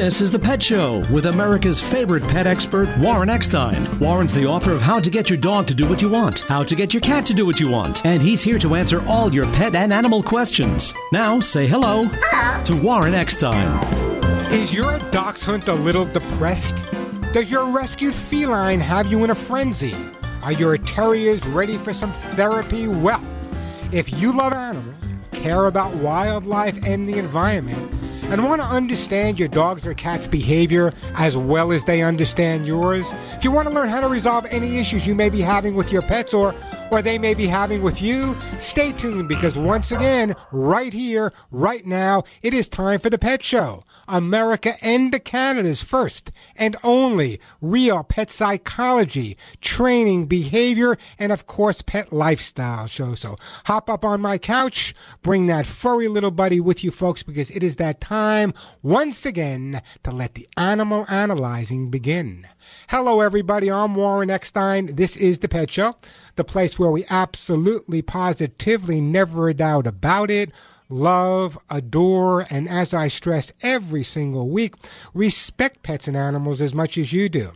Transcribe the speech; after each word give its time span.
This 0.00 0.22
is 0.22 0.30
The 0.30 0.38
Pet 0.38 0.62
Show 0.62 1.04
with 1.12 1.26
America's 1.26 1.78
favorite 1.78 2.22
pet 2.22 2.46
expert, 2.46 2.88
Warren 3.00 3.28
Eckstein. 3.28 3.98
Warren's 3.98 4.32
the 4.32 4.46
author 4.46 4.72
of 4.72 4.80
How 4.80 4.98
to 4.98 5.10
Get 5.10 5.28
Your 5.28 5.36
Dog 5.36 5.66
to 5.66 5.74
Do 5.74 5.86
What 5.86 6.00
You 6.00 6.08
Want, 6.08 6.38
How 6.38 6.62
to 6.62 6.74
Get 6.74 6.94
Your 6.94 7.02
Cat 7.02 7.26
to 7.26 7.34
Do 7.34 7.44
What 7.44 7.60
You 7.60 7.70
Want, 7.70 8.06
and 8.06 8.22
he's 8.22 8.40
here 8.40 8.58
to 8.60 8.76
answer 8.76 9.06
all 9.06 9.30
your 9.30 9.44
pet 9.52 9.74
and 9.74 9.92
animal 9.92 10.22
questions. 10.22 10.94
Now, 11.12 11.38
say 11.38 11.66
hello 11.66 12.08
to 12.64 12.82
Warren 12.82 13.12
Eckstein. 13.12 13.78
Is 14.50 14.72
your 14.72 14.98
dachshund 15.10 15.64
hunt 15.64 15.68
a 15.68 15.74
little 15.74 16.06
depressed? 16.06 16.76
Does 17.34 17.50
your 17.50 17.70
rescued 17.70 18.14
feline 18.14 18.80
have 18.80 19.06
you 19.08 19.22
in 19.22 19.28
a 19.28 19.34
frenzy? 19.34 19.94
Are 20.42 20.52
your 20.52 20.78
terriers 20.78 21.46
ready 21.48 21.76
for 21.76 21.92
some 21.92 22.12
therapy? 22.32 22.88
Well, 22.88 23.22
if 23.92 24.10
you 24.18 24.32
love 24.32 24.54
animals, 24.54 25.04
care 25.32 25.66
about 25.66 25.94
wildlife 25.96 26.86
and 26.86 27.06
the 27.06 27.18
environment, 27.18 27.99
and 28.30 28.44
want 28.44 28.60
to 28.60 28.66
understand 28.66 29.38
your 29.38 29.48
dog's 29.48 29.86
or 29.86 29.94
cat's 29.94 30.28
behavior 30.28 30.92
as 31.16 31.36
well 31.36 31.72
as 31.72 31.84
they 31.84 32.02
understand 32.02 32.66
yours, 32.66 33.12
if 33.32 33.42
you 33.42 33.50
want 33.50 33.68
to 33.68 33.74
learn 33.74 33.88
how 33.88 34.00
to 34.00 34.08
resolve 34.08 34.46
any 34.50 34.78
issues 34.78 35.06
you 35.06 35.14
may 35.14 35.28
be 35.28 35.40
having 35.40 35.74
with 35.74 35.90
your 35.90 36.02
pets 36.02 36.32
or 36.32 36.54
or 36.90 37.02
they 37.02 37.18
may 37.18 37.34
be 37.34 37.46
having 37.46 37.82
with 37.82 38.02
you, 38.02 38.36
stay 38.58 38.92
tuned 38.92 39.28
because 39.28 39.58
once 39.58 39.92
again, 39.92 40.34
right 40.52 40.92
here, 40.92 41.32
right 41.50 41.86
now, 41.86 42.24
it 42.42 42.52
is 42.52 42.68
time 42.68 42.98
for 42.98 43.10
the 43.10 43.18
Pet 43.18 43.42
Show. 43.42 43.84
America 44.08 44.74
and 44.82 45.12
the 45.12 45.20
Canada's 45.20 45.82
first 45.82 46.30
and 46.56 46.76
only 46.82 47.40
real 47.60 48.02
pet 48.02 48.30
psychology, 48.30 49.36
training, 49.60 50.26
behavior, 50.26 50.98
and 51.18 51.32
of 51.32 51.46
course, 51.46 51.82
pet 51.82 52.12
lifestyle 52.12 52.86
show. 52.86 53.14
So 53.14 53.36
hop 53.64 53.88
up 53.88 54.04
on 54.04 54.20
my 54.20 54.38
couch, 54.38 54.94
bring 55.22 55.46
that 55.46 55.66
furry 55.66 56.08
little 56.08 56.30
buddy 56.30 56.60
with 56.60 56.82
you 56.82 56.90
folks 56.90 57.22
because 57.22 57.50
it 57.50 57.62
is 57.62 57.76
that 57.76 58.00
time 58.00 58.52
once 58.82 59.24
again 59.24 59.80
to 60.02 60.10
let 60.10 60.34
the 60.34 60.48
animal 60.56 61.06
analyzing 61.08 61.90
begin. 61.90 62.46
Hello, 62.88 63.20
everybody. 63.20 63.70
I'm 63.70 63.94
Warren 63.94 64.30
Eckstein. 64.30 64.86
This 64.96 65.16
is 65.16 65.38
the 65.38 65.48
Pet 65.48 65.70
Show, 65.70 65.94
the 66.40 66.44
place 66.44 66.78
where 66.78 66.90
we 66.90 67.04
absolutely, 67.10 68.00
positively, 68.00 68.98
never 68.98 69.52
doubt 69.52 69.86
about 69.86 70.30
it, 70.30 70.50
love, 70.88 71.58
adore, 71.68 72.46
and 72.48 72.66
as 72.66 72.94
I 72.94 73.08
stress 73.08 73.52
every 73.60 74.02
single 74.02 74.48
week, 74.48 74.74
respect 75.12 75.82
pets 75.82 76.08
and 76.08 76.16
animals 76.16 76.62
as 76.62 76.72
much 76.72 76.96
as 76.96 77.12
you 77.12 77.28
do. 77.28 77.50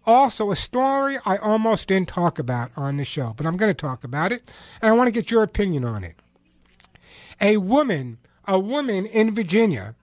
Also, 0.06 0.52
a 0.52 0.56
story 0.58 1.18
I 1.26 1.38
almost 1.38 1.88
didn't 1.88 2.09
talk 2.09 2.38
about 2.38 2.70
on 2.76 2.97
the 2.97 3.06
show, 3.06 3.34
but 3.38 3.46
I'm 3.46 3.56
going 3.56 3.72
to 3.72 3.74
talk 3.74 4.03
about 4.03 4.34
it, 4.34 4.52
and 4.82 4.92
I 4.92 4.94
want 4.94 5.08
to 5.08 5.14
get 5.14 5.32
your 5.32 5.42
opinion 5.42 5.86
on 5.86 6.03
it. 6.03 6.16
A 7.40 7.56
woman, 7.58 8.18
a 8.46 8.59
woman 8.59 9.06
in 9.06 9.34
Virginia, 9.34 9.96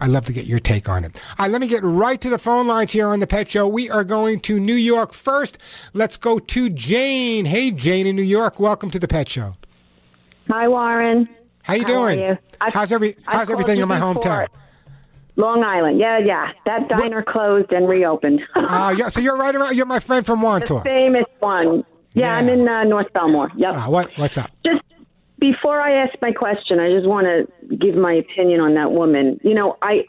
I'd 0.00 0.10
love 0.10 0.26
to 0.26 0.32
get 0.32 0.46
your 0.46 0.60
take 0.60 0.88
on 0.88 1.04
it. 1.04 1.16
All 1.38 1.46
right, 1.46 1.50
let 1.50 1.60
me 1.60 1.66
get 1.66 1.82
right 1.82 2.20
to 2.20 2.30
the 2.30 2.38
phone 2.38 2.68
lines 2.68 2.92
here 2.92 3.08
on 3.08 3.18
the 3.18 3.26
Pet 3.26 3.50
Show. 3.50 3.66
We 3.66 3.90
are 3.90 4.04
going 4.04 4.38
to 4.42 4.60
New 4.60 4.76
York 4.76 5.12
first. 5.12 5.58
Let's 5.92 6.16
go 6.16 6.38
to 6.38 6.70
Jane. 6.70 7.46
Hey, 7.46 7.72
Jane 7.72 8.06
in 8.06 8.14
New 8.14 8.22
York. 8.22 8.60
Welcome 8.60 8.92
to 8.92 9.00
the 9.00 9.08
Pet 9.08 9.28
Show. 9.28 9.56
Hi, 10.48 10.68
Warren. 10.68 11.28
How 11.64 11.74
you 11.74 11.82
How 11.82 11.86
doing? 11.88 12.20
are 12.20 12.30
you? 12.30 12.38
How's 12.60 12.92
every 12.92 13.16
How's 13.24 13.50
everything 13.50 13.80
in 13.80 13.88
my 13.88 13.98
hometown? 13.98 14.46
Long 15.40 15.64
Island. 15.64 15.98
Yeah, 15.98 16.18
yeah. 16.18 16.52
That 16.66 16.88
diner 16.88 17.22
closed 17.22 17.72
and 17.72 17.88
reopened. 17.88 18.42
Uh, 18.54 18.94
yeah, 18.98 19.08
so 19.08 19.20
you're 19.20 19.36
right 19.36 19.54
around. 19.54 19.74
You're 19.74 19.86
my 19.86 20.00
friend 20.00 20.24
from 20.24 20.40
the 20.40 20.82
famous 20.84 21.24
one. 21.40 21.84
Yeah, 22.12 22.36
I'm 22.36 22.48
in 22.48 22.68
uh, 22.68 22.84
North 22.84 23.12
Belmore. 23.12 23.50
Yep. 23.56 23.74
Uh, 23.74 23.86
what 23.88 24.12
what's 24.18 24.36
up? 24.36 24.50
Just 24.66 24.82
before 25.38 25.80
I 25.80 25.92
ask 26.04 26.14
my 26.20 26.32
question, 26.32 26.80
I 26.80 26.90
just 26.90 27.06
want 27.06 27.26
to 27.26 27.76
give 27.76 27.94
my 27.94 28.12
opinion 28.12 28.60
on 28.60 28.74
that 28.74 28.92
woman. 28.92 29.40
You 29.42 29.54
know, 29.54 29.76
I 29.80 30.06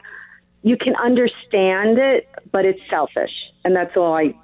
you 0.64 0.78
can 0.78 0.96
understand 0.96 1.98
it, 1.98 2.28
but 2.52 2.66
it's 2.66 2.82
selfish, 2.90 3.32
and 3.64 3.76
that's 3.76 3.96
all 3.96 4.14
I. 4.16 4.36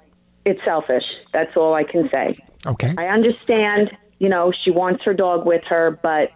It's 0.44 0.64
selfish. 0.64 1.04
That's 1.32 1.54
all 1.56 1.74
I 1.74 1.84
can 1.84 2.08
say. 2.12 2.36
Okay. 2.66 2.94
I 2.96 3.08
understand. 3.08 3.90
You 4.18 4.28
know, 4.28 4.52
she 4.64 4.70
wants 4.70 5.04
her 5.04 5.14
dog 5.14 5.46
with 5.46 5.62
her, 5.64 5.98
but 6.02 6.30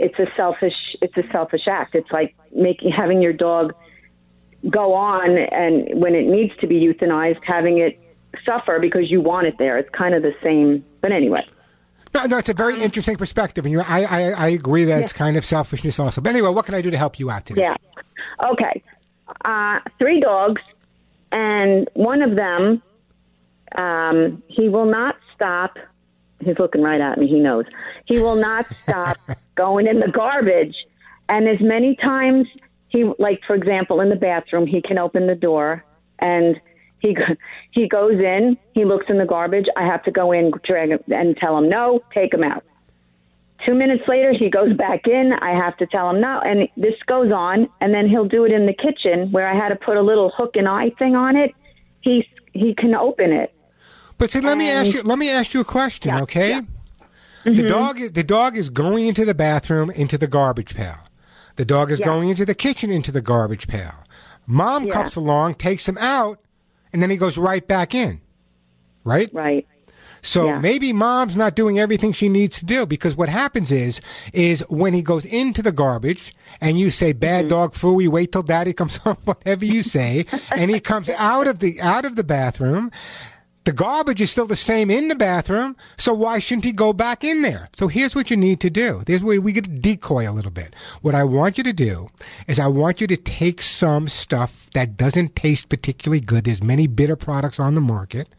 it's 0.00 0.18
a 0.18 0.26
selfish. 0.36 0.74
It's 1.02 1.16
a 1.16 1.22
selfish 1.30 1.66
act. 1.68 1.94
It's 1.94 2.10
like 2.10 2.34
making 2.54 2.90
having 2.90 3.22
your 3.22 3.32
dog 3.32 3.74
go 4.68 4.94
on, 4.94 5.38
and 5.38 6.00
when 6.00 6.14
it 6.14 6.26
needs 6.26 6.52
to 6.60 6.66
be 6.66 6.80
euthanized, 6.80 7.40
having 7.44 7.78
it 7.78 7.98
suffer 8.46 8.78
because 8.80 9.10
you 9.10 9.20
want 9.20 9.46
it 9.46 9.56
there. 9.58 9.78
It's 9.78 9.90
kind 9.90 10.14
of 10.14 10.22
the 10.22 10.34
same. 10.44 10.84
But 11.00 11.12
anyway. 11.12 11.46
No, 12.12 12.24
no, 12.24 12.38
it's 12.38 12.48
a 12.48 12.54
very 12.54 12.80
interesting 12.82 13.16
perspective, 13.16 13.64
and 13.64 13.72
you 13.72 13.80
I, 13.80 14.02
I, 14.02 14.30
I 14.30 14.48
agree 14.48 14.84
that 14.84 15.00
it's 15.00 15.12
kind 15.12 15.36
of 15.36 15.44
selfishness 15.44 15.98
also. 16.00 16.20
But 16.20 16.30
anyway, 16.30 16.50
what 16.50 16.64
can 16.66 16.74
I 16.74 16.82
do 16.82 16.90
to 16.90 16.98
help 16.98 17.20
you 17.20 17.30
out 17.30 17.46
today? 17.46 17.62
Yeah. 17.62 17.76
Okay. 18.50 18.82
Uh, 19.44 19.78
three 19.98 20.20
dogs, 20.20 20.62
and 21.30 21.88
one 21.94 22.22
of 22.22 22.36
them, 22.36 22.82
um, 23.78 24.42
he 24.48 24.68
will 24.68 24.86
not 24.86 25.16
stop. 25.34 25.78
He's 26.40 26.58
looking 26.58 26.82
right 26.82 27.00
at 27.00 27.18
me. 27.18 27.26
He 27.26 27.38
knows. 27.38 27.64
He 28.06 28.18
will 28.18 28.36
not 28.36 28.66
stop 28.82 29.18
going 29.54 29.86
in 29.86 30.00
the 30.00 30.10
garbage. 30.10 30.74
And 31.28 31.48
as 31.48 31.60
many 31.60 31.96
times 31.96 32.46
he, 32.88 33.04
like 33.18 33.40
for 33.46 33.54
example, 33.54 34.00
in 34.00 34.08
the 34.08 34.16
bathroom, 34.16 34.66
he 34.66 34.82
can 34.82 34.98
open 34.98 35.26
the 35.26 35.34
door 35.34 35.84
and 36.18 36.60
he 37.00 37.16
he 37.70 37.88
goes 37.88 38.20
in. 38.20 38.56
He 38.74 38.84
looks 38.84 39.06
in 39.08 39.18
the 39.18 39.26
garbage. 39.26 39.66
I 39.76 39.84
have 39.86 40.02
to 40.04 40.10
go 40.10 40.32
in 40.32 40.52
drag 40.64 40.90
him, 40.90 41.00
and 41.08 41.36
tell 41.36 41.56
him 41.56 41.68
no, 41.68 42.00
take 42.14 42.32
him 42.34 42.44
out. 42.44 42.64
Two 43.66 43.74
minutes 43.74 44.04
later, 44.08 44.32
he 44.32 44.48
goes 44.48 44.74
back 44.74 45.06
in. 45.06 45.32
I 45.32 45.50
have 45.50 45.76
to 45.78 45.86
tell 45.86 46.08
him 46.10 46.20
no, 46.20 46.40
and 46.40 46.68
this 46.76 46.94
goes 47.06 47.30
on. 47.30 47.68
And 47.80 47.92
then 47.92 48.08
he'll 48.08 48.28
do 48.28 48.44
it 48.44 48.52
in 48.52 48.66
the 48.66 48.74
kitchen 48.74 49.30
where 49.32 49.48
I 49.48 49.54
had 49.54 49.68
to 49.68 49.76
put 49.76 49.96
a 49.96 50.02
little 50.02 50.30
hook 50.34 50.56
and 50.56 50.68
eye 50.68 50.92
thing 50.98 51.14
on 51.14 51.36
it. 51.36 51.54
He 52.00 52.26
he 52.52 52.74
can 52.74 52.94
open 52.94 53.32
it. 53.32 53.54
But 54.20 54.30
see, 54.30 54.40
let 54.42 54.56
me 54.58 54.70
ask 54.70 54.92
you. 54.92 55.02
Let 55.02 55.18
me 55.18 55.30
ask 55.30 55.54
you 55.54 55.60
a 55.60 55.64
question, 55.64 56.14
Yeah, 56.14 56.22
okay? 56.22 56.50
yeah. 56.50 56.60
The 57.44 57.62
dog 57.62 57.98
is 57.98 58.12
the 58.12 58.22
dog 58.22 58.56
is 58.56 58.68
going 58.68 59.06
into 59.06 59.24
the 59.24 59.34
bathroom 59.34 59.90
into 59.90 60.18
the 60.18 60.26
garbage 60.26 60.74
pail. 60.74 60.98
The 61.56 61.64
dog 61.64 61.90
is 61.90 61.98
Yeah. 61.98 62.04
going 62.06 62.28
into 62.28 62.44
the 62.44 62.54
kitchen 62.54 62.90
into 62.90 63.10
the 63.10 63.22
garbage 63.22 63.66
pail. 63.66 63.94
Mom 64.46 64.84
Yeah. 64.84 64.92
comes 64.92 65.16
along, 65.16 65.54
takes 65.54 65.88
him 65.88 65.96
out, 65.98 66.38
and 66.92 67.02
then 67.02 67.08
he 67.10 67.16
goes 67.16 67.38
right 67.38 67.66
back 67.66 67.94
in. 67.94 68.20
Right? 69.04 69.30
Right. 69.32 69.66
So 70.20 70.44
Yeah. 70.44 70.58
maybe 70.58 70.92
mom's 70.92 71.34
not 71.34 71.56
doing 71.56 71.78
everything 71.78 72.12
she 72.12 72.28
needs 72.28 72.58
to 72.58 72.66
do 72.66 72.84
because 72.84 73.16
what 73.16 73.30
happens 73.30 73.72
is 73.72 74.02
is 74.34 74.60
when 74.68 74.92
he 74.92 75.00
goes 75.00 75.24
into 75.24 75.62
the 75.62 75.72
garbage 75.72 76.34
and 76.60 76.78
you 76.78 76.90
say 76.90 77.14
bad 77.14 77.46
Mm-hmm. 77.46 77.48
dog 77.56 77.72
fooey, 77.72 78.06
wait 78.06 78.32
till 78.32 78.42
daddy 78.42 78.74
comes 78.74 78.96
home, 79.04 79.16
whatever 79.24 79.64
you 79.64 79.82
say, 79.82 80.26
and 80.54 80.70
he 80.70 80.78
comes 80.78 81.08
out 81.16 81.46
of 81.48 81.60
the 81.60 81.80
out 81.80 82.04
of 82.04 82.16
the 82.16 82.24
bathroom. 82.24 82.90
The 83.64 83.72
garbage 83.72 84.22
is 84.22 84.30
still 84.30 84.46
the 84.46 84.56
same 84.56 84.90
in 84.90 85.08
the 85.08 85.14
bathroom, 85.14 85.76
so 85.98 86.14
why 86.14 86.38
shouldn't 86.38 86.64
he 86.64 86.72
go 86.72 86.94
back 86.94 87.22
in 87.22 87.42
there? 87.42 87.68
So 87.76 87.88
here's 87.88 88.14
what 88.14 88.30
you 88.30 88.36
need 88.36 88.58
to 88.60 88.70
do. 88.70 89.02
Here's 89.06 89.22
where 89.22 89.40
we 89.40 89.52
get 89.52 89.64
to 89.64 89.70
decoy 89.70 90.28
a 90.28 90.32
little 90.32 90.50
bit. 90.50 90.74
What 91.02 91.14
I 91.14 91.24
want 91.24 91.58
you 91.58 91.64
to 91.64 91.72
do 91.74 92.08
is 92.48 92.58
I 92.58 92.68
want 92.68 93.02
you 93.02 93.06
to 93.08 93.18
take 93.18 93.60
some 93.60 94.08
stuff 94.08 94.70
that 94.72 94.96
doesn't 94.96 95.36
taste 95.36 95.68
particularly 95.68 96.20
good. 96.20 96.44
There's 96.44 96.62
many 96.62 96.86
bitter 96.86 97.16
products 97.16 97.60
on 97.60 97.74
the 97.74 97.82
market. 97.82 98.30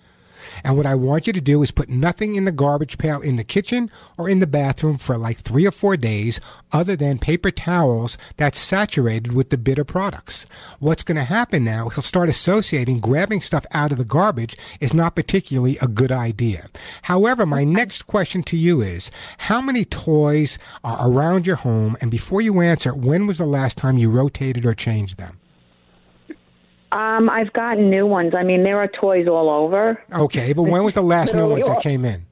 And 0.63 0.77
what 0.77 0.85
I 0.85 0.95
want 0.95 1.27
you 1.27 1.33
to 1.33 1.41
do 1.41 1.63
is 1.63 1.71
put 1.71 1.89
nothing 1.89 2.35
in 2.35 2.45
the 2.45 2.51
garbage 2.51 2.97
pail 2.97 3.21
in 3.21 3.35
the 3.35 3.43
kitchen 3.43 3.89
or 4.17 4.29
in 4.29 4.39
the 4.39 4.47
bathroom 4.47 4.97
for 4.97 5.17
like 5.17 5.39
three 5.39 5.65
or 5.65 5.71
four 5.71 5.97
days 5.97 6.39
other 6.71 6.95
than 6.95 7.19
paper 7.19 7.51
towels 7.51 8.17
that's 8.37 8.59
saturated 8.59 9.33
with 9.33 9.49
the 9.49 9.57
bitter 9.57 9.83
products. 9.83 10.45
What's 10.79 11.03
going 11.03 11.17
to 11.17 11.23
happen 11.23 11.63
now, 11.63 11.89
he'll 11.89 12.03
start 12.03 12.29
associating 12.29 12.99
grabbing 12.99 13.41
stuff 13.41 13.65
out 13.71 13.91
of 13.91 13.97
the 13.97 14.05
garbage 14.05 14.57
is 14.79 14.93
not 14.93 15.15
particularly 15.15 15.77
a 15.81 15.87
good 15.87 16.11
idea. 16.11 16.67
However, 17.03 17.45
my 17.45 17.63
next 17.63 18.03
question 18.03 18.43
to 18.43 18.57
you 18.57 18.81
is, 18.81 19.11
how 19.37 19.61
many 19.61 19.85
toys 19.85 20.57
are 20.83 21.09
around 21.09 21.45
your 21.45 21.57
home? 21.57 21.97
And 22.01 22.09
before 22.09 22.41
you 22.41 22.61
answer, 22.61 22.95
when 22.95 23.27
was 23.27 23.39
the 23.39 23.45
last 23.45 23.77
time 23.77 23.97
you 23.97 24.09
rotated 24.09 24.65
or 24.65 24.73
changed 24.73 25.17
them? 25.17 25.40
Um, 26.91 27.29
I've 27.29 27.53
gotten 27.53 27.89
new 27.89 28.05
ones. 28.05 28.33
I 28.35 28.43
mean, 28.43 28.63
there 28.63 28.77
are 28.79 28.87
toys 28.87 29.27
all 29.27 29.49
over. 29.49 30.01
Okay, 30.13 30.53
but 30.53 30.63
when 30.63 30.83
was 30.83 30.93
the 30.93 31.01
last 31.01 31.33
new 31.33 31.49
ones 31.49 31.65
that 31.65 31.81
came 31.81 32.03
in? 32.05 32.25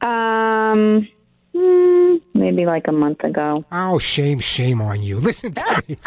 Um, 0.00 1.08
hmm, 1.54 2.16
maybe 2.34 2.66
like 2.66 2.88
a 2.88 2.92
month 2.92 3.24
ago. 3.24 3.64
Oh, 3.70 3.98
shame, 3.98 4.38
shame 4.40 4.80
on 4.80 5.02
you. 5.02 5.18
Listen 5.20 5.54
to 5.54 5.82
me. 5.88 5.98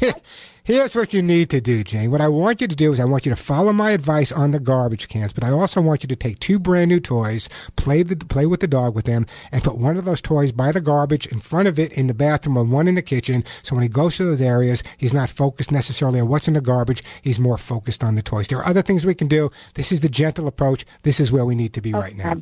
Here's 0.62 0.94
what 0.94 1.14
you 1.14 1.22
need 1.22 1.50
to 1.50 1.60
do, 1.60 1.82
Jane. 1.82 2.10
What 2.10 2.20
I 2.20 2.28
want 2.28 2.60
you 2.60 2.68
to 2.68 2.76
do 2.76 2.92
is 2.92 3.00
I 3.00 3.04
want 3.04 3.24
you 3.24 3.30
to 3.30 3.36
follow 3.36 3.72
my 3.72 3.92
advice 3.92 4.30
on 4.30 4.50
the 4.50 4.60
garbage 4.60 5.08
cans, 5.08 5.32
but 5.32 5.42
I 5.42 5.50
also 5.50 5.80
want 5.80 6.02
you 6.02 6.08
to 6.08 6.16
take 6.16 6.38
two 6.38 6.58
brand 6.58 6.88
new 6.88 7.00
toys, 7.00 7.48
play 7.76 8.02
the 8.02 8.16
play 8.16 8.46
with 8.46 8.60
the 8.60 8.66
dog 8.66 8.94
with 8.94 9.06
them, 9.06 9.26
and 9.52 9.64
put 9.64 9.78
one 9.78 9.96
of 9.96 10.04
those 10.04 10.20
toys 10.20 10.52
by 10.52 10.70
the 10.70 10.80
garbage 10.80 11.26
in 11.26 11.40
front 11.40 11.66
of 11.66 11.78
it 11.78 11.92
in 11.94 12.06
the 12.06 12.14
bathroom 12.14 12.56
and 12.56 12.70
one 12.70 12.88
in 12.88 12.94
the 12.94 13.02
kitchen. 13.02 13.42
So 13.62 13.74
when 13.74 13.82
he 13.82 13.88
goes 13.88 14.16
to 14.16 14.24
those 14.24 14.42
areas, 14.42 14.82
he's 14.98 15.14
not 15.14 15.30
focused 15.30 15.72
necessarily 15.72 16.20
on 16.20 16.28
what's 16.28 16.46
in 16.46 16.54
the 16.54 16.60
garbage. 16.60 17.02
He's 17.22 17.40
more 17.40 17.58
focused 17.58 18.04
on 18.04 18.14
the 18.14 18.22
toys. 18.22 18.48
There 18.48 18.58
are 18.58 18.66
other 18.66 18.82
things 18.82 19.06
we 19.06 19.14
can 19.14 19.28
do. 19.28 19.50
This 19.74 19.92
is 19.92 20.02
the 20.02 20.08
gentle 20.08 20.46
approach. 20.46 20.84
This 21.02 21.20
is 21.20 21.32
where 21.32 21.44
we 21.44 21.54
need 21.54 21.72
to 21.74 21.80
be 21.80 21.92
right 21.92 22.16
now. 22.16 22.38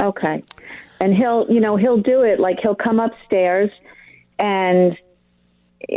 Okay. 0.00 0.42
And 1.00 1.14
he'll, 1.14 1.46
you 1.50 1.60
know, 1.60 1.76
he'll 1.76 2.00
do 2.00 2.22
it 2.22 2.40
like 2.40 2.60
he'll 2.60 2.74
come 2.74 2.98
upstairs 2.98 3.70
and 4.38 4.96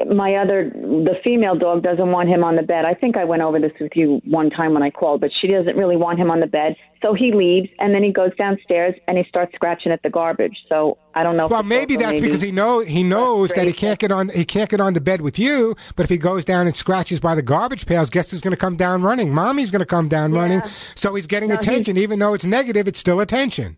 my 0.07 0.35
other 0.35 0.69
the 0.69 1.15
female 1.25 1.55
dog 1.55 1.83
doesn't 1.83 2.09
want 2.09 2.29
him 2.29 2.41
on 2.43 2.55
the 2.55 2.63
bed. 2.63 2.85
I 2.85 2.93
think 2.93 3.17
I 3.17 3.25
went 3.25 3.41
over 3.41 3.59
this 3.59 3.73
with 3.81 3.91
you 3.95 4.21
one 4.23 4.49
time 4.49 4.73
when 4.73 4.81
I 4.81 4.89
called, 4.89 5.19
but 5.19 5.29
she 5.41 5.47
doesn't 5.49 5.75
really 5.75 5.97
want 5.97 6.19
him 6.19 6.31
on 6.31 6.39
the 6.39 6.47
bed. 6.47 6.77
So 7.03 7.13
he 7.13 7.33
leaves 7.33 7.67
and 7.79 7.93
then 7.93 8.01
he 8.01 8.13
goes 8.13 8.31
downstairs 8.37 8.95
and 9.09 9.17
he 9.17 9.25
starts 9.25 9.53
scratching 9.55 9.91
at 9.91 10.01
the 10.01 10.09
garbage. 10.09 10.55
So 10.69 10.97
I 11.13 11.23
don't 11.23 11.35
know. 11.35 11.47
Well, 11.47 11.63
maybe 11.63 11.97
that's 11.97 12.21
because 12.21 12.41
he 12.41 12.53
know 12.53 12.79
he 12.79 13.03
knows 13.03 13.49
that 13.51 13.67
he 13.67 13.73
can't 13.73 13.99
get 13.99 14.09
on 14.11 14.29
he 14.29 14.45
can't 14.45 14.69
get 14.69 14.79
on 14.79 14.93
the 14.93 15.01
bed 15.01 15.19
with 15.19 15.37
you. 15.37 15.75
But 15.97 16.05
if 16.05 16.09
he 16.09 16.17
goes 16.17 16.45
down 16.45 16.65
and 16.65 16.73
scratches 16.75 17.19
by 17.19 17.35
the 17.35 17.41
garbage 17.41 17.85
pails, 17.85 18.09
guess 18.09 18.31
who's 18.31 18.39
going 18.41 18.55
to 18.55 18.57
come 18.59 18.77
down 18.77 19.01
running? 19.01 19.33
Mommy's 19.33 19.69
going 19.69 19.81
to 19.81 19.85
come 19.85 20.07
down 20.07 20.31
running. 20.31 20.61
So 20.95 21.13
he's 21.15 21.27
getting 21.27 21.49
No, 21.49 21.55
he's- 21.55 21.65
attention, 21.65 21.97
even 21.97 22.19
though 22.19 22.33
it's 22.33 22.45
negative. 22.45 22.87
It's 22.87 22.99
still 22.99 23.19
attention. 23.19 23.75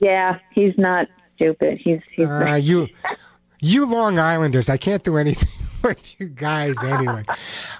Yeah, 0.00 0.38
he's 0.52 0.74
not 0.76 1.06
stupid. 1.36 1.78
He's 1.82 2.00
he's 2.14 2.26
Uh, 2.28 2.58
you, 2.60 2.88
you 3.60 3.86
Long 3.86 4.18
Islanders, 4.18 4.68
I 4.68 4.76
can't 4.76 5.04
do 5.04 5.16
anything 5.16 5.48
with 5.82 6.20
you 6.20 6.28
guys 6.28 6.74
anyway. 6.82 7.24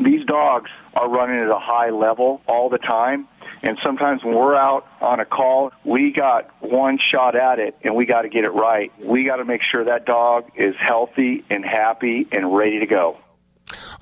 These 0.00 0.24
dogs 0.26 0.70
are 0.94 1.08
running 1.08 1.38
at 1.38 1.48
a 1.48 1.60
high 1.60 1.90
level 1.90 2.40
all 2.48 2.68
the 2.68 2.78
time. 2.78 3.28
And 3.62 3.78
sometimes 3.84 4.24
when 4.24 4.34
we're 4.34 4.56
out 4.56 4.86
on 5.00 5.20
a 5.20 5.24
call, 5.24 5.72
we 5.84 6.12
got 6.12 6.50
one 6.60 6.98
shot 7.10 7.36
at 7.36 7.60
it 7.60 7.76
and 7.82 7.94
we 7.94 8.06
got 8.06 8.22
to 8.22 8.28
get 8.28 8.44
it 8.44 8.52
right. 8.52 8.92
We 9.00 9.24
got 9.24 9.36
to 9.36 9.44
make 9.44 9.62
sure 9.62 9.84
that 9.84 10.04
dog 10.04 10.50
is 10.56 10.74
healthy 10.78 11.44
and 11.48 11.64
happy 11.64 12.26
and 12.32 12.54
ready 12.54 12.80
to 12.80 12.86
go. 12.86 13.18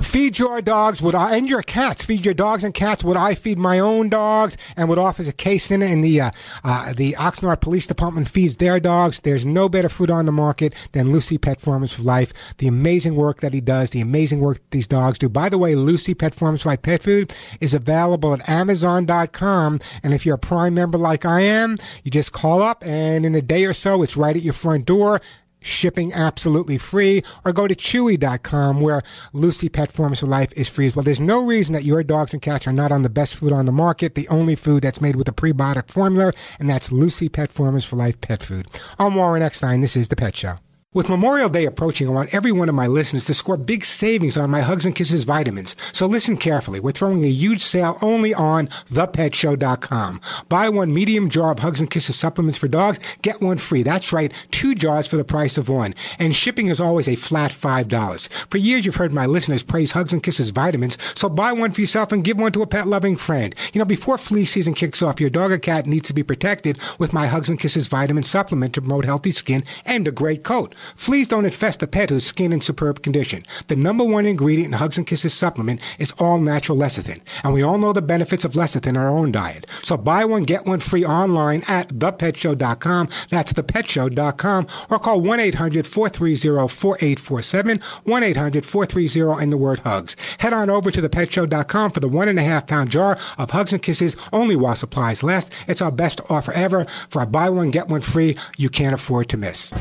Feed 0.02 0.38
your 0.38 0.62
dogs 0.62 1.02
what 1.02 1.14
I, 1.14 1.36
and 1.36 1.48
your 1.48 1.62
cats. 1.62 2.04
Feed 2.04 2.24
your 2.24 2.34
dogs 2.34 2.64
and 2.64 2.72
cats 2.72 3.04
what 3.04 3.16
I 3.16 3.34
feed 3.34 3.58
my 3.58 3.78
own 3.78 4.08
dogs 4.08 4.56
and 4.76 4.88
what 4.88 4.98
offers 4.98 5.28
a 5.28 5.32
case 5.32 5.70
in 5.70 5.82
it. 5.82 5.90
And 5.90 6.02
the, 6.02 6.20
uh, 6.20 6.30
uh, 6.64 6.92
the 6.94 7.12
Oxnard 7.12 7.60
Police 7.60 7.86
Department 7.86 8.28
feeds 8.28 8.56
their 8.56 8.80
dogs. 8.80 9.20
There's 9.20 9.44
no 9.44 9.68
better 9.68 9.88
food 9.88 10.10
on 10.10 10.26
the 10.26 10.32
market 10.32 10.74
than 10.92 11.12
Lucy 11.12 11.38
Pet 11.38 11.60
Formulas 11.60 11.92
for 11.92 12.02
Life. 12.02 12.32
The 12.58 12.66
amazing 12.66 13.14
work 13.14 13.40
that 13.40 13.52
he 13.54 13.60
does, 13.60 13.90
the 13.90 14.00
amazing 14.00 14.40
work 14.40 14.58
these 14.70 14.86
dogs 14.86 15.18
do. 15.18 15.28
By 15.28 15.48
the 15.48 15.58
way, 15.58 15.74
Lucy 15.74 16.14
Pet 16.14 16.34
Formulas 16.34 16.62
for 16.62 16.70
Life 16.70 16.82
pet 16.82 17.02
food 17.02 17.34
is 17.60 17.74
available 17.74 18.32
at 18.32 18.48
Amazon.com. 18.48 19.80
And 20.02 20.14
if 20.14 20.24
you're 20.24 20.36
a 20.36 20.38
Prime 20.38 20.74
member 20.74 20.98
like 20.98 21.24
I 21.24 21.42
am, 21.42 21.78
you 22.04 22.10
just 22.10 22.32
call 22.32 22.62
up 22.62 22.84
and 22.84 23.26
in 23.26 23.34
a 23.34 23.42
day 23.42 23.64
or 23.64 23.74
so, 23.74 24.02
it's 24.02 24.16
right 24.16 24.34
at 24.36 24.42
your 24.42 24.54
front 24.54 24.86
door 24.86 25.20
shipping 25.60 26.12
absolutely 26.12 26.78
free, 26.78 27.22
or 27.44 27.52
go 27.52 27.66
to 27.66 27.74
Chewy.com 27.74 28.80
where 28.80 29.02
Lucy 29.32 29.68
Pet 29.68 29.92
Formulas 29.92 30.20
for 30.20 30.26
Life 30.26 30.52
is 30.54 30.68
free 30.68 30.86
as 30.86 30.96
well. 30.96 31.04
There's 31.04 31.20
no 31.20 31.44
reason 31.44 31.72
that 31.74 31.84
your 31.84 32.02
dogs 32.02 32.32
and 32.32 32.42
cats 32.42 32.66
are 32.66 32.72
not 32.72 32.92
on 32.92 33.02
the 33.02 33.10
best 33.10 33.36
food 33.36 33.52
on 33.52 33.66
the 33.66 33.72
market, 33.72 34.14
the 34.14 34.28
only 34.28 34.56
food 34.56 34.82
that's 34.82 35.00
made 35.00 35.16
with 35.16 35.28
a 35.28 35.32
prebiotic 35.32 35.88
formula, 35.88 36.32
and 36.58 36.68
that's 36.68 36.92
Lucy 36.92 37.28
Pet 37.28 37.52
Formulas 37.52 37.84
for 37.84 37.96
Life 37.96 38.20
pet 38.20 38.42
food. 38.42 38.66
I'm 38.98 39.14
Warren 39.14 39.42
Eckstein. 39.42 39.80
This 39.80 39.96
is 39.96 40.08
The 40.08 40.16
Pet 40.16 40.36
Show. 40.36 40.56
With 40.92 41.08
Memorial 41.08 41.48
Day 41.48 41.66
approaching, 41.66 42.08
I 42.08 42.10
want 42.10 42.34
every 42.34 42.50
one 42.50 42.68
of 42.68 42.74
my 42.74 42.88
listeners 42.88 43.24
to 43.26 43.34
score 43.34 43.56
big 43.56 43.84
savings 43.84 44.36
on 44.36 44.50
my 44.50 44.60
Hugs 44.60 44.84
and 44.84 44.92
Kisses 44.92 45.22
vitamins. 45.22 45.76
So 45.92 46.04
listen 46.06 46.36
carefully. 46.36 46.80
We're 46.80 46.90
throwing 46.90 47.22
a 47.22 47.28
huge 47.28 47.60
sale 47.60 47.96
only 48.02 48.34
on 48.34 48.66
thepetshow.com. 48.66 50.20
Buy 50.48 50.68
one 50.68 50.92
medium 50.92 51.30
jar 51.30 51.52
of 51.52 51.60
Hugs 51.60 51.78
and 51.78 51.88
Kisses 51.88 52.18
supplements 52.18 52.58
for 52.58 52.66
dogs, 52.66 52.98
get 53.22 53.40
one 53.40 53.58
free. 53.58 53.84
That's 53.84 54.12
right, 54.12 54.32
two 54.50 54.74
jars 54.74 55.06
for 55.06 55.16
the 55.16 55.22
price 55.22 55.56
of 55.56 55.68
one. 55.68 55.94
And 56.18 56.34
shipping 56.34 56.66
is 56.66 56.80
always 56.80 57.06
a 57.06 57.14
flat 57.14 57.52
$5. 57.52 58.28
For 58.50 58.58
years, 58.58 58.84
you've 58.84 58.96
heard 58.96 59.12
my 59.12 59.26
listeners 59.26 59.62
praise 59.62 59.92
Hugs 59.92 60.12
and 60.12 60.24
Kisses 60.24 60.50
vitamins, 60.50 60.98
so 61.16 61.28
buy 61.28 61.52
one 61.52 61.70
for 61.70 61.82
yourself 61.82 62.10
and 62.10 62.24
give 62.24 62.36
one 62.36 62.50
to 62.50 62.62
a 62.62 62.66
pet 62.66 62.88
loving 62.88 63.14
friend. 63.14 63.54
You 63.72 63.78
know, 63.78 63.84
before 63.84 64.18
flea 64.18 64.44
season 64.44 64.74
kicks 64.74 65.02
off, 65.02 65.20
your 65.20 65.30
dog 65.30 65.52
or 65.52 65.58
cat 65.58 65.86
needs 65.86 66.08
to 66.08 66.14
be 66.14 66.24
protected 66.24 66.80
with 66.98 67.12
my 67.12 67.28
Hugs 67.28 67.48
and 67.48 67.60
Kisses 67.60 67.86
vitamin 67.86 68.24
supplement 68.24 68.74
to 68.74 68.80
promote 68.80 69.04
healthy 69.04 69.30
skin 69.30 69.62
and 69.86 70.08
a 70.08 70.10
great 70.10 70.42
coat. 70.42 70.74
Fleas 70.96 71.28
don't 71.28 71.44
infest 71.44 71.82
a 71.82 71.86
pet 71.86 72.10
whose 72.10 72.26
skin 72.26 72.52
in 72.52 72.60
superb 72.60 73.02
condition. 73.02 73.44
The 73.68 73.76
number 73.76 74.04
one 74.04 74.26
ingredient 74.26 74.74
in 74.74 74.78
Hugs 74.78 74.98
and 74.98 75.06
Kisses 75.06 75.34
supplement 75.34 75.80
is 75.98 76.12
all 76.18 76.38
natural 76.38 76.76
lecithin. 76.76 77.20
And 77.44 77.54
we 77.54 77.62
all 77.62 77.78
know 77.78 77.92
the 77.92 78.02
benefits 78.02 78.44
of 78.44 78.52
lecithin 78.52 78.90
in 78.90 78.96
our 78.96 79.08
own 79.08 79.32
diet. 79.32 79.66
So 79.82 79.96
buy 79.96 80.24
one, 80.24 80.42
get 80.42 80.66
one 80.66 80.80
free 80.80 81.04
online 81.04 81.62
at 81.68 81.88
thepetshow.com. 81.88 83.08
That's 83.28 83.52
thepetshow.com 83.52 84.66
or 84.90 84.98
call 84.98 85.20
1-800-430-4847, 85.20 87.82
1-800-430 88.06 89.42
and 89.42 89.52
the 89.52 89.56
word 89.56 89.78
hugs. 89.80 90.16
Head 90.38 90.52
on 90.52 90.70
over 90.70 90.90
to 90.90 91.02
thepetshow.com 91.02 91.90
for 91.92 92.00
the 92.00 92.08
one 92.08 92.28
and 92.28 92.38
a 92.38 92.42
half 92.42 92.66
pound 92.66 92.90
jar 92.90 93.18
of 93.38 93.50
Hugs 93.50 93.72
and 93.72 93.82
Kisses 93.82 94.16
only 94.32 94.56
while 94.56 94.74
supplies 94.74 95.22
last. 95.22 95.52
It's 95.68 95.82
our 95.82 95.92
best 95.92 96.20
offer 96.28 96.52
ever 96.52 96.86
for 97.08 97.22
a 97.22 97.26
buy 97.26 97.48
one, 97.50 97.70
get 97.70 97.88
one 97.88 98.00
free 98.00 98.36
you 98.56 98.68
can't 98.68 98.94
afford 98.94 99.28
to 99.30 99.36
miss. 99.36 99.72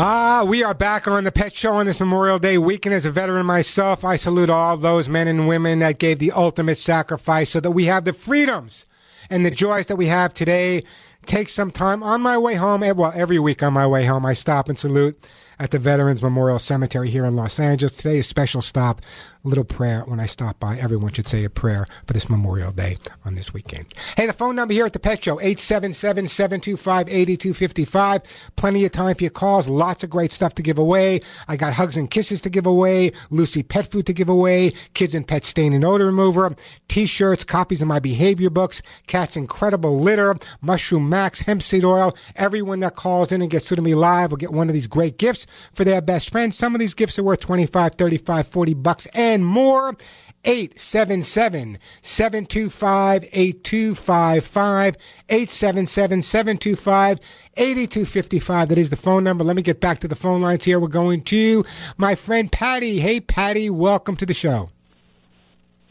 Ah, 0.00 0.44
we 0.46 0.62
are 0.62 0.74
back 0.74 1.08
on 1.08 1.24
the 1.24 1.32
Pet 1.32 1.52
Show 1.52 1.72
on 1.72 1.86
this 1.86 1.98
Memorial 1.98 2.38
Day 2.38 2.56
weekend. 2.56 2.94
As 2.94 3.04
a 3.04 3.10
veteran 3.10 3.44
myself, 3.44 4.04
I 4.04 4.14
salute 4.14 4.48
all 4.48 4.76
those 4.76 5.08
men 5.08 5.26
and 5.26 5.48
women 5.48 5.80
that 5.80 5.98
gave 5.98 6.20
the 6.20 6.30
ultimate 6.30 6.78
sacrifice 6.78 7.50
so 7.50 7.58
that 7.58 7.72
we 7.72 7.86
have 7.86 8.04
the 8.04 8.12
freedoms 8.12 8.86
and 9.28 9.44
the 9.44 9.50
joys 9.50 9.86
that 9.86 9.96
we 9.96 10.06
have 10.06 10.32
today. 10.34 10.84
Take 11.26 11.48
some 11.48 11.72
time 11.72 12.04
on 12.04 12.22
my 12.22 12.38
way 12.38 12.54
home. 12.54 12.84
eh, 12.84 12.92
Well, 12.92 13.12
every 13.12 13.40
week 13.40 13.60
on 13.60 13.72
my 13.72 13.88
way 13.88 14.04
home, 14.04 14.24
I 14.24 14.34
stop 14.34 14.68
and 14.68 14.78
salute 14.78 15.20
at 15.58 15.72
the 15.72 15.80
Veterans 15.80 16.22
Memorial 16.22 16.60
Cemetery 16.60 17.10
here 17.10 17.24
in 17.24 17.34
Los 17.34 17.58
Angeles. 17.58 17.92
Today 17.94 18.18
is 18.18 18.26
a 18.26 18.28
special 18.28 18.62
stop, 18.62 19.02
little 19.44 19.64
prayer 19.64 20.02
when 20.06 20.20
I 20.20 20.26
stop 20.26 20.60
by. 20.60 20.76
Everyone 20.78 21.12
should 21.12 21.28
say 21.28 21.44
a 21.44 21.50
prayer 21.50 21.86
for 22.06 22.12
this 22.12 22.28
Memorial 22.28 22.72
Day 22.72 22.98
on 23.24 23.34
this 23.34 23.54
weekend. 23.54 23.86
Hey, 24.16 24.26
the 24.26 24.32
phone 24.32 24.56
number 24.56 24.74
here 24.74 24.86
at 24.86 24.92
the 24.92 24.98
Pet 24.98 25.22
Show, 25.22 25.36
877-725-8255. 25.36 28.24
Plenty 28.56 28.84
of 28.84 28.90
time 28.92 29.14
for 29.14 29.22
your 29.24 29.30
calls. 29.30 29.68
Lots 29.68 30.02
of 30.04 30.10
great 30.10 30.32
stuff 30.32 30.54
to 30.56 30.62
give 30.62 30.78
away. 30.78 31.20
I 31.46 31.56
got 31.56 31.72
hugs 31.72 31.96
and 31.96 32.10
kisses 32.10 32.40
to 32.42 32.50
give 32.50 32.66
away, 32.66 33.12
Lucy 33.30 33.62
pet 33.62 33.90
food 33.90 34.04
to 34.06 34.12
give 34.12 34.28
away, 34.28 34.72
kids 34.94 35.14
and 35.14 35.26
pet 35.26 35.44
stain 35.44 35.72
and 35.72 35.84
odor 35.84 36.06
remover, 36.06 36.54
t-shirts, 36.88 37.44
copies 37.44 37.82
of 37.82 37.88
my 37.88 38.00
behavior 38.00 38.50
books, 38.50 38.82
cat's 39.06 39.36
incredible 39.36 39.98
litter, 39.98 40.36
mushroom 40.60 41.08
max, 41.08 41.42
hemp 41.42 41.62
seed 41.62 41.84
oil. 41.84 42.16
Everyone 42.36 42.80
that 42.80 42.96
calls 42.96 43.32
in 43.32 43.42
and 43.42 43.50
gets 43.50 43.68
through 43.68 43.76
to 43.76 43.82
me 43.82 43.94
live 43.94 44.30
will 44.30 44.38
get 44.38 44.52
one 44.52 44.68
of 44.68 44.74
these 44.74 44.86
great 44.86 45.18
gifts 45.18 45.46
for 45.72 45.84
their 45.84 46.00
best 46.00 46.30
friend. 46.30 46.54
Some 46.54 46.74
of 46.74 46.80
these 46.80 46.94
gifts 46.94 47.18
are 47.18 47.22
worth 47.22 47.40
25, 47.40 47.94
35, 47.94 48.48
40 48.48 48.74
bucks 48.74 49.06
and 49.14 49.27
more. 49.36 49.96
877 50.44 51.78
725 52.00 53.24
8255. 53.32 54.96
877 55.28 56.22
725 56.22 57.18
8255. 57.56 58.68
That 58.68 58.78
is 58.78 58.90
the 58.90 58.96
phone 58.96 59.24
number. 59.24 59.44
Let 59.44 59.56
me 59.56 59.62
get 59.62 59.80
back 59.80 60.00
to 60.00 60.08
the 60.08 60.16
phone 60.16 60.40
lines 60.40 60.64
here. 60.64 60.78
We're 60.78 60.88
going 60.88 61.22
to 61.24 61.64
my 61.96 62.14
friend 62.14 62.50
Patty. 62.50 63.00
Hey, 63.00 63.20
Patty, 63.20 63.68
welcome 63.68 64.16
to 64.16 64.26
the 64.26 64.34
show. 64.34 64.70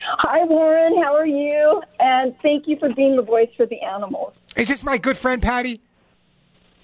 Hi, 0.01 0.43
Warren. 0.45 0.97
How 1.03 1.13
are 1.13 1.27
you? 1.27 1.81
And 1.99 2.33
thank 2.41 2.67
you 2.67 2.77
for 2.79 2.93
being 2.93 3.17
the 3.17 3.21
voice 3.21 3.49
for 3.57 3.65
the 3.65 3.81
animals. 3.81 4.33
Is 4.55 4.69
this 4.69 4.83
my 4.83 4.97
good 4.97 5.17
friend 5.17 5.41
Patty? 5.41 5.81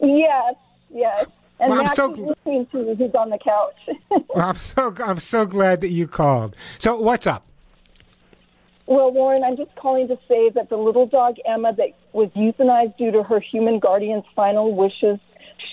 Yes, 0.02 0.56
yes. 0.94 1.28
And 1.60 1.70
Well, 1.70 1.82
I'm 1.82 1.88
so 1.88 2.08
listening 2.08 2.66
to 2.72 2.80
you. 2.80 2.96
He's 2.96 3.14
on 3.16 3.30
the 3.30 3.38
couch. 3.38 3.76
Well, 4.36 4.48
I'm 4.50 4.56
so 4.56 4.94
I'm 5.04 5.20
so 5.20 5.46
glad 5.46 5.82
that 5.82 5.90
you 5.90 6.08
called. 6.08 6.56
So 6.80 7.00
what's 7.00 7.28
up? 7.28 7.46
well, 8.86 9.12
Warren, 9.12 9.44
I'm 9.44 9.56
just 9.56 9.74
calling 9.76 10.08
to 10.10 10.18
say 10.28 10.50
that 10.50 10.70
the 10.70 10.78
little 10.78 11.06
dog 11.06 11.36
Emma 11.46 11.74
that 11.76 11.90
was 12.12 12.30
euthanized 12.36 12.98
due 12.98 13.12
to 13.12 13.24
her 13.24 13.40
human 13.40 13.80
guardian's 13.80 14.26
final 14.36 14.76
wishes 14.76 15.20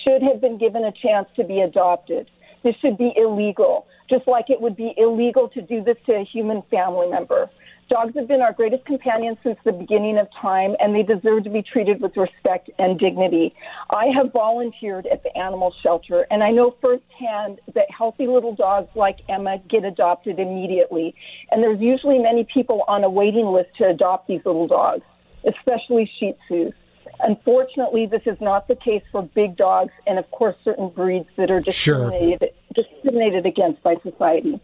should 0.03 0.21
have 0.23 0.39
been 0.39 0.57
given 0.57 0.83
a 0.85 0.91
chance 0.91 1.27
to 1.35 1.43
be 1.43 1.59
adopted. 1.59 2.29
This 2.63 2.75
should 2.81 2.97
be 2.97 3.11
illegal, 3.15 3.87
just 4.09 4.27
like 4.27 4.49
it 4.49 4.61
would 4.61 4.75
be 4.75 4.93
illegal 4.97 5.49
to 5.49 5.61
do 5.61 5.83
this 5.83 5.97
to 6.05 6.13
a 6.13 6.23
human 6.23 6.61
family 6.69 7.07
member. 7.09 7.49
Dogs 7.91 8.15
have 8.15 8.29
been 8.29 8.41
our 8.41 8.53
greatest 8.53 8.85
companions 8.85 9.37
since 9.43 9.57
the 9.65 9.73
beginning 9.73 10.17
of 10.17 10.29
time, 10.41 10.77
and 10.79 10.95
they 10.95 11.03
deserve 11.03 11.43
to 11.43 11.49
be 11.49 11.61
treated 11.61 11.99
with 11.99 12.15
respect 12.15 12.69
and 12.79 12.97
dignity. 12.97 13.53
I 13.89 14.05
have 14.15 14.31
volunteered 14.31 15.07
at 15.07 15.23
the 15.23 15.37
animal 15.37 15.75
shelter, 15.83 16.25
and 16.31 16.41
I 16.41 16.51
know 16.51 16.73
firsthand 16.79 17.59
that 17.73 17.91
healthy 17.91 18.27
little 18.27 18.55
dogs 18.55 18.87
like 18.95 19.17
Emma 19.27 19.57
get 19.67 19.83
adopted 19.83 20.39
immediately. 20.39 21.13
And 21.51 21.61
there's 21.61 21.81
usually 21.81 22.17
many 22.17 22.45
people 22.45 22.85
on 22.87 23.03
a 23.03 23.09
waiting 23.09 23.47
list 23.47 23.75
to 23.79 23.89
adopt 23.89 24.29
these 24.29 24.41
little 24.45 24.67
dogs, 24.67 25.03
especially 25.45 26.09
Shih 26.17 26.33
Tzus. 26.49 26.71
Unfortunately, 27.19 28.05
this 28.05 28.21
is 28.25 28.39
not 28.39 28.69
the 28.69 28.75
case 28.77 29.03
for 29.11 29.21
big 29.21 29.57
dogs, 29.57 29.91
and 30.07 30.17
of 30.17 30.31
course, 30.31 30.55
certain 30.63 30.87
breeds 30.87 31.27
that 31.35 31.51
are 31.51 31.61
Sure. 31.69 32.09
discriminated 32.09 32.53
discriminated 32.73 33.45
against 33.45 33.83
by 33.83 33.97
society. 33.97 34.61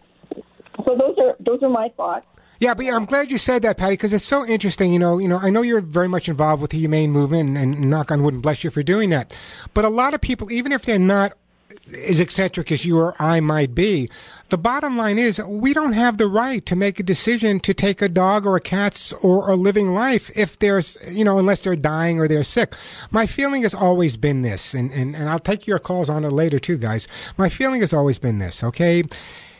So 0.85 0.95
those 0.95 1.17
are 1.17 1.35
those 1.41 1.61
are 1.61 1.67
my 1.67 1.89
thoughts. 1.89 2.25
Yeah, 2.59 2.73
but 2.73 2.87
I'm 2.87 3.05
glad 3.05 3.29
you 3.29 3.37
said 3.37 3.61
that, 3.61 3.77
Patty, 3.77 3.93
because 3.93 4.13
it's 4.13 4.25
so 4.25 4.45
interesting. 4.45 4.93
You 4.93 4.99
know, 4.99 5.17
you 5.17 5.27
know, 5.27 5.37
I 5.37 5.49
know 5.49 5.61
you're 5.61 5.81
very 5.81 6.07
much 6.07 6.27
involved 6.27 6.61
with 6.61 6.71
the 6.71 6.79
humane 6.79 7.11
movement, 7.11 7.57
and, 7.57 7.75
and 7.75 7.89
knock 7.89 8.11
on 8.11 8.23
wood, 8.23 8.33
and 8.33 8.43
bless 8.43 8.63
you 8.63 8.71
for 8.71 8.83
doing 8.83 9.09
that. 9.11 9.33
But 9.73 9.85
a 9.85 9.89
lot 9.89 10.13
of 10.13 10.21
people, 10.21 10.51
even 10.51 10.71
if 10.71 10.83
they're 10.83 10.99
not 10.99 11.33
as 12.07 12.19
eccentric 12.19 12.71
as 12.71 12.85
you 12.85 12.97
or 12.97 13.15
I 13.21 13.39
might 13.39 13.73
be, 13.73 14.09
the 14.49 14.57
bottom 14.57 14.97
line 14.97 15.17
is 15.17 15.39
we 15.39 15.73
don't 15.73 15.93
have 15.93 16.17
the 16.17 16.27
right 16.27 16.65
to 16.65 16.75
make 16.75 16.99
a 16.99 17.03
decision 17.03 17.59
to 17.61 17.73
take 17.73 18.01
a 18.01 18.09
dog 18.09 18.45
or 18.45 18.55
a 18.55 18.61
cat's 18.61 19.13
or 19.13 19.49
a 19.49 19.55
living 19.55 19.93
life 19.93 20.29
if 20.35 20.59
there's, 20.59 20.97
you 21.09 21.23
know, 21.23 21.39
unless 21.39 21.63
they're 21.63 21.75
dying 21.75 22.19
or 22.19 22.27
they're 22.27 22.43
sick. 22.43 22.73
My 23.11 23.25
feeling 23.25 23.63
has 23.63 23.73
always 23.73 24.17
been 24.17 24.41
this, 24.41 24.73
and, 24.73 24.91
and, 24.91 25.15
and 25.15 25.29
I'll 25.29 25.39
take 25.39 25.67
your 25.67 25.79
calls 25.79 26.09
on 26.09 26.25
it 26.25 26.31
later 26.31 26.59
too, 26.59 26.77
guys. 26.77 27.07
My 27.37 27.49
feeling 27.49 27.81
has 27.81 27.93
always 27.93 28.19
been 28.19 28.39
this, 28.39 28.63
okay? 28.63 29.03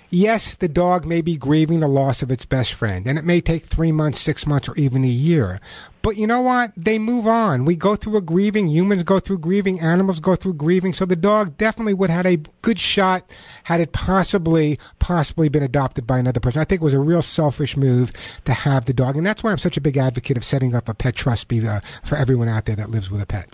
Yes, 0.10 0.56
the 0.56 0.70
dog 0.70 1.06
may 1.06 1.22
be 1.22 1.36
grieving 1.36 1.82
the 1.82 1.88
loss 1.88 2.22
of 2.22 2.32
its 2.32 2.46
best 2.46 2.74
friend, 2.74 3.06
and 3.08 3.20
it 3.20 3.26
may 3.26 3.42
take 3.42 3.66
three 3.66 3.92
months, 3.92 4.20
six 4.20 4.48
months, 4.48 4.70
or 4.70 4.76
even 4.78 5.04
a 5.04 5.08
year. 5.08 5.60
But 6.02 6.16
you 6.16 6.26
know 6.26 6.40
what? 6.40 6.72
They 6.78 6.98
move 6.98 7.28
on. 7.28 7.66
We 7.66 7.76
go 7.76 7.98
through 7.98 8.16
a 8.16 8.22
grieving. 8.22 8.70
Humans 8.70 9.04
go 9.04 9.20
through 9.20 9.40
grieving. 9.40 9.82
Animals 9.82 10.22
go 10.22 10.38
through 10.38 10.54
grieving. 10.54 10.94
So 10.94 11.06
the 11.06 11.18
dog 11.18 11.58
definitely 11.58 11.94
would 11.96 12.10
have 12.10 12.26
had 12.26 12.34
a 12.34 12.50
good 12.62 12.80
shot 12.80 13.30
had 13.66 13.82
it 13.82 13.92
possibly, 13.92 14.80
possibly 15.00 15.50
been 15.50 15.64
adopted 15.64 16.08
by 16.08 16.20
another 16.20 16.40
person. 16.40 16.62
I 16.62 16.64
think 16.64 16.80
it 16.80 16.86
was 16.86 16.94
a 16.94 17.00
real 17.00 17.22
selfish 17.22 17.76
move 17.76 18.14
to 18.46 18.54
have 18.54 18.86
the 18.86 18.94
dog. 18.94 19.18
And 19.18 19.28
that's 19.28 19.44
why 19.44 19.52
I'm 19.52 19.58
such 19.58 19.76
a 19.76 19.82
big 19.82 19.98
advocate 19.98 20.38
of 20.38 20.46
setting 20.46 20.74
up 20.74 20.88
a 20.88 20.94
pet 20.94 21.16
trust 21.16 21.52
uh, 21.52 21.82
for 22.06 22.16
everyone 22.18 22.48
out 22.48 22.64
there 22.64 22.78
that 22.78 22.90
lives 22.90 23.12
with 23.12 23.22
a 23.22 23.26
pet. 23.26 23.50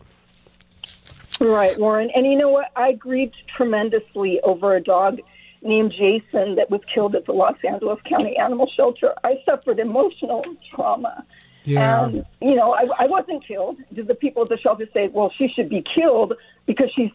Right, 1.40 1.80
Warren. 1.80 2.12
And 2.14 2.28
you 2.28 2.38
know 2.38 2.50
what? 2.50 2.68
I 2.76 2.92
grieved 2.92 3.36
tremendously 3.58 4.40
over 4.42 4.76
a 4.76 4.84
dog 4.84 5.20
named 5.64 5.92
Jason 5.92 6.56
that 6.56 6.70
was 6.70 6.82
killed 6.94 7.16
at 7.16 7.26
the 7.26 7.32
Los 7.32 7.58
Angeles 7.68 8.00
County 8.08 8.38
Animal 8.38 8.70
Shelter. 8.76 9.14
I 9.24 9.42
suffered 9.46 9.80
emotional 9.80 10.44
trauma. 10.74 11.26
Yeah. 11.64 12.06
And, 12.06 12.26
you 12.42 12.56
know, 12.56 12.74
I, 12.74 12.88
I 13.00 13.06
wasn't 13.08 13.46
killed. 13.46 13.78
Did 13.94 14.08
the 14.08 14.16
people 14.16 14.44
at 14.44 14.50
the 14.50 14.58
shelter 14.58 14.88
say, 14.94 15.08
well, 15.08 15.32
she 15.38 15.48
should 15.48 15.70
be 15.70 15.84
killed 15.96 16.34
because 16.66 16.92
she's 16.96 17.12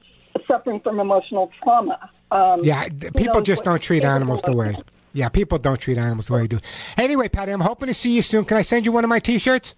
suffering 0.46 0.80
from 0.80 1.00
emotional 1.00 1.50
trauma? 1.62 2.10
Um, 2.30 2.64
yeah, 2.64 2.88
people 3.16 3.42
just 3.42 3.64
don't 3.64 3.82
treat 3.82 4.04
animals 4.04 4.42
the 4.42 4.52
way. 4.52 4.76
Yeah, 5.12 5.28
people 5.28 5.58
don't 5.58 5.80
treat 5.80 5.98
animals 5.98 6.28
the 6.28 6.34
way 6.34 6.42
you 6.42 6.48
do. 6.48 6.60
Anyway, 6.96 7.28
Patty, 7.28 7.52
I'm 7.52 7.60
hoping 7.60 7.88
to 7.88 7.94
see 7.94 8.14
you 8.14 8.22
soon. 8.22 8.44
Can 8.44 8.56
I 8.56 8.62
send 8.62 8.84
you 8.86 8.92
one 8.92 9.04
of 9.04 9.10
my 9.10 9.18
T-shirts? 9.18 9.74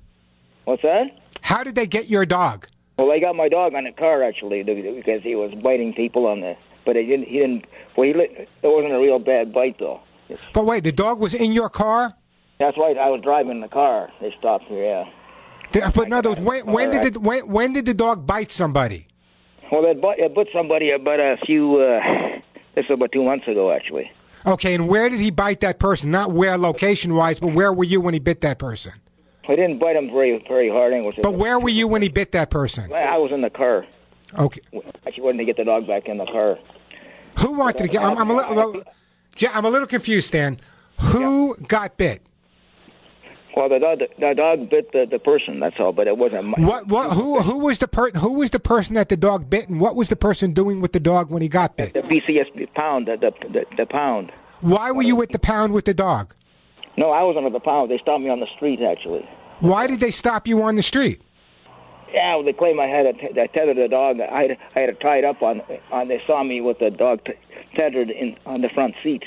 What's 0.66 0.82
that? 0.82 1.08
How 1.42 1.64
did 1.64 1.76
they 1.76 1.86
get 1.86 2.10
your 2.10 2.26
dog? 2.26 2.68
Well, 2.98 3.10
they 3.10 3.20
got 3.20 3.36
my 3.36 3.50
dog 3.50 3.74
on 3.76 3.84
the 3.84 3.92
car 3.92 4.24
actually 4.24 4.64
because 4.64 5.22
he 5.22 5.36
was 5.36 5.54
biting 5.56 5.94
people 5.94 6.26
on 6.26 6.42
the. 6.42 6.56
But 6.86 6.96
he 6.96 7.06
didn't. 7.06 7.28
He 7.28 7.40
didn't. 7.40 7.66
Well, 7.96 8.08
he. 8.08 8.12
It 8.12 8.48
wasn't 8.64 8.94
a 8.94 9.00
real 9.00 9.20
bad 9.20 9.54
bite 9.54 9.78
though. 9.80 10.00
But 10.54 10.66
wait, 10.66 10.84
the 10.84 10.92
dog 10.92 11.20
was 11.20 11.34
in 11.34 11.52
your 11.52 11.70
car. 11.70 12.14
That's 12.60 12.78
right. 12.78 12.98
I 12.98 13.10
was 13.10 13.22
driving 13.22 13.60
the 13.60 13.68
car. 13.68 14.10
They 14.22 14.34
stopped 14.40 14.72
me. 14.72 14.82
Yeah. 14.82 15.06
But 15.96 16.06
in 16.08 16.14
other 16.14 16.30
words, 16.30 16.42
when, 16.42 16.66
when 16.66 16.92
did 16.92 17.14
the 17.14 17.20
when, 17.20 17.48
when 17.48 17.74
did 17.74 17.86
the 17.86 17.94
dog 17.94 18.26
bite 18.26 18.52
somebody? 18.52 19.08
Well, 19.72 19.86
it 19.86 20.02
bit, 20.02 20.20
it 20.20 20.36
bit 20.36 20.48
somebody 20.54 20.92
about 20.92 21.20
a 21.20 21.38
few. 21.46 21.78
Uh, 21.78 22.00
this 22.76 22.86
was 22.90 22.96
about 22.96 23.12
two 23.12 23.24
months 23.24 23.48
ago, 23.48 23.72
actually. 23.72 24.12
Okay, 24.46 24.76
and 24.76 24.88
where 24.88 25.10
did 25.10 25.20
he 25.20 25.32
bite 25.32 25.62
that 25.62 25.80
person? 25.80 26.12
Not 26.12 26.32
where 26.32 26.58
location 26.58 27.16
wise, 27.16 27.40
but 27.40 27.48
where 27.48 27.74
were 27.74 27.84
you 27.84 28.00
when 28.00 28.14
he 28.14 28.20
bit 28.20 28.42
that 28.42 28.60
person? 28.60 28.94
I 29.48 29.56
didn't 29.56 29.80
bite 29.80 29.96
him 29.96 30.10
very 30.10 30.44
very 30.48 30.70
hard. 30.70 30.94
But 31.22 31.34
where 31.34 31.60
were 31.60 31.70
you 31.70 31.88
when 31.88 32.02
he 32.02 32.10
bit 32.10 32.32
that 32.34 32.50
person? 32.50 32.92
I 32.94 33.18
was 33.18 33.32
in 33.32 33.42
the 33.42 33.50
car. 33.50 33.86
Okay. 34.38 34.62
Actually, 35.06 35.24
wanted 35.24 35.38
to 35.40 35.46
get 35.46 35.58
the 35.58 35.64
dog 35.64 35.88
back 35.88 36.08
in 36.08 36.18
the 36.18 36.26
car. 36.26 36.58
Who 37.40 37.54
wanted 37.54 37.78
to 37.84 37.88
get? 37.88 38.04
I'm, 38.04 38.18
I'm 38.18 38.30
a 38.30 38.36
little. 38.36 38.84
I'm 39.52 39.66
a 39.66 39.70
little 39.70 39.88
confused, 39.88 40.30
Stan. 40.30 40.60
Who 41.02 41.56
yeah. 41.60 41.66
got 41.68 41.98
bit? 41.98 42.22
Well, 43.56 43.70
the 43.70 43.80
dog, 43.80 44.00
the 44.20 44.34
dog 44.34 44.70
bit 44.70 44.92
the, 44.92 45.08
the 45.10 45.20
person. 45.20 45.60
That's 45.62 45.76
all, 45.80 45.94
but 45.94 46.08
it 46.08 46.18
wasn't. 46.18 46.46
My, 46.46 46.58
what? 46.66 46.88
What? 46.88 47.14
Who? 47.14 47.40
Who 47.42 47.58
was 47.60 47.80
the 47.80 47.88
per? 47.88 48.12
Who 48.12 48.40
was 48.40 48.50
the 48.50 48.60
person 48.60 48.96
that 48.96 49.10
the 49.10 49.18
dog 49.18 49.50
bit, 49.50 49.70
and 49.70 49.80
what 49.80 49.96
was 49.96 50.10
the 50.10 50.16
person 50.16 50.54
doing 50.54 50.82
with 50.82 50.92
the 50.92 51.00
dog 51.00 51.32
when 51.32 51.42
he 51.42 51.48
got 51.48 51.78
bit? 51.78 51.94
The 51.94 52.02
BCS 52.02 52.74
pound. 52.74 53.08
The 53.08 53.18
the 53.18 53.48
the, 53.48 53.66
the 53.78 53.86
pound. 53.86 54.32
Why 54.62 54.92
were 54.92 55.04
you 55.04 55.22
at 55.22 55.32
the 55.32 55.40
pound 55.40 55.74
with 55.74 55.86
the 55.86 55.94
dog? 55.94 56.34
No, 56.98 57.12
I 57.12 57.24
was 57.24 57.36
under 57.38 57.50
the 57.50 57.60
pound. 57.60 57.92
They 57.92 57.98
stopped 57.98 58.24
me 58.24 58.30
on 58.30 58.40
the 58.40 58.48
street, 58.56 58.82
actually. 58.82 59.28
Why 59.60 59.88
did 59.88 60.00
they 60.00 60.12
stop 60.12 60.48
you 60.48 60.62
on 60.64 60.76
the 60.76 60.84
street? 60.84 61.22
Yeah, 62.14 62.36
well, 62.36 62.46
they 62.46 62.54
claim 62.54 62.80
I 62.80 62.88
had 62.88 63.06
a, 63.06 63.42
I 63.42 63.48
tethered 63.48 63.78
the 63.78 63.88
dog. 63.90 64.20
I 64.22 64.42
had, 64.44 64.58
I 64.76 64.80
had 64.82 64.90
it 64.90 65.00
tied 65.02 65.26
up 65.26 65.42
on. 65.42 65.62
on 65.92 66.08
they 66.08 66.22
saw 66.26 66.44
me 66.44 66.62
with 66.62 66.80
the 66.80 66.90
dog 66.90 67.20
t- 67.26 67.34
tethered 67.76 68.10
in 68.10 68.38
on 68.46 68.62
the 68.62 68.70
front 68.70 68.96
seat. 69.04 69.24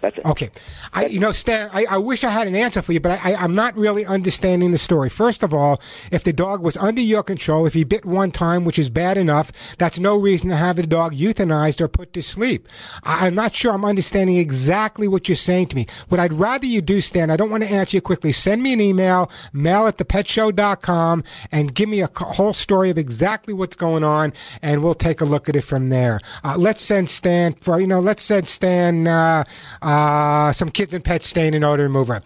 That's 0.00 0.18
it. 0.18 0.24
Okay. 0.24 0.50
I, 0.92 1.06
you 1.06 1.18
know, 1.18 1.32
Stan, 1.32 1.70
I, 1.72 1.86
I 1.90 1.98
wish 1.98 2.22
I 2.22 2.30
had 2.30 2.46
an 2.46 2.54
answer 2.54 2.82
for 2.82 2.92
you, 2.92 3.00
but 3.00 3.18
I, 3.24 3.34
I'm 3.34 3.54
not 3.54 3.76
really 3.76 4.04
understanding 4.04 4.70
the 4.70 4.78
story. 4.78 5.08
First 5.08 5.42
of 5.42 5.54
all, 5.54 5.80
if 6.12 6.24
the 6.24 6.32
dog 6.32 6.62
was 6.62 6.76
under 6.76 7.00
your 7.00 7.22
control, 7.22 7.66
if 7.66 7.74
he 7.74 7.84
bit 7.84 8.04
one 8.04 8.30
time, 8.30 8.64
which 8.64 8.78
is 8.78 8.90
bad 8.90 9.18
enough, 9.18 9.52
that's 9.78 9.98
no 9.98 10.18
reason 10.18 10.50
to 10.50 10.56
have 10.56 10.76
the 10.76 10.86
dog 10.86 11.14
euthanized 11.14 11.80
or 11.80 11.88
put 11.88 12.12
to 12.12 12.22
sleep. 12.22 12.68
I, 13.02 13.26
I'm 13.26 13.34
not 13.34 13.54
sure 13.54 13.72
I'm 13.72 13.84
understanding 13.84 14.36
exactly 14.36 15.08
what 15.08 15.28
you're 15.28 15.36
saying 15.36 15.68
to 15.68 15.76
me. 15.76 15.86
What 16.08 16.20
I'd 16.20 16.32
rather 16.32 16.66
you 16.66 16.80
do, 16.80 17.00
Stan, 17.00 17.30
I 17.30 17.36
don't 17.36 17.50
want 17.50 17.62
to 17.62 17.70
answer 17.70 17.96
you 17.96 18.00
quickly. 18.00 18.32
Send 18.32 18.62
me 18.62 18.72
an 18.72 18.80
email, 18.80 19.30
mail 19.52 19.86
at 19.86 19.98
thepetshow.com, 19.98 21.24
and 21.50 21.74
give 21.74 21.88
me 21.88 22.00
a 22.00 22.10
whole 22.14 22.52
story 22.52 22.90
of 22.90 22.98
exactly 22.98 23.54
what's 23.54 23.76
going 23.76 24.04
on, 24.04 24.32
and 24.62 24.82
we'll 24.82 24.94
take 24.94 25.20
a 25.20 25.24
look 25.24 25.48
at 25.48 25.56
it 25.56 25.62
from 25.62 25.88
there. 25.88 26.20
Uh, 26.44 26.56
let's 26.58 26.80
send 26.80 27.08
Stan 27.08 27.54
for, 27.54 27.80
you 27.80 27.86
know, 27.86 28.00
let's 28.00 28.22
send 28.22 28.46
Stan, 28.46 29.06
uh, 29.06 29.44
uh, 29.86 30.52
some 30.52 30.70
kids 30.70 30.92
and 30.92 31.04
pets 31.04 31.28
stain 31.28 31.54
and 31.54 31.64
odor 31.64 31.84
remover. 31.84 32.20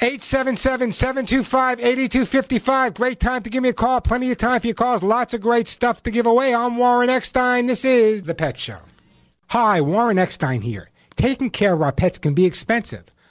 877-725-8255. 0.00 2.94
Great 2.94 3.20
time 3.20 3.42
to 3.42 3.50
give 3.50 3.62
me 3.62 3.68
a 3.68 3.72
call. 3.72 4.00
Plenty 4.00 4.32
of 4.32 4.38
time 4.38 4.60
for 4.60 4.66
your 4.66 4.74
calls. 4.74 5.02
Lots 5.02 5.34
of 5.34 5.40
great 5.40 5.68
stuff 5.68 6.02
to 6.02 6.10
give 6.10 6.26
away. 6.26 6.52
I'm 6.54 6.76
Warren 6.76 7.10
Eckstein. 7.10 7.66
This 7.66 7.84
is 7.84 8.24
The 8.24 8.34
Pet 8.34 8.58
Show. 8.58 8.78
Hi, 9.48 9.80
Warren 9.80 10.18
Eckstein 10.18 10.62
here. 10.62 10.90
Taking 11.16 11.50
care 11.50 11.74
of 11.74 11.82
our 11.82 11.92
pets 11.92 12.18
can 12.18 12.34
be 12.34 12.44
expensive. 12.44 13.04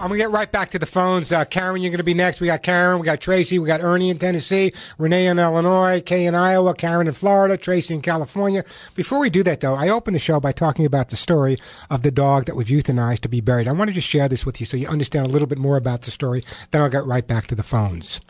I'm 0.00 0.08
gonna 0.08 0.16
get 0.16 0.30
right 0.30 0.50
back 0.50 0.70
to 0.70 0.78
the 0.78 0.86
phones. 0.86 1.30
Uh, 1.30 1.44
Karen, 1.44 1.82
you're 1.82 1.90
gonna 1.90 2.02
be 2.02 2.14
next. 2.14 2.40
We 2.40 2.46
got 2.46 2.62
Karen, 2.62 2.98
we 2.98 3.04
got 3.04 3.20
Tracy, 3.20 3.58
we 3.58 3.66
got 3.66 3.82
Ernie 3.82 4.08
in 4.08 4.18
Tennessee, 4.18 4.72
Renee 4.96 5.26
in 5.26 5.38
Illinois, 5.38 6.00
Kay 6.00 6.24
in 6.24 6.34
Iowa, 6.34 6.74
Karen 6.74 7.06
in 7.06 7.12
Florida, 7.12 7.58
Tracy 7.58 7.92
in 7.92 8.00
California. 8.00 8.64
Before 8.94 9.20
we 9.20 9.28
do 9.28 9.42
that, 9.42 9.60
though, 9.60 9.74
I 9.74 9.90
opened 9.90 10.14
the 10.14 10.20
show 10.20 10.40
by 10.40 10.52
talking 10.52 10.86
about 10.86 11.10
the 11.10 11.16
story 11.16 11.58
of 11.90 12.00
the 12.00 12.10
dog 12.10 12.46
that 12.46 12.56
was 12.56 12.68
euthanized 12.68 13.20
to 13.20 13.28
be 13.28 13.42
buried. 13.42 13.68
I 13.68 13.72
wanted 13.72 13.94
to 13.94 14.00
share 14.00 14.26
this 14.26 14.46
with 14.46 14.58
you 14.58 14.64
so 14.64 14.78
you 14.78 14.88
understand 14.88 15.26
a 15.26 15.30
little 15.30 15.46
bit 15.46 15.58
more 15.58 15.76
about 15.76 16.00
the 16.00 16.10
story. 16.10 16.44
Then 16.70 16.80
I'll 16.80 16.88
get 16.88 17.04
right 17.04 17.26
back 17.26 17.46
to 17.48 17.54
the 17.54 17.62
phones. 17.62 18.22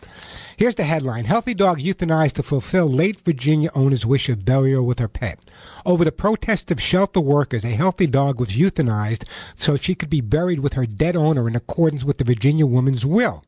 Here's 0.60 0.74
the 0.74 0.84
headline 0.84 1.24
Healthy 1.24 1.54
dog 1.54 1.78
euthanized 1.78 2.34
to 2.34 2.42
fulfill 2.42 2.86
late 2.86 3.18
Virginia 3.18 3.70
owner's 3.74 4.04
wish 4.04 4.28
of 4.28 4.44
burial 4.44 4.84
with 4.84 4.98
her 4.98 5.08
pet. 5.08 5.50
Over 5.86 6.04
the 6.04 6.12
protest 6.12 6.70
of 6.70 6.82
shelter 6.82 7.20
workers, 7.20 7.64
a 7.64 7.68
healthy 7.68 8.06
dog 8.06 8.38
was 8.38 8.50
euthanized 8.50 9.24
so 9.54 9.76
she 9.76 9.94
could 9.94 10.10
be 10.10 10.20
buried 10.20 10.60
with 10.60 10.74
her 10.74 10.84
dead 10.84 11.16
owner 11.16 11.48
in 11.48 11.56
accordance 11.56 12.04
with 12.04 12.18
the 12.18 12.24
Virginia 12.24 12.66
woman's 12.66 13.06
will. 13.06 13.42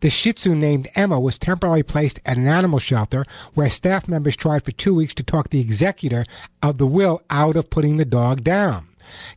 The 0.00 0.10
Shih 0.10 0.34
Tzu 0.34 0.54
named 0.54 0.86
Emma 0.94 1.18
was 1.18 1.38
temporarily 1.38 1.82
placed 1.82 2.20
at 2.26 2.36
an 2.36 2.46
animal 2.46 2.78
shelter 2.78 3.24
where 3.54 3.70
staff 3.70 4.06
members 4.06 4.36
tried 4.36 4.66
for 4.66 4.72
two 4.72 4.92
weeks 4.92 5.14
to 5.14 5.22
talk 5.22 5.48
the 5.48 5.62
executor 5.62 6.26
of 6.62 6.76
the 6.76 6.86
will 6.86 7.22
out 7.30 7.56
of 7.56 7.70
putting 7.70 7.96
the 7.96 8.04
dog 8.04 8.44
down. 8.44 8.88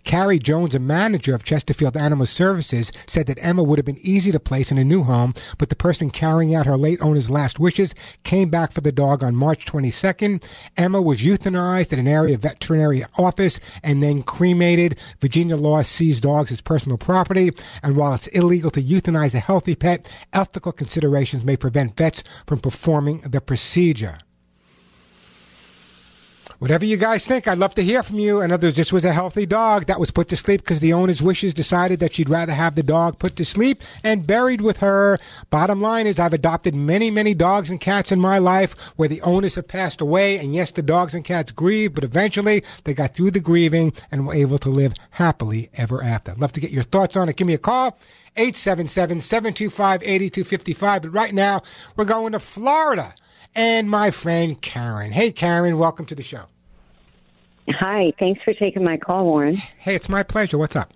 Carrie 0.04 0.40
Jones, 0.40 0.76
a 0.76 0.80
manager 0.80 1.34
of 1.36 1.44
Chesterfield 1.44 1.98
Animal 1.98 2.26
Services, 2.26 2.92
said 3.08 3.28
that 3.28 3.40
Emma 3.42 3.64
would 3.64 3.80
have 3.80 3.86
been 3.86 4.00
easy 4.00 4.32
to 4.32 4.40
place 4.40 4.72
in 4.72 4.78
a 4.78 4.84
new 4.84 5.04
home, 5.04 5.34
but 5.58 5.70
the 5.70 5.76
person 5.76 6.10
carrying 6.10 6.54
out 6.56 6.66
her 6.66 6.78
late 6.78 7.02
owner's 7.02 7.30
last 7.30 7.60
wishes 7.60 7.94
came 8.24 8.50
back 8.50 8.72
for 8.72 8.82
the 8.82 8.92
dog 8.92 9.24
on 9.24 9.36
March 9.36 9.66
22nd. 9.66 10.44
Emma 10.76 11.02
was 11.02 11.22
euthanized 11.22 11.94
at 11.94 12.00
an 12.00 12.08
area 12.08 12.38
veterinary 12.38 13.04
office 13.18 13.60
and 13.84 14.02
then 14.02 14.24
cremated. 14.24 14.98
Virginia 15.20 15.56
law 15.58 15.82
sees 15.82 16.22
dogs 16.22 16.52
as 16.52 16.62
personal 16.62 16.98
property, 16.98 17.52
and 17.84 17.96
while 17.96 18.14
it's 18.14 18.28
illegal 18.28 18.72
to 18.72 18.82
euthanize 18.82 19.36
a 19.36 19.40
healthy 19.40 19.76
pet, 19.76 20.08
ethical 20.34 20.72
considerations 20.72 21.46
may 21.46 21.58
prevent 21.58 21.98
vets 21.98 22.24
from 22.46 22.60
performing 22.60 23.20
the 23.22 23.42
procedure. 23.42 24.20
Whatever 26.60 26.86
you 26.86 26.98
guys 26.98 27.24
think, 27.24 27.48
I'd 27.48 27.60
love 27.60 27.76
to 27.76 27.84
hear 27.84 28.02
from 28.02 28.18
you. 28.18 28.42
In 28.42 28.52
other 28.52 28.66
words, 28.66 28.78
this 28.78 28.92
was 28.92 29.06
a 29.06 29.14
healthy 29.14 29.46
dog 29.46 29.86
that 29.86 30.00
was 30.00 30.10
put 30.10 30.28
to 30.30 30.36
sleep 30.36 30.62
because 30.62 30.80
the 30.80 30.92
owner's 30.92 31.22
wishes 31.22 31.54
decided 31.54 32.00
that 32.00 32.14
she'd 32.14 32.32
rather 32.32 32.56
have 32.56 32.74
the 32.74 32.82
dog 32.82 33.20
put 33.20 33.36
to 33.36 33.46
sleep 33.46 33.84
and 34.04 34.26
buried 34.26 34.62
with 34.62 34.78
her. 34.78 35.20
Bottom 35.52 35.84
line 35.84 36.08
is, 36.08 36.18
I've 36.18 36.34
adopted 36.34 36.74
many, 36.74 37.12
many 37.12 37.36
dogs 37.36 37.70
and 37.70 37.80
cats 37.80 38.12
in 38.12 38.20
my 38.20 38.40
life 38.40 38.74
where 38.96 39.08
the 39.08 39.22
owners 39.22 39.54
have 39.54 39.68
passed 39.68 40.02
away. 40.02 40.40
And 40.40 40.56
yes, 40.56 40.72
the 40.72 40.82
dogs 40.82 41.14
and 41.14 41.24
cats 41.24 41.52
grieve, 41.52 41.94
but 41.94 42.04
eventually 42.04 42.64
they 42.86 42.96
got 42.96 43.14
through 43.14 43.30
the 43.32 43.40
grieving 43.40 43.94
and 44.12 44.26
were 44.26 44.34
able 44.34 44.58
to 44.58 44.70
live 44.70 44.94
happily 45.12 45.70
ever 45.76 46.04
after. 46.04 46.32
I'd 46.32 46.40
love 46.40 46.54
to 46.54 46.60
get 46.60 46.72
your 46.72 46.82
thoughts 46.82 47.16
on 47.16 47.30
it. 47.30 47.36
Give 47.36 47.46
me 47.46 47.54
a 47.54 47.60
call. 47.60 48.00
877-725-8255. 48.36 51.02
But 51.04 51.14
right 51.14 51.36
now, 51.36 51.62
we're 51.96 52.06
going 52.06 52.32
to 52.32 52.40
Florida 52.40 53.14
and 53.56 53.90
my 53.90 54.12
friend 54.12 54.62
Karen. 54.62 55.12
Hey, 55.12 55.32
Karen, 55.32 55.78
welcome 55.78 56.06
to 56.08 56.16
the 56.16 56.24
show. 56.24 56.44
Hi, 57.70 58.14
thanks 58.18 58.42
for 58.44 58.54
taking 58.54 58.84
my 58.84 58.98
call, 58.98 59.26
Warren. 59.26 59.56
Hey, 59.56 59.96
it's 59.96 60.08
my 60.10 60.24
pleasure. 60.24 60.58
What's 60.58 60.76
up? 60.76 60.94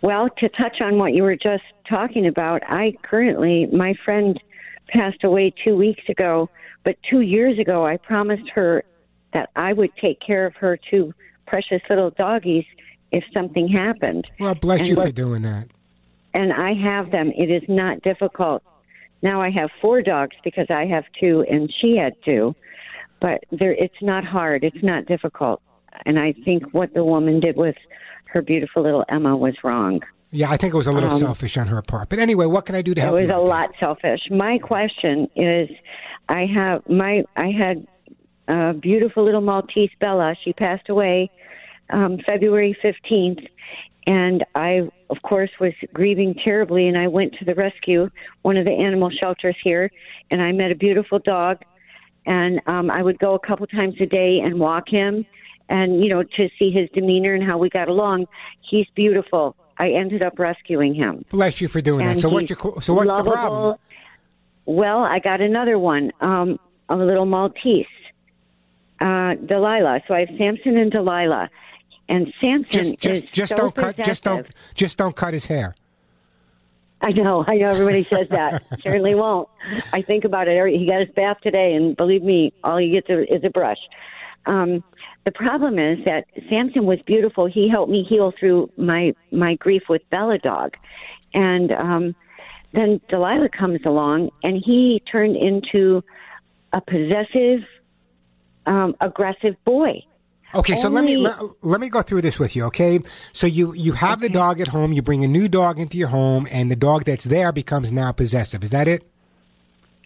Well, 0.00 0.28
to 0.38 0.48
touch 0.48 0.80
on 0.82 0.98
what 0.98 1.14
you 1.14 1.22
were 1.22 1.36
just 1.36 1.64
talking 1.88 2.26
about, 2.26 2.62
I 2.66 2.96
currently, 3.02 3.66
my 3.66 3.94
friend 4.04 4.40
passed 4.88 5.24
away 5.24 5.52
two 5.64 5.76
weeks 5.76 6.02
ago, 6.08 6.48
but 6.84 6.96
two 7.10 7.20
years 7.20 7.58
ago, 7.58 7.84
I 7.84 7.96
promised 7.96 8.48
her 8.54 8.84
that 9.32 9.50
I 9.56 9.72
would 9.72 9.90
take 9.96 10.20
care 10.20 10.46
of 10.46 10.54
her 10.56 10.78
two 10.90 11.12
precious 11.46 11.82
little 11.90 12.10
doggies 12.10 12.64
if 13.12 13.24
something 13.34 13.68
happened. 13.68 14.30
Well, 14.38 14.54
bless 14.54 14.80
And 14.80 14.88
you 14.90 14.96
for 14.96 15.10
doing 15.10 15.42
that. 15.42 15.68
And 16.34 16.52
I 16.52 16.74
have 16.74 17.10
them. 17.10 17.32
It 17.36 17.50
is 17.50 17.62
not 17.68 18.02
difficult. 18.02 18.62
Now 19.22 19.40
I 19.40 19.50
have 19.50 19.70
four 19.80 20.02
dogs 20.02 20.36
because 20.44 20.66
I 20.70 20.86
have 20.86 21.04
two 21.20 21.44
and 21.50 21.72
she 21.80 21.96
had 21.96 22.14
two, 22.24 22.54
but 23.20 23.44
there, 23.50 23.72
it's 23.72 24.02
not 24.02 24.24
hard. 24.24 24.64
It's 24.64 24.82
not 24.82 25.06
difficult. 25.06 25.62
And 26.04 26.18
I 26.18 26.34
think 26.44 26.72
what 26.72 26.92
the 26.94 27.04
woman 27.04 27.40
did 27.40 27.56
with 27.56 27.76
her 28.26 28.42
beautiful 28.42 28.82
little 28.82 29.04
Emma 29.08 29.36
was 29.36 29.54
wrong. 29.64 30.02
Yeah, 30.30 30.50
I 30.50 30.56
think 30.56 30.74
it 30.74 30.76
was 30.76 30.88
a 30.88 30.92
little 30.92 31.12
Um, 31.12 31.18
selfish 31.18 31.56
on 31.56 31.68
her 31.68 31.80
part. 31.80 32.08
But 32.10 32.18
anyway, 32.18 32.46
what 32.46 32.66
can 32.66 32.74
I 32.74 32.82
do 32.82 32.94
to 32.94 33.00
help? 33.00 33.18
It 33.18 33.26
was 33.26 33.34
a 33.34 33.38
lot 33.38 33.70
selfish. 33.80 34.20
My 34.30 34.58
question 34.58 35.28
is, 35.34 35.70
I 36.28 36.46
have 36.54 36.82
my 36.88 37.24
I 37.36 37.52
had 37.52 37.86
a 38.48 38.74
beautiful 38.74 39.24
little 39.24 39.40
Maltese 39.40 39.90
Bella. 40.00 40.34
She 40.44 40.52
passed 40.52 40.88
away 40.88 41.30
um, 41.90 42.18
February 42.28 42.76
fifteenth, 42.82 43.38
and 44.06 44.44
I 44.54 44.88
of 45.10 45.20
course 45.22 45.50
was 45.60 45.72
grieving 45.92 46.34
terribly. 46.44 46.88
And 46.88 46.98
I 46.98 47.08
went 47.08 47.34
to 47.38 47.44
the 47.44 47.54
rescue, 47.54 48.10
one 48.42 48.56
of 48.56 48.64
the 48.64 48.72
animal 48.72 49.10
shelters 49.10 49.56
here, 49.62 49.90
and 50.30 50.42
I 50.42 50.52
met 50.52 50.70
a 50.70 50.74
beautiful 50.74 51.18
dog. 51.18 51.62
And 52.26 52.60
um, 52.66 52.90
I 52.90 53.02
would 53.02 53.18
go 53.18 53.34
a 53.34 53.38
couple 53.38 53.66
times 53.68 53.94
a 54.00 54.06
day 54.06 54.40
and 54.40 54.58
walk 54.58 54.88
him, 54.88 55.24
and 55.68 56.02
you 56.02 56.10
know 56.10 56.22
to 56.24 56.48
see 56.58 56.70
his 56.72 56.88
demeanor 56.92 57.34
and 57.34 57.44
how 57.48 57.56
we 57.58 57.68
got 57.68 57.88
along. 57.88 58.26
He's 58.68 58.86
beautiful. 58.96 59.54
I 59.78 59.90
ended 59.90 60.24
up 60.24 60.38
rescuing 60.38 60.94
him. 60.94 61.24
Bless 61.30 61.60
you 61.60 61.68
for 61.68 61.80
doing 61.80 62.06
that. 62.06 62.20
So 62.20 62.28
what's 62.28 62.50
your 62.50 62.58
so 62.80 62.94
what's 62.94 63.06
lovable. 63.06 63.30
the 63.30 63.36
problem? 63.36 63.76
Well, 64.64 65.04
I 65.04 65.20
got 65.20 65.40
another 65.40 65.78
one, 65.78 66.10
um, 66.20 66.58
a 66.88 66.96
little 66.96 67.26
Maltese, 67.26 67.86
uh, 69.00 69.34
Delilah. 69.34 70.00
So 70.08 70.16
I 70.16 70.20
have 70.20 70.30
Samson 70.38 70.76
and 70.76 70.90
Delilah, 70.90 71.48
and 72.08 72.32
Samson 72.40 72.64
Just 72.70 72.98
just 72.98 73.24
is 73.24 73.30
just 73.30 73.50
so 73.50 73.56
don't 73.56 73.74
cut 73.74 73.96
just 73.96 74.24
don't 74.24 74.46
just 74.74 74.98
don't 74.98 75.16
cut 75.16 75.34
his 75.34 75.46
hair. 75.46 75.74
I 77.02 77.12
know, 77.12 77.44
I 77.46 77.56
know. 77.56 77.68
Everybody 77.70 78.04
says 78.04 78.28
that. 78.30 78.62
Certainly 78.82 79.14
won't. 79.16 79.48
I 79.92 80.00
think 80.02 80.24
about 80.24 80.48
it. 80.48 80.56
every- 80.56 80.78
He 80.78 80.86
got 80.86 81.00
his 81.00 81.10
bath 81.10 81.38
today, 81.42 81.74
and 81.74 81.94
believe 81.96 82.22
me, 82.22 82.52
all 82.64 82.78
he 82.78 82.90
gets 82.90 83.08
is 83.10 83.44
a 83.44 83.50
brush. 83.50 83.78
Um, 84.46 84.82
the 85.24 85.32
problem 85.32 85.78
is 85.78 86.04
that 86.06 86.24
Samson 86.48 86.86
was 86.86 86.98
beautiful. 87.04 87.46
He 87.46 87.68
helped 87.68 87.90
me 87.90 88.04
heal 88.08 88.32
through 88.38 88.70
my 88.76 89.14
my 89.30 89.56
grief 89.56 89.82
with 89.88 90.08
Bella 90.10 90.38
Dog, 90.38 90.76
and 91.34 91.72
um, 91.72 92.14
then 92.72 93.00
Delilah 93.10 93.48
comes 93.50 93.80
along, 93.84 94.30
and 94.44 94.62
he 94.64 95.02
turned 95.10 95.36
into 95.36 96.02
a 96.72 96.80
possessive, 96.80 97.60
um, 98.66 98.94
aggressive 99.00 99.56
boy. 99.64 100.02
Okay, 100.54 100.76
so 100.76 100.88
let 100.88 101.04
me 101.04 101.16
let, 101.16 101.36
let 101.62 101.80
me 101.80 101.88
go 101.88 102.02
through 102.02 102.22
this 102.22 102.38
with 102.38 102.54
you, 102.54 102.64
okay? 102.64 103.00
So 103.32 103.46
you 103.46 103.74
you 103.74 103.92
have 103.92 104.20
the 104.20 104.28
dog 104.28 104.60
at 104.60 104.68
home, 104.68 104.92
you 104.92 105.02
bring 105.02 105.24
a 105.24 105.28
new 105.28 105.48
dog 105.48 105.78
into 105.78 105.98
your 105.98 106.08
home 106.08 106.46
and 106.50 106.70
the 106.70 106.76
dog 106.76 107.04
that's 107.04 107.24
there 107.24 107.52
becomes 107.52 107.92
now 107.92 108.12
possessive. 108.12 108.62
Is 108.62 108.70
that 108.70 108.88
it? 108.88 109.06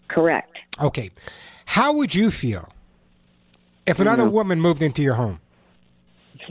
Correct. 0.09 0.57
Okay. 0.81 1.11
How 1.66 1.92
would 1.94 2.14
you 2.14 2.31
feel 2.31 2.68
if 3.87 4.00
another 4.00 4.29
woman 4.29 4.61
moved 4.61 4.83
into 4.83 5.03
your 5.03 5.14
home? 5.14 5.40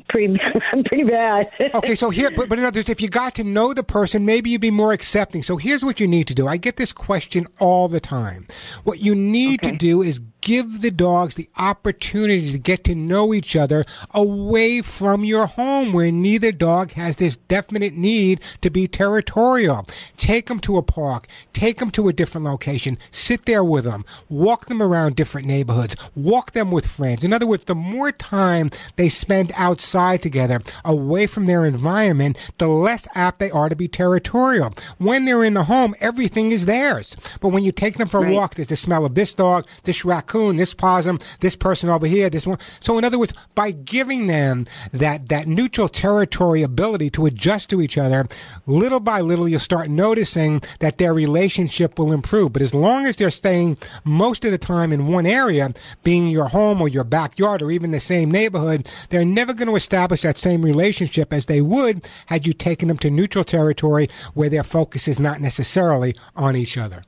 Pretty, 0.08 0.40
pretty 0.86 1.04
bad. 1.04 1.52
Okay, 1.76 1.96
so 1.96 2.10
here, 2.10 2.32
but, 2.32 2.48
but 2.48 2.58
in 2.58 2.64
other 2.64 2.78
words, 2.78 2.90
if 2.90 3.02
you 3.02 3.10
got 3.10 3.36
to 3.36 3.44
know 3.44 3.74
the 3.74 3.84
person, 3.84 4.24
maybe 4.24 4.50
you'd 4.50 4.62
be 4.62 4.72
more 4.72 4.94
accepting. 4.94 5.44
So 5.44 5.58
here's 5.58 5.84
what 5.84 6.00
you 6.00 6.08
need 6.08 6.28
to 6.28 6.36
do. 6.36 6.48
I 6.48 6.58
get 6.58 6.78
this 6.78 6.94
question 6.94 7.48
all 7.60 7.88
the 7.88 8.00
time. 8.00 8.48
What 8.84 9.02
you 9.02 9.14
need 9.14 9.62
to 9.64 9.72
do 9.72 10.02
is 10.02 10.22
give 10.42 10.82
the 10.82 10.92
dogs 10.92 11.36
the 11.36 11.50
opportunity 11.58 12.52
to 12.52 12.58
get 12.58 12.84
to 12.86 12.96
know 12.96 13.34
each 13.34 13.56
other 13.56 13.86
away 14.12 14.82
from 14.82 15.24
your 15.24 15.46
home 15.48 15.92
where 15.94 16.12
neither 16.12 16.52
dog 16.52 16.94
has 16.94 17.18
this 17.18 17.38
definite 17.48 17.94
need 17.94 18.42
to 18.62 18.70
be 18.70 18.88
territorial. 18.88 19.88
Take 20.18 20.48
them 20.48 20.60
to 20.62 20.78
a 20.78 20.82
park, 20.84 21.28
take 21.54 21.78
them 21.80 21.92
to 21.92 22.08
a 22.08 22.14
different 22.14 22.46
location, 22.46 22.98
sit 23.12 23.46
there 23.46 23.64
with 23.64 23.84
them, 23.84 24.06
walk 24.30 24.68
them 24.68 24.82
around 24.82 25.16
different 25.16 25.48
neighborhoods, 25.48 25.96
walk 26.16 26.52
them 26.52 26.72
with 26.72 26.88
friends. 26.88 27.24
In 27.24 27.34
other 27.34 27.48
words, 27.48 27.66
the 27.66 27.76
more 27.76 28.12
time 28.12 28.70
they 28.96 29.10
spend 29.10 29.52
outside 29.56 30.22
together, 30.22 30.62
away 30.86 31.28
from 31.28 31.46
their 31.46 31.66
environment, 31.66 32.38
the 32.58 32.68
less 32.68 33.08
apt 33.16 33.40
they 33.40 33.52
are 33.52 33.70
to 33.70 33.76
be 33.76 33.88
territorial. 33.88 34.74
When 34.98 35.26
they're 35.26 35.44
in 35.44 35.54
the 35.54 35.66
home, 35.66 35.96
everything 36.00 36.52
is 36.52 36.66
theirs. 36.66 37.16
But 37.40 37.50
when 37.50 37.64
you 37.64 37.72
take 37.72 37.98
them 37.98 38.08
for 38.08 38.20
a 38.20 38.24
Right. 38.24 38.34
walk, 38.34 38.56
there's 38.56 38.68
the 38.68 38.76
smell 38.76 39.06
of 39.06 39.16
this 39.16 39.34
dog, 39.34 39.66
this 39.84 40.04
raccoon, 40.30 40.58
this 40.58 40.74
possum, 40.74 41.20
this 41.40 41.56
person 41.56 41.90
over 41.90 42.06
here, 42.06 42.30
this 42.30 42.46
one. 42.46 42.60
So 42.80 42.98
in 42.98 43.04
other 43.04 43.18
words, 43.18 43.34
by 43.56 43.72
giving 43.72 44.28
them 44.28 44.66
that, 44.94 45.30
that 45.30 45.48
neutral 45.48 45.88
territory 45.88 46.62
ability 46.62 47.10
to 47.12 47.26
adjust 47.26 47.70
to 47.72 47.82
each 47.82 47.98
other, 47.98 48.28
little 48.68 49.00
by 49.00 49.22
little, 49.22 49.48
you'll 49.48 49.60
start 49.60 49.90
noticing 49.90 50.62
that 50.80 50.98
their 50.98 51.14
relationship 51.14 51.98
will 51.98 52.12
improve. 52.12 52.54
But 52.54 52.62
as 52.62 52.74
long 52.74 53.06
as 53.06 53.16
they're 53.16 53.32
staying 53.32 53.78
most 54.04 54.46
of 54.46 54.52
the 54.52 54.58
time 54.58 54.94
in 54.94 55.08
one 55.08 55.26
area, 55.26 55.74
being 56.04 56.28
your 56.28 56.48
home 56.48 56.82
or 56.82 56.88
your 56.88 57.04
backyard 57.04 57.62
or 57.62 57.72
even 57.72 57.92
the 57.92 58.00
same 58.00 58.30
neighborhood, 58.30 58.88
they're 59.10 59.26
never 59.26 59.54
going 59.54 59.68
to 59.68 59.76
establish 59.76 60.22
that 60.22 60.38
same 60.38 60.62
relationship 60.62 61.34
as 61.34 61.48
they 61.48 61.62
would 61.62 62.08
had 62.28 62.46
you 62.46 62.54
taken 62.54 62.88
them 62.88 62.98
to 63.00 63.10
neutral 63.10 63.44
territory 63.44 64.08
where 64.34 64.50
their 64.50 64.64
focus 64.64 65.08
is 65.08 65.20
not 65.20 65.42
necessarily 65.42 66.16
on 66.36 66.56
each 66.56 66.78
other. 66.78 67.02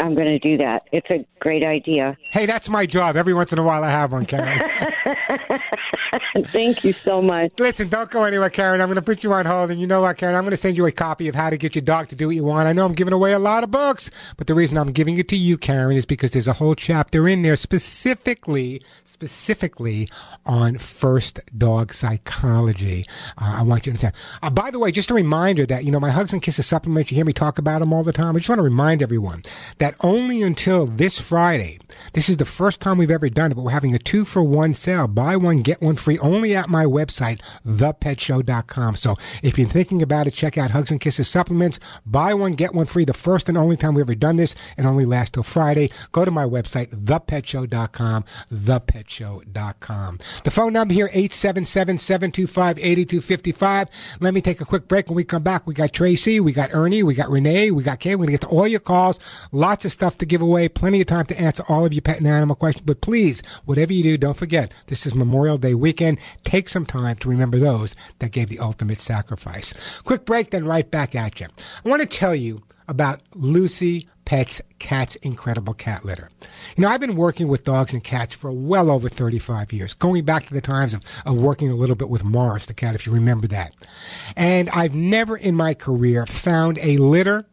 I'm 0.00 0.14
going 0.14 0.26
to 0.26 0.38
do 0.38 0.56
that. 0.58 0.84
It's 0.92 1.08
a 1.10 1.24
great 1.40 1.64
idea. 1.64 2.16
Hey, 2.30 2.46
that's 2.46 2.68
my 2.68 2.86
job. 2.86 3.16
Every 3.16 3.34
once 3.34 3.52
in 3.52 3.58
a 3.58 3.62
while, 3.62 3.82
I 3.82 3.90
have 3.90 4.12
one, 4.12 4.24
Karen. 4.24 4.60
Thank 6.46 6.84
you 6.84 6.92
so 6.92 7.22
much. 7.22 7.52
Listen, 7.58 7.88
don't 7.88 8.10
go 8.10 8.24
anywhere, 8.24 8.50
Karen. 8.50 8.80
I'm 8.80 8.88
going 8.88 8.96
to 8.96 9.02
put 9.02 9.22
you 9.22 9.32
on 9.32 9.46
hold. 9.46 9.70
And 9.70 9.80
you 9.80 9.86
know 9.86 10.02
what, 10.02 10.16
Karen? 10.16 10.34
I'm 10.34 10.42
going 10.44 10.52
to 10.52 10.56
send 10.56 10.76
you 10.76 10.86
a 10.86 10.92
copy 10.92 11.28
of 11.28 11.34
How 11.34 11.50
to 11.50 11.56
Get 11.56 11.74
Your 11.74 11.82
Dog 11.82 12.08
to 12.08 12.16
Do 12.16 12.26
What 12.26 12.36
You 12.36 12.44
Want. 12.44 12.68
I 12.68 12.72
know 12.72 12.84
I'm 12.84 12.94
giving 12.94 13.14
away 13.14 13.32
a 13.32 13.38
lot 13.38 13.64
of 13.64 13.70
books, 13.70 14.10
but 14.36 14.46
the 14.46 14.54
reason 14.54 14.76
I'm 14.76 14.92
giving 14.92 15.16
it 15.18 15.28
to 15.28 15.36
you, 15.36 15.56
Karen, 15.56 15.96
is 15.96 16.04
because 16.04 16.32
there's 16.32 16.48
a 16.48 16.52
whole 16.52 16.74
chapter 16.74 17.26
in 17.26 17.42
there 17.42 17.56
specifically, 17.56 18.82
specifically 19.04 20.08
on 20.44 20.78
first 20.78 21.40
dog 21.56 21.92
psychology. 21.92 23.06
Uh, 23.38 23.56
I 23.58 23.62
want 23.62 23.86
you 23.86 23.92
to 23.92 23.98
understand. 23.98 24.14
Uh, 24.42 24.50
by 24.50 24.70
the 24.70 24.78
way, 24.78 24.92
just 24.92 25.10
a 25.10 25.14
reminder 25.14 25.66
that, 25.66 25.84
you 25.84 25.90
know, 25.90 26.00
my 26.00 26.10
Hugs 26.10 26.32
and 26.32 26.42
Kisses 26.42 26.66
supplements, 26.66 27.10
you 27.10 27.16
hear 27.16 27.24
me 27.24 27.32
talk 27.32 27.58
about 27.58 27.80
them 27.80 27.92
all 27.92 28.04
the 28.04 28.12
time. 28.12 28.36
I 28.36 28.38
just 28.38 28.48
want 28.48 28.58
to 28.58 28.64
remind 28.64 29.02
everyone 29.02 29.44
that 29.78 29.94
only 30.02 30.42
until 30.42 30.86
this 30.86 31.18
Friday, 31.18 31.78
this 32.12 32.28
is 32.28 32.36
the 32.36 32.44
first 32.44 32.80
time 32.80 32.98
we've 32.98 33.10
ever 33.10 33.30
done 33.30 33.52
it, 33.52 33.54
but 33.54 33.62
we're 33.62 33.70
having 33.70 33.94
a 33.94 33.98
two 33.98 34.24
for 34.24 34.42
one 34.42 34.74
sale. 34.74 35.08
Buy 35.08 35.36
one, 35.36 35.62
get 35.62 35.80
one 35.80 35.96
free 35.96 36.17
only 36.18 36.54
at 36.54 36.68
my 36.68 36.84
website, 36.84 37.40
thepetshow.com. 37.66 38.96
So 38.96 39.16
if 39.42 39.58
you're 39.58 39.68
thinking 39.68 40.02
about 40.02 40.26
it, 40.26 40.34
check 40.34 40.58
out 40.58 40.70
Hugs 40.70 40.90
and 40.90 41.00
Kisses 41.00 41.28
supplements. 41.28 41.80
Buy 42.06 42.34
one, 42.34 42.52
get 42.52 42.74
one 42.74 42.86
free. 42.86 43.04
The 43.04 43.12
first 43.12 43.48
and 43.48 43.58
only 43.58 43.76
time 43.76 43.94
we've 43.94 44.04
ever 44.04 44.14
done 44.14 44.36
this 44.36 44.54
and 44.76 44.86
only 44.86 45.04
lasts 45.04 45.32
till 45.32 45.42
Friday. 45.42 45.90
Go 46.12 46.24
to 46.24 46.30
my 46.30 46.44
website, 46.44 46.88
thepetshow.com, 46.88 48.24
thepetshow.com. 48.52 50.18
The 50.44 50.50
phone 50.50 50.72
number 50.72 50.94
here, 50.94 51.08
877-725-8255. 51.08 53.88
Let 54.20 54.34
me 54.34 54.40
take 54.40 54.60
a 54.60 54.64
quick 54.64 54.88
break. 54.88 55.08
When 55.08 55.16
we 55.16 55.24
come 55.24 55.42
back, 55.42 55.66
we 55.66 55.74
got 55.74 55.92
Tracy, 55.92 56.40
we 56.40 56.52
got 56.52 56.70
Ernie, 56.72 57.02
we 57.02 57.14
got 57.14 57.28
Renee, 57.28 57.70
we 57.70 57.82
got 57.82 58.00
Kay. 58.00 58.14
We're 58.14 58.26
going 58.26 58.28
to 58.28 58.32
get 58.32 58.40
to 58.42 58.48
all 58.48 58.66
your 58.66 58.80
calls. 58.80 59.18
Lots 59.52 59.84
of 59.84 59.92
stuff 59.92 60.18
to 60.18 60.26
give 60.26 60.40
away. 60.40 60.68
Plenty 60.68 61.00
of 61.00 61.06
time 61.06 61.26
to 61.26 61.38
answer 61.38 61.64
all 61.68 61.84
of 61.84 61.92
your 61.92 62.02
pet 62.02 62.18
and 62.18 62.26
animal 62.26 62.56
questions. 62.56 62.86
But 62.86 63.00
please, 63.00 63.42
whatever 63.64 63.92
you 63.92 64.02
do, 64.02 64.16
don't 64.16 64.36
forget, 64.36 64.72
this 64.86 65.06
is 65.06 65.14
Memorial 65.14 65.58
Day 65.58 65.74
weekend. 65.74 66.07
Take 66.44 66.68
some 66.68 66.86
time 66.86 67.16
to 67.16 67.28
remember 67.28 67.58
those 67.58 67.94
that 68.20 68.32
gave 68.32 68.48
the 68.48 68.60
ultimate 68.60 69.00
sacrifice. 69.00 69.74
Quick 70.04 70.24
break, 70.24 70.50
then 70.50 70.64
right 70.64 70.90
back 70.90 71.14
at 71.14 71.40
you. 71.40 71.48
I 71.84 71.88
want 71.88 72.00
to 72.02 72.06
tell 72.06 72.34
you 72.34 72.62
about 72.88 73.20
Lucy 73.34 74.06
Pet's 74.24 74.60
Cat's 74.78 75.16
Incredible 75.16 75.72
Cat 75.72 76.04
Litter. 76.04 76.28
You 76.76 76.82
know, 76.82 76.88
I've 76.88 77.00
been 77.00 77.16
working 77.16 77.48
with 77.48 77.64
dogs 77.64 77.94
and 77.94 78.04
cats 78.04 78.34
for 78.34 78.52
well 78.52 78.90
over 78.90 79.08
35 79.08 79.72
years, 79.72 79.94
going 79.94 80.24
back 80.24 80.44
to 80.46 80.54
the 80.54 80.60
times 80.60 80.92
of, 80.92 81.02
of 81.24 81.38
working 81.38 81.70
a 81.70 81.74
little 81.74 81.96
bit 81.96 82.10
with 82.10 82.24
Morris, 82.24 82.66
the 82.66 82.74
cat, 82.74 82.94
if 82.94 83.06
you 83.06 83.12
remember 83.12 83.46
that. 83.46 83.74
And 84.36 84.68
I've 84.70 84.94
never 84.94 85.34
in 85.36 85.54
my 85.54 85.72
career 85.72 86.26
found 86.26 86.78
a 86.82 86.98
litter 86.98 87.46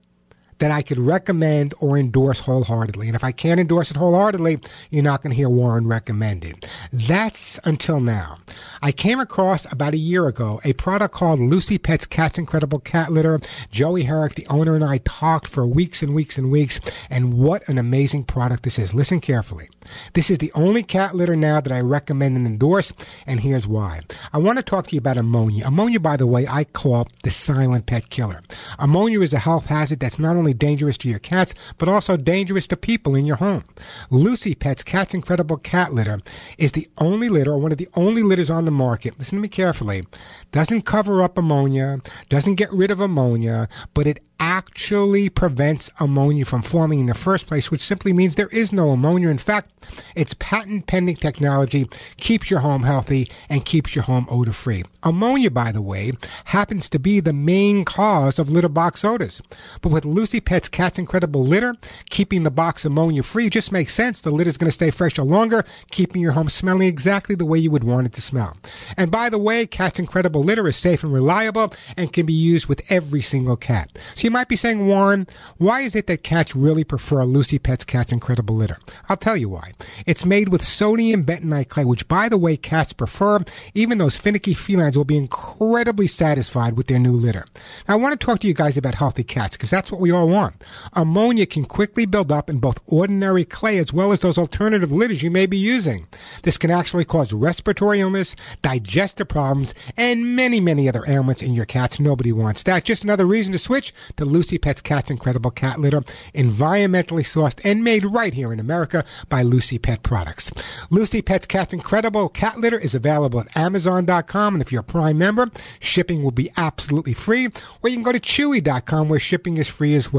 that 0.59 0.71
I 0.71 0.81
could 0.81 0.97
recommend 0.97 1.73
or 1.79 1.97
endorse 1.97 2.39
wholeheartedly. 2.39 3.07
And 3.07 3.15
if 3.15 3.23
I 3.23 3.31
can't 3.31 3.59
endorse 3.59 3.91
it 3.91 3.97
wholeheartedly, 3.97 4.59
you're 4.89 5.03
not 5.03 5.21
going 5.21 5.31
to 5.31 5.37
hear 5.37 5.49
Warren 5.49 5.87
recommend 5.87 6.45
it. 6.45 6.65
That's 6.91 7.59
until 7.63 7.99
now. 7.99 8.39
I 8.81 8.91
came 8.91 9.19
across 9.19 9.71
about 9.71 9.93
a 9.93 9.97
year 9.97 10.27
ago 10.27 10.61
a 10.63 10.73
product 10.73 11.13
called 11.13 11.39
Lucy 11.39 11.77
Pet's 11.77 12.05
Cat's 12.05 12.37
Incredible 12.37 12.79
Cat 12.79 13.11
Litter. 13.11 13.39
Joey 13.71 14.03
Herrick, 14.03 14.35
the 14.35 14.47
owner, 14.47 14.75
and 14.75 14.83
I 14.83 14.99
talked 14.99 15.47
for 15.47 15.65
weeks 15.65 16.01
and 16.01 16.13
weeks 16.13 16.37
and 16.37 16.51
weeks. 16.51 16.79
And 17.09 17.33
what 17.33 17.67
an 17.67 17.77
amazing 17.77 18.23
product 18.25 18.63
this 18.63 18.79
is. 18.79 18.93
Listen 18.93 19.19
carefully. 19.19 19.69
This 20.13 20.29
is 20.29 20.37
the 20.39 20.51
only 20.53 20.83
cat 20.83 21.15
litter 21.15 21.35
now 21.35 21.61
that 21.61 21.71
I 21.71 21.81
recommend 21.81 22.37
and 22.37 22.47
endorse, 22.47 22.93
and 23.27 23.39
here's 23.39 23.67
why. 23.67 24.01
I 24.33 24.37
want 24.37 24.57
to 24.57 24.63
talk 24.63 24.87
to 24.87 24.95
you 24.95 24.99
about 24.99 25.17
ammonia. 25.17 25.65
Ammonia, 25.65 25.99
by 25.99 26.17
the 26.17 26.27
way, 26.27 26.47
I 26.47 26.63
call 26.63 27.07
the 27.23 27.29
silent 27.29 27.85
pet 27.85 28.09
killer. 28.09 28.41
Ammonia 28.79 29.21
is 29.21 29.33
a 29.33 29.39
health 29.39 29.67
hazard 29.67 29.99
that's 29.99 30.19
not 30.19 30.35
only 30.35 30.44
dangerous 30.53 30.97
to 30.99 31.09
your 31.09 31.19
cats, 31.19 31.53
but 31.77 31.89
also 31.89 32.17
dangerous 32.17 32.67
to 32.67 32.77
people 32.77 33.15
in 33.15 33.25
your 33.25 33.37
home. 33.37 33.63
Lucy 34.09 34.55
Pet's 34.55 34.83
Cat's 34.83 35.13
Incredible 35.13 35.57
Cat 35.57 35.93
Litter 35.93 36.19
is 36.57 36.73
the 36.73 36.87
only 36.97 37.29
litter, 37.29 37.51
or 37.51 37.57
one 37.59 37.71
of 37.71 37.77
the 37.77 37.89
only 37.95 38.23
litters 38.23 38.49
on 38.49 38.65
the 38.65 38.71
market, 38.71 39.17
listen 39.17 39.37
to 39.37 39.41
me 39.41 39.47
carefully, 39.47 40.05
doesn't 40.51 40.83
cover 40.83 41.21
up 41.23 41.37
ammonia, 41.37 42.01
doesn't 42.29 42.55
get 42.55 42.71
rid 42.71 42.91
of 42.91 42.99
ammonia, 42.99 43.67
but 43.93 44.07
it 44.07 44.19
actually 44.39 45.29
prevents 45.29 45.89
ammonia 45.99 46.45
from 46.45 46.61
forming 46.61 46.99
in 46.99 47.05
the 47.05 47.13
first 47.13 47.47
place, 47.47 47.71
which 47.71 47.81
simply 47.81 48.13
means 48.13 48.35
there 48.35 48.47
is 48.49 48.73
no 48.73 48.91
ammonia. 48.91 49.29
In 49.29 49.37
fact, 49.37 49.71
its 50.15 50.35
patent 50.35 50.87
pending 50.87 51.15
technology 51.15 51.89
keeps 52.17 52.49
your 52.49 52.59
home 52.59 52.83
healthy 52.83 53.29
and 53.49 53.65
keeps 53.65 53.95
your 53.95 54.03
home 54.03 54.25
odor 54.29 54.51
free. 54.53 54.83
Ammonia, 55.03 55.51
by 55.51 55.71
the 55.71 55.81
way, 55.81 56.11
happens 56.45 56.89
to 56.89 56.99
be 56.99 57.19
the 57.19 57.33
main 57.33 57.85
cause 57.85 58.37
of 58.37 58.49
litter 58.49 58.69
box 58.69 59.05
odors. 59.05 59.41
But 59.81 59.89
with 59.89 60.05
Lucy 60.05 60.34
Pet's 60.39 60.69
Cat's 60.69 60.99
Incredible 60.99 61.43
Litter, 61.43 61.75
keeping 62.09 62.43
the 62.43 62.51
box 62.51 62.85
ammonia 62.85 63.23
free 63.23 63.49
just 63.49 63.71
makes 63.71 63.93
sense. 63.93 64.21
The 64.21 64.31
litter 64.31 64.49
is 64.49 64.57
going 64.57 64.69
to 64.69 64.75
stay 64.75 64.91
fresher 64.91 65.23
longer, 65.23 65.63
keeping 65.91 66.21
your 66.21 66.33
home 66.33 66.49
smelling 66.49 66.87
exactly 66.87 67.35
the 67.35 67.45
way 67.45 67.59
you 67.59 67.71
would 67.71 67.83
want 67.83 68.07
it 68.07 68.13
to 68.13 68.21
smell. 68.21 68.57
And 68.97 69.11
by 69.11 69.29
the 69.29 69.37
way, 69.37 69.65
Cat's 69.65 69.99
Incredible 69.99 70.43
Litter 70.43 70.67
is 70.67 70.77
safe 70.77 71.03
and 71.03 71.13
reliable 71.13 71.73
and 71.97 72.13
can 72.13 72.25
be 72.25 72.33
used 72.33 72.67
with 72.67 72.81
every 72.89 73.21
single 73.21 73.57
cat. 73.57 73.97
So 74.15 74.25
you 74.25 74.31
might 74.31 74.47
be 74.47 74.55
saying, 74.55 74.87
Warren, 74.87 75.27
why 75.57 75.81
is 75.81 75.95
it 75.95 76.07
that 76.07 76.23
cats 76.23 76.55
really 76.55 76.83
prefer 76.83 77.23
Lucy 77.23 77.59
Pet's 77.59 77.85
Cat's 77.85 78.11
Incredible 78.11 78.55
Litter? 78.55 78.77
I'll 79.09 79.17
tell 79.17 79.37
you 79.37 79.49
why. 79.49 79.73
It's 80.05 80.25
made 80.25 80.49
with 80.49 80.63
sodium 80.63 81.23
bentonite 81.23 81.69
clay, 81.69 81.85
which, 81.85 82.07
by 82.07 82.29
the 82.29 82.37
way, 82.37 82.57
cats 82.57 82.93
prefer. 82.93 83.39
Even 83.73 83.97
those 83.97 84.17
finicky 84.17 84.53
felines 84.53 84.97
will 84.97 85.05
be 85.05 85.17
incredibly 85.17 86.07
satisfied 86.07 86.77
with 86.77 86.87
their 86.87 86.99
new 86.99 87.13
litter. 87.13 87.45
Now, 87.87 87.95
I 87.95 87.97
want 87.97 88.19
to 88.19 88.25
talk 88.25 88.39
to 88.39 88.47
you 88.47 88.53
guys 88.53 88.77
about 88.77 88.95
healthy 88.95 89.23
cats 89.23 89.55
because 89.55 89.69
that's 89.69 89.91
what 89.91 90.01
we 90.01 90.11
all 90.11 90.24
want. 90.25 90.63
Ammonia 90.93 91.45
can 91.45 91.65
quickly 91.65 92.05
build 92.05 92.31
up 92.31 92.49
in 92.49 92.59
both 92.59 92.79
ordinary 92.87 93.45
clay 93.45 93.77
as 93.77 93.93
well 93.93 94.11
as 94.11 94.21
those 94.21 94.37
alternative 94.37 94.91
litters 94.91 95.23
you 95.23 95.31
may 95.31 95.45
be 95.45 95.57
using. 95.57 96.07
This 96.43 96.57
can 96.57 96.71
actually 96.71 97.05
cause 97.05 97.33
respiratory 97.33 98.01
illness, 98.01 98.35
digestive 98.61 99.27
problems, 99.27 99.73
and 99.97 100.35
many, 100.35 100.59
many 100.59 100.89
other 100.89 101.03
ailments 101.07 101.41
in 101.41 101.53
your 101.53 101.65
cats. 101.65 101.99
Nobody 101.99 102.31
wants 102.31 102.63
that. 102.63 102.83
Just 102.83 103.03
another 103.03 103.25
reason 103.25 103.51
to 103.51 103.59
switch 103.59 103.93
to 104.17 104.25
Lucy 104.25 104.57
Pet's 104.57 104.81
Cat's 104.81 105.11
Incredible 105.11 105.51
Cat 105.51 105.79
Litter, 105.79 106.01
environmentally 106.33 107.23
sourced 107.23 107.59
and 107.63 107.83
made 107.83 108.05
right 108.05 108.33
here 108.33 108.51
in 108.51 108.59
America 108.59 109.03
by 109.29 109.41
Lucy 109.41 109.77
Pet 109.77 110.03
Products. 110.03 110.51
Lucy 110.89 111.21
Pet's 111.21 111.45
Cat's 111.45 111.73
Incredible 111.73 112.29
Cat 112.29 112.59
Litter 112.59 112.79
is 112.79 112.95
available 112.95 113.39
at 113.39 113.55
Amazon.com, 113.55 114.55
and 114.55 114.61
if 114.61 114.71
you're 114.71 114.81
a 114.81 114.83
Prime 114.83 115.17
member, 115.17 115.49
shipping 115.79 116.23
will 116.23 116.31
be 116.31 116.49
absolutely 116.57 117.13
free. 117.13 117.47
Or 117.81 117.89
you 117.89 117.95
can 117.95 118.03
go 118.03 118.11
to 118.11 118.19
Chewy.com 118.19 119.09
where 119.09 119.19
shipping 119.19 119.57
is 119.57 119.67
free 119.67 119.95
as 119.95 120.11
well. 120.13 120.14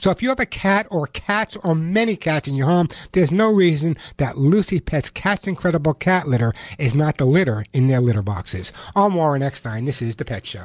So 0.00 0.10
if 0.10 0.22
you 0.22 0.28
have 0.28 0.40
a 0.40 0.46
cat 0.46 0.86
or 0.90 1.06
cats 1.06 1.56
or 1.56 1.74
many 1.74 2.16
cats 2.16 2.46
in 2.46 2.54
your 2.54 2.66
home, 2.66 2.88
there's 3.12 3.32
no 3.32 3.52
reason 3.52 3.96
that 4.18 4.38
Lucy 4.38 4.80
Pet's 4.80 5.10
Cat's 5.10 5.46
Incredible 5.46 5.94
Cat 5.94 6.28
Litter 6.28 6.52
is 6.78 6.94
not 6.94 7.18
the 7.18 7.24
litter 7.24 7.64
in 7.72 7.88
their 7.88 8.00
litter 8.00 8.22
boxes. 8.22 8.72
I'm 8.94 9.14
Warren 9.14 9.42
Eckstein. 9.42 9.84
This 9.84 10.00
is 10.02 10.16
The 10.16 10.24
Pet 10.24 10.46
Show. 10.46 10.64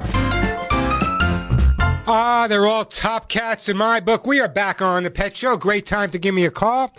Ah, 2.08 2.46
they're 2.48 2.66
all 2.66 2.84
top 2.84 3.28
cats 3.28 3.68
in 3.68 3.76
my 3.76 3.98
book. 3.98 4.26
We 4.26 4.40
are 4.40 4.48
back 4.48 4.80
on 4.80 5.02
the 5.02 5.10
Pet 5.10 5.36
Show. 5.36 5.56
Great 5.56 5.86
time 5.86 6.12
to 6.12 6.18
give 6.20 6.36
me 6.36 6.44
a 6.44 6.50
call. 6.52 6.94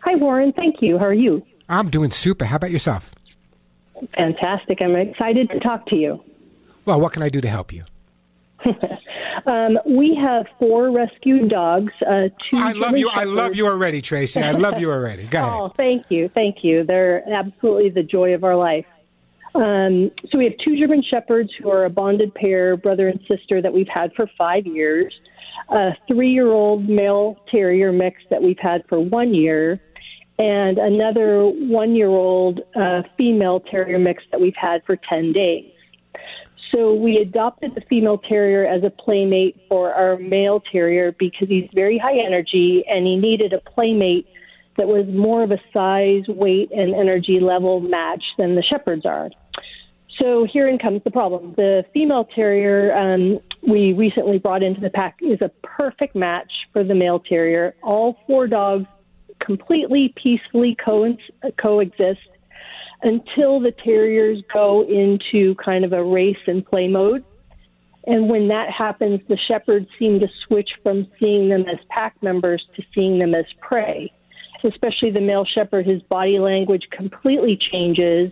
Hi, 0.03 0.15
Warren. 0.15 0.51
Thank 0.53 0.81
you. 0.81 0.97
How 0.97 1.05
are 1.05 1.13
you? 1.13 1.45
I'm 1.69 1.89
doing 1.89 2.09
super. 2.09 2.45
How 2.45 2.55
about 2.57 2.71
yourself? 2.71 3.13
Fantastic. 4.15 4.79
I'm 4.81 4.95
excited 4.95 5.49
to 5.51 5.59
talk 5.59 5.85
to 5.87 5.95
you. 5.95 6.23
Well, 6.85 6.99
what 6.99 7.13
can 7.13 7.21
I 7.21 7.29
do 7.29 7.39
to 7.41 7.47
help 7.47 7.71
you? 7.71 7.83
um, 9.45 9.77
we 9.85 10.15
have 10.15 10.45
four 10.59 10.91
rescued 10.91 11.49
dogs. 11.49 11.93
Uh, 12.05 12.29
two 12.41 12.57
I 12.57 12.71
love 12.73 12.97
you. 12.97 13.09
I 13.09 13.23
love 13.23 13.55
you 13.55 13.67
already, 13.67 14.01
Tracy. 14.01 14.41
I 14.41 14.51
love 14.51 14.79
you 14.79 14.91
already. 14.91 15.27
Go 15.27 15.39
ahead. 15.39 15.51
Oh, 15.61 15.73
thank 15.77 16.05
you, 16.09 16.29
thank 16.33 16.63
you. 16.63 16.83
They're 16.85 17.23
absolutely 17.29 17.89
the 17.89 18.03
joy 18.03 18.33
of 18.33 18.43
our 18.43 18.55
life. 18.55 18.85
Um, 19.53 20.11
so 20.29 20.37
we 20.37 20.45
have 20.45 20.53
two 20.65 20.77
German 20.77 21.03
Shepherds 21.03 21.51
who 21.59 21.69
are 21.69 21.85
a 21.85 21.89
bonded 21.89 22.33
pair, 22.33 22.77
brother 22.77 23.09
and 23.09 23.19
sister, 23.29 23.61
that 23.61 23.73
we've 23.73 23.87
had 23.93 24.11
for 24.15 24.27
five 24.37 24.65
years. 24.65 25.13
A 25.69 25.91
three-year-old 26.07 26.87
male 26.87 27.37
terrier 27.49 27.91
mix 27.91 28.21
that 28.29 28.41
we've 28.41 28.59
had 28.59 28.83
for 28.87 28.99
one 28.99 29.33
year, 29.33 29.79
and 30.39 30.77
another 30.77 31.43
one-year-old 31.45 32.61
uh, 32.75 33.03
female 33.17 33.59
terrier 33.59 33.99
mix 33.99 34.23
that 34.31 34.39
we've 34.39 34.55
had 34.57 34.81
for 34.85 34.95
ten 34.95 35.33
days. 35.33 35.70
So 36.73 36.93
we 36.93 37.17
adopted 37.17 37.75
the 37.75 37.81
female 37.81 38.17
terrier 38.17 38.65
as 38.65 38.83
a 38.83 38.89
playmate 38.89 39.57
for 39.67 39.93
our 39.93 40.17
male 40.17 40.61
terrier 40.71 41.11
because 41.11 41.49
he's 41.49 41.69
very 41.73 41.97
high 41.97 42.17
energy 42.17 42.83
and 42.87 43.05
he 43.05 43.17
needed 43.17 43.53
a 43.53 43.59
playmate 43.59 44.27
that 44.77 44.87
was 44.87 45.05
more 45.07 45.43
of 45.43 45.51
a 45.51 45.59
size, 45.73 46.23
weight, 46.27 46.71
and 46.71 46.95
energy 46.95 47.39
level 47.39 47.81
match 47.81 48.23
than 48.37 48.55
the 48.55 48.63
shepherds 48.63 49.05
are. 49.05 49.29
So 50.19 50.47
herein 50.51 50.77
comes 50.77 51.01
the 51.03 51.11
problem. 51.11 51.53
The 51.57 51.85
female 51.93 52.25
terrier 52.25 52.95
um, 52.95 53.39
we 53.67 53.93
recently 53.93 54.37
brought 54.37 54.63
into 54.63 54.79
the 54.79 54.89
pack 54.89 55.17
is 55.21 55.39
a 55.41 55.49
perfect 55.63 56.15
match 56.15 56.51
for 56.73 56.83
the 56.83 56.95
male 56.95 57.19
terrier. 57.19 57.75
All 57.81 58.17
four 58.27 58.47
dogs 58.47 58.85
completely 59.39 60.13
peacefully 60.15 60.75
co- 60.83 61.17
coexist 61.59 62.19
until 63.03 63.59
the 63.59 63.71
terriers 63.71 64.41
go 64.53 64.83
into 64.83 65.55
kind 65.55 65.85
of 65.85 65.93
a 65.93 66.03
race 66.03 66.37
and 66.47 66.65
play 66.65 66.87
mode. 66.87 67.23
And 68.07 68.29
when 68.29 68.47
that 68.47 68.69
happens, 68.69 69.21
the 69.27 69.37
shepherds 69.37 69.87
seem 69.99 70.19
to 70.19 70.27
switch 70.47 70.69
from 70.83 71.07
seeing 71.19 71.49
them 71.49 71.65
as 71.67 71.77
pack 71.89 72.15
members 72.21 72.63
to 72.75 72.83
seeing 72.93 73.19
them 73.19 73.35
as 73.35 73.45
prey. 73.59 74.11
Especially 74.63 75.11
the 75.11 75.21
male 75.21 75.45
shepherd, 75.45 75.85
his 75.85 76.01
body 76.03 76.39
language 76.39 76.87
completely 76.91 77.57
changes. 77.71 78.31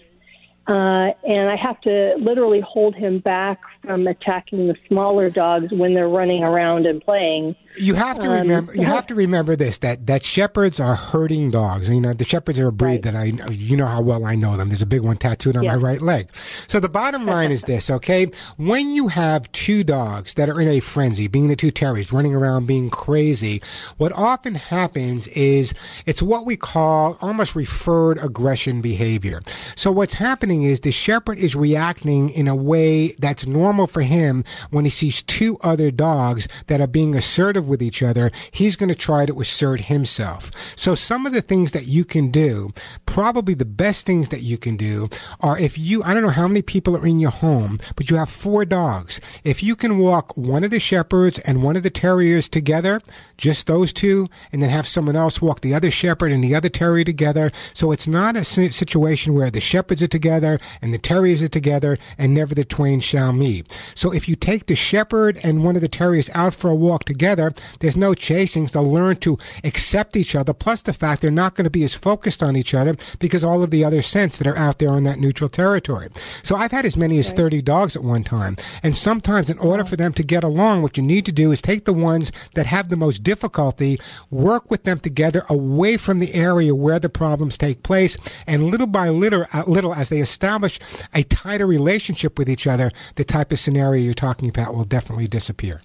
Uh, 0.67 1.12
and 1.27 1.49
I 1.49 1.55
have 1.55 1.82
to 1.82 2.15
literally 2.19 2.62
hold 2.62 2.95
him 2.95 3.19
back 3.19 3.60
from 3.83 4.05
attacking 4.07 4.67
the 4.67 4.75
smaller 4.87 5.29
dogs 5.29 5.71
when 5.71 5.93
they're 5.93 6.09
running 6.09 6.43
around 6.43 6.85
and 6.85 7.03
playing. 7.03 7.55
You 7.79 7.95
have 7.95 8.19
to 8.19 8.27
Um, 8.27 8.41
remember. 8.41 8.75
You 8.75 8.83
have 8.83 9.07
to 9.07 9.15
remember 9.15 9.55
this: 9.55 9.77
that 9.79 10.05
that 10.07 10.23
shepherds 10.23 10.79
are 10.79 10.95
herding 10.95 11.49
dogs. 11.51 11.89
You 11.89 12.01
know, 12.01 12.13
the 12.13 12.25
shepherds 12.25 12.59
are 12.59 12.67
a 12.67 12.71
breed 12.71 13.03
that 13.03 13.15
I, 13.15 13.25
you 13.49 13.77
know 13.77 13.85
how 13.85 14.01
well 14.01 14.25
I 14.25 14.35
know 14.35 14.57
them. 14.57 14.69
There's 14.69 14.81
a 14.81 14.85
big 14.87 15.01
one 15.01 15.17
tattooed 15.17 15.55
on 15.55 15.65
my 15.65 15.75
right 15.75 16.01
leg. 16.01 16.29
So 16.67 16.79
the 16.79 16.89
bottom 16.89 17.25
line 17.33 17.51
is 17.51 17.63
this: 17.63 17.89
okay, 17.89 18.27
when 18.57 18.91
you 18.91 19.07
have 19.07 19.51
two 19.53 19.83
dogs 19.83 20.33
that 20.35 20.49
are 20.49 20.59
in 20.59 20.67
a 20.67 20.79
frenzy, 20.81 21.27
being 21.27 21.47
the 21.47 21.55
two 21.55 21.71
terriers 21.71 22.11
running 22.11 22.35
around 22.35 22.67
being 22.67 22.89
crazy, 22.89 23.61
what 23.97 24.11
often 24.11 24.55
happens 24.55 25.27
is 25.29 25.73
it's 26.05 26.21
what 26.21 26.45
we 26.45 26.57
call 26.57 27.17
almost 27.21 27.55
referred 27.55 28.17
aggression 28.19 28.81
behavior. 28.81 29.41
So 29.75 29.91
what's 29.91 30.15
happening 30.15 30.63
is 30.63 30.81
the 30.81 30.91
shepherd 30.91 31.39
is 31.39 31.55
reacting 31.55 32.29
in 32.29 32.47
a 32.47 32.55
way 32.55 33.13
that's 33.19 33.45
normal 33.47 33.68
for 33.88 34.01
him 34.01 34.43
when 34.69 34.86
he 34.86 34.91
sees 34.91 35.21
two 35.21 35.58
other 35.62 35.91
dogs 35.91 36.47
that 36.67 36.82
are 36.82 36.88
being 36.88 37.15
assertive 37.15 37.67
with 37.67 37.82
each 37.82 38.01
other. 38.01 38.32
He's 38.51 38.75
going 38.75 38.89
to 38.89 38.95
try 38.95 39.25
to 39.25 39.39
assert 39.39 39.82
himself. 39.82 40.51
So 40.75 40.95
some 40.95 41.25
of 41.25 41.34
the 41.34 41.41
things 41.41 41.71
that 41.71 41.88
you 41.88 42.05
can 42.05 42.32
do, 42.32 42.71
probably 43.05 43.53
the 43.53 43.65
best 43.65 44.05
things 44.05 44.29
that 44.29 44.41
you 44.41 44.58
can 44.58 44.77
do 44.77 45.10
are 45.41 45.58
if 45.58 45.77
you, 45.77 46.03
I 46.03 46.13
don't 46.13 46.23
know 46.23 46.29
how 46.29 46.47
many 46.47 46.62
people 46.62 46.95
are 46.95 47.05
in 47.05 47.19
your 47.19 47.32
home, 47.32 47.77
but 47.95 48.10
you 48.10 48.17
have 48.17 48.29
four 48.29 48.65
dogs. 48.65 49.19
If 49.43 49.63
you 49.63 49.75
can 49.75 49.97
walk 49.97 50.36
one 50.38 50.63
of 50.63 50.71
the 50.71 50.79
shepherds 50.79 51.39
and 51.39 51.63
one 51.63 51.75
of 51.75 51.84
the 51.84 51.89
terriers 51.89 52.49
together, 52.49 53.01
just 53.38 53.67
those 53.67 53.93
two, 53.93 54.27
and 54.51 54.62
then 54.62 54.69
have 54.69 54.88
someone 54.88 55.15
else 55.15 55.41
walk 55.41 55.62
the 55.62 55.73
other 55.73 55.91
shepherd 55.91 56.32
and 56.32 56.43
the 56.43 56.55
other 56.55 56.69
terrier 56.69 57.03
together. 57.03 57.51
So 57.73 57.91
it's 57.91 58.08
not 58.08 58.36
a 58.36 58.43
situation 58.43 59.34
where 59.34 59.51
the 59.51 59.62
shepherds 59.62 60.01
are 60.03 60.08
together 60.08 60.60
and 60.82 60.93
the 60.93 60.97
terriers 60.97 61.41
are 61.41 61.49
together 61.49 61.97
and 62.17 62.34
never 62.34 62.55
the 62.55 62.65
twain 62.65 62.99
shall 62.99 63.34
meet. 63.34 63.59
So 63.95 64.13
if 64.13 64.28
you 64.30 64.36
take 64.36 64.65
the 64.65 64.76
shepherd 64.76 65.39
and 65.43 65.63
one 65.63 65.76
of 65.76 65.82
the 65.82 65.88
terriers 65.88 66.30
out 66.34 66.54
for 66.54 66.69
a 66.69 66.76
walk 66.76 67.06
together, 67.06 67.54
there's 67.80 67.98
no 67.98 68.12
chasings. 68.12 68.72
They'll 68.72 68.84
learn 68.84 69.17
to 69.17 69.38
accept 69.63 70.15
each 70.15 70.36
other. 70.36 70.54
Plus 70.54 70.84
the 70.84 70.93
fact 70.93 71.22
they're 71.22 71.32
not 71.32 71.56
going 71.56 71.65
to 71.65 71.69
be 71.69 71.84
as 71.84 71.93
focused 71.93 72.43
on 72.43 72.56
each 72.56 72.74
other 72.74 72.95
because 73.19 73.43
all 73.43 73.63
of 73.63 73.72
the 73.72 73.84
other 73.84 74.02
scents 74.02 74.38
that 74.38 74.48
are 74.48 74.58
out 74.58 74.80
there 74.80 74.89
on 74.89 75.04
that 75.04 75.19
neutral 75.19 75.50
territory. 75.50 76.08
So 76.43 76.56
I've 76.56 76.72
had 76.72 76.86
as 76.86 76.98
many 76.98 77.19
as 77.19 77.34
30 77.34 77.62
dogs 77.62 77.95
at 77.95 78.04
one 78.04 78.24
time. 78.24 78.58
And 78.84 78.95
sometimes 78.95 79.50
in 79.50 79.60
order 79.60 79.84
for 79.84 79.95
them 79.95 80.13
to 80.13 80.24
get 80.24 80.43
along, 80.43 80.82
what 80.82 80.98
you 80.98 81.04
need 81.04 81.26
to 81.26 81.32
do 81.32 81.52
is 81.52 81.62
take 81.62 81.86
the 81.86 81.93
ones 81.93 82.32
that 82.56 82.65
have 82.65 82.89
the 82.89 82.95
most 82.95 83.24
difficulty, 83.24 84.00
work 84.30 84.69
with 84.69 84.84
them 84.84 85.00
together 85.00 85.43
away 85.50 85.98
from 85.98 86.19
the 86.19 86.34
area 86.34 86.74
where 86.76 87.00
the 87.00 87.10
problems 87.10 87.58
take 87.58 87.84
place. 87.84 88.17
And 88.48 88.67
little 88.67 88.88
by 88.88 89.10
little, 89.10 89.45
uh, 89.54 89.63
little 89.67 89.93
as 89.93 90.10
they 90.10 90.19
establish 90.19 90.80
a 91.13 91.24
tighter 91.24 91.67
relationship 91.67 92.38
with 92.38 92.50
each 92.50 92.67
other, 92.67 92.91
the 93.15 93.24
type 93.24 93.48
of 93.51 93.59
scenario 93.59 94.03
you're 94.03 94.13
talking 94.13 94.49
about 94.49 94.75
will 94.75 94.85
definitely 94.85 95.27
disappear. 95.27 95.81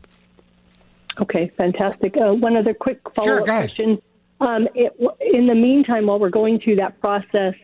Okay, 1.20 1.52
fantastic. 1.56 2.16
Uh, 2.16 2.32
one 2.34 2.56
other 2.56 2.74
quick 2.74 3.00
follow 3.14 3.38
up 3.38 3.48
ahead. 3.48 3.68
question. 3.68 4.02
Um, 4.40 4.68
it, 4.74 4.92
in 5.32 5.46
the 5.46 5.54
meantime, 5.54 6.06
while 6.06 6.18
we're 6.18 6.30
going 6.30 6.58
through 6.60 6.76
that 6.76 7.00
process, 7.00 7.54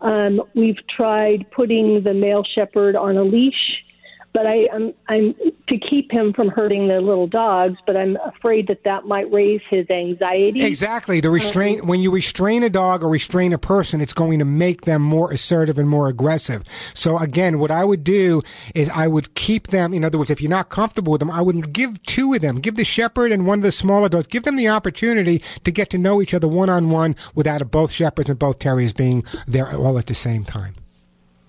um, 0.00 0.42
we've 0.54 0.78
tried 0.88 1.50
putting 1.50 2.02
the 2.02 2.14
male 2.14 2.44
shepherd 2.44 2.96
on 2.96 3.16
a 3.16 3.22
leash, 3.24 3.84
but 4.32 4.46
I, 4.46 4.68
I'm, 4.72 4.94
I'm 5.08 5.34
to 5.68 5.78
keep 5.78 6.10
him 6.10 6.32
from 6.32 6.48
hurting 6.48 6.88
the 6.88 7.00
little 7.00 7.26
dogs. 7.26 7.78
But 7.86 7.96
I'm 7.96 8.16
afraid 8.16 8.68
that 8.68 8.84
that 8.84 9.04
might 9.04 9.30
raise 9.32 9.60
his 9.68 9.88
anxiety. 9.90 10.64
Exactly. 10.64 11.20
The 11.20 11.30
restraint, 11.30 11.82
um, 11.82 11.88
when 11.88 12.00
you 12.00 12.10
restrain 12.10 12.62
a 12.62 12.70
dog 12.70 13.02
or 13.02 13.10
restrain 13.10 13.52
a 13.52 13.58
person, 13.58 14.00
it's 14.00 14.12
going 14.12 14.38
to 14.38 14.44
make 14.44 14.82
them 14.82 15.02
more 15.02 15.32
assertive 15.32 15.78
and 15.78 15.88
more 15.88 16.08
aggressive. 16.08 16.64
So 16.94 17.18
again, 17.18 17.58
what 17.58 17.70
I 17.70 17.84
would 17.84 18.04
do 18.04 18.42
is 18.74 18.88
I 18.90 19.06
would 19.06 19.34
keep 19.34 19.68
them, 19.68 19.94
in 19.94 20.04
other 20.04 20.18
words, 20.18 20.30
if 20.30 20.40
you're 20.40 20.50
not 20.50 20.68
comfortable 20.68 21.12
with 21.12 21.20
them, 21.20 21.30
I 21.30 21.40
would 21.40 21.72
give 21.72 22.02
two 22.02 22.34
of 22.34 22.40
them, 22.40 22.60
give 22.60 22.76
the 22.76 22.84
shepherd 22.84 23.32
and 23.32 23.46
one 23.46 23.60
of 23.60 23.62
the 23.62 23.72
smaller 23.72 24.08
dogs, 24.08 24.26
give 24.26 24.44
them 24.44 24.56
the 24.56 24.68
opportunity 24.68 25.42
to 25.64 25.70
get 25.70 25.90
to 25.90 25.98
know 25.98 26.20
each 26.20 26.34
other 26.34 26.48
one 26.48 26.68
on 26.68 26.90
one 26.90 27.16
without 27.34 27.62
both 27.70 27.90
shepherds 27.92 28.28
and 28.28 28.38
both 28.38 28.58
terriers 28.58 28.92
being 28.92 29.24
there 29.46 29.72
all 29.72 29.98
at 29.98 30.06
the 30.06 30.14
same 30.14 30.44
time. 30.44 30.74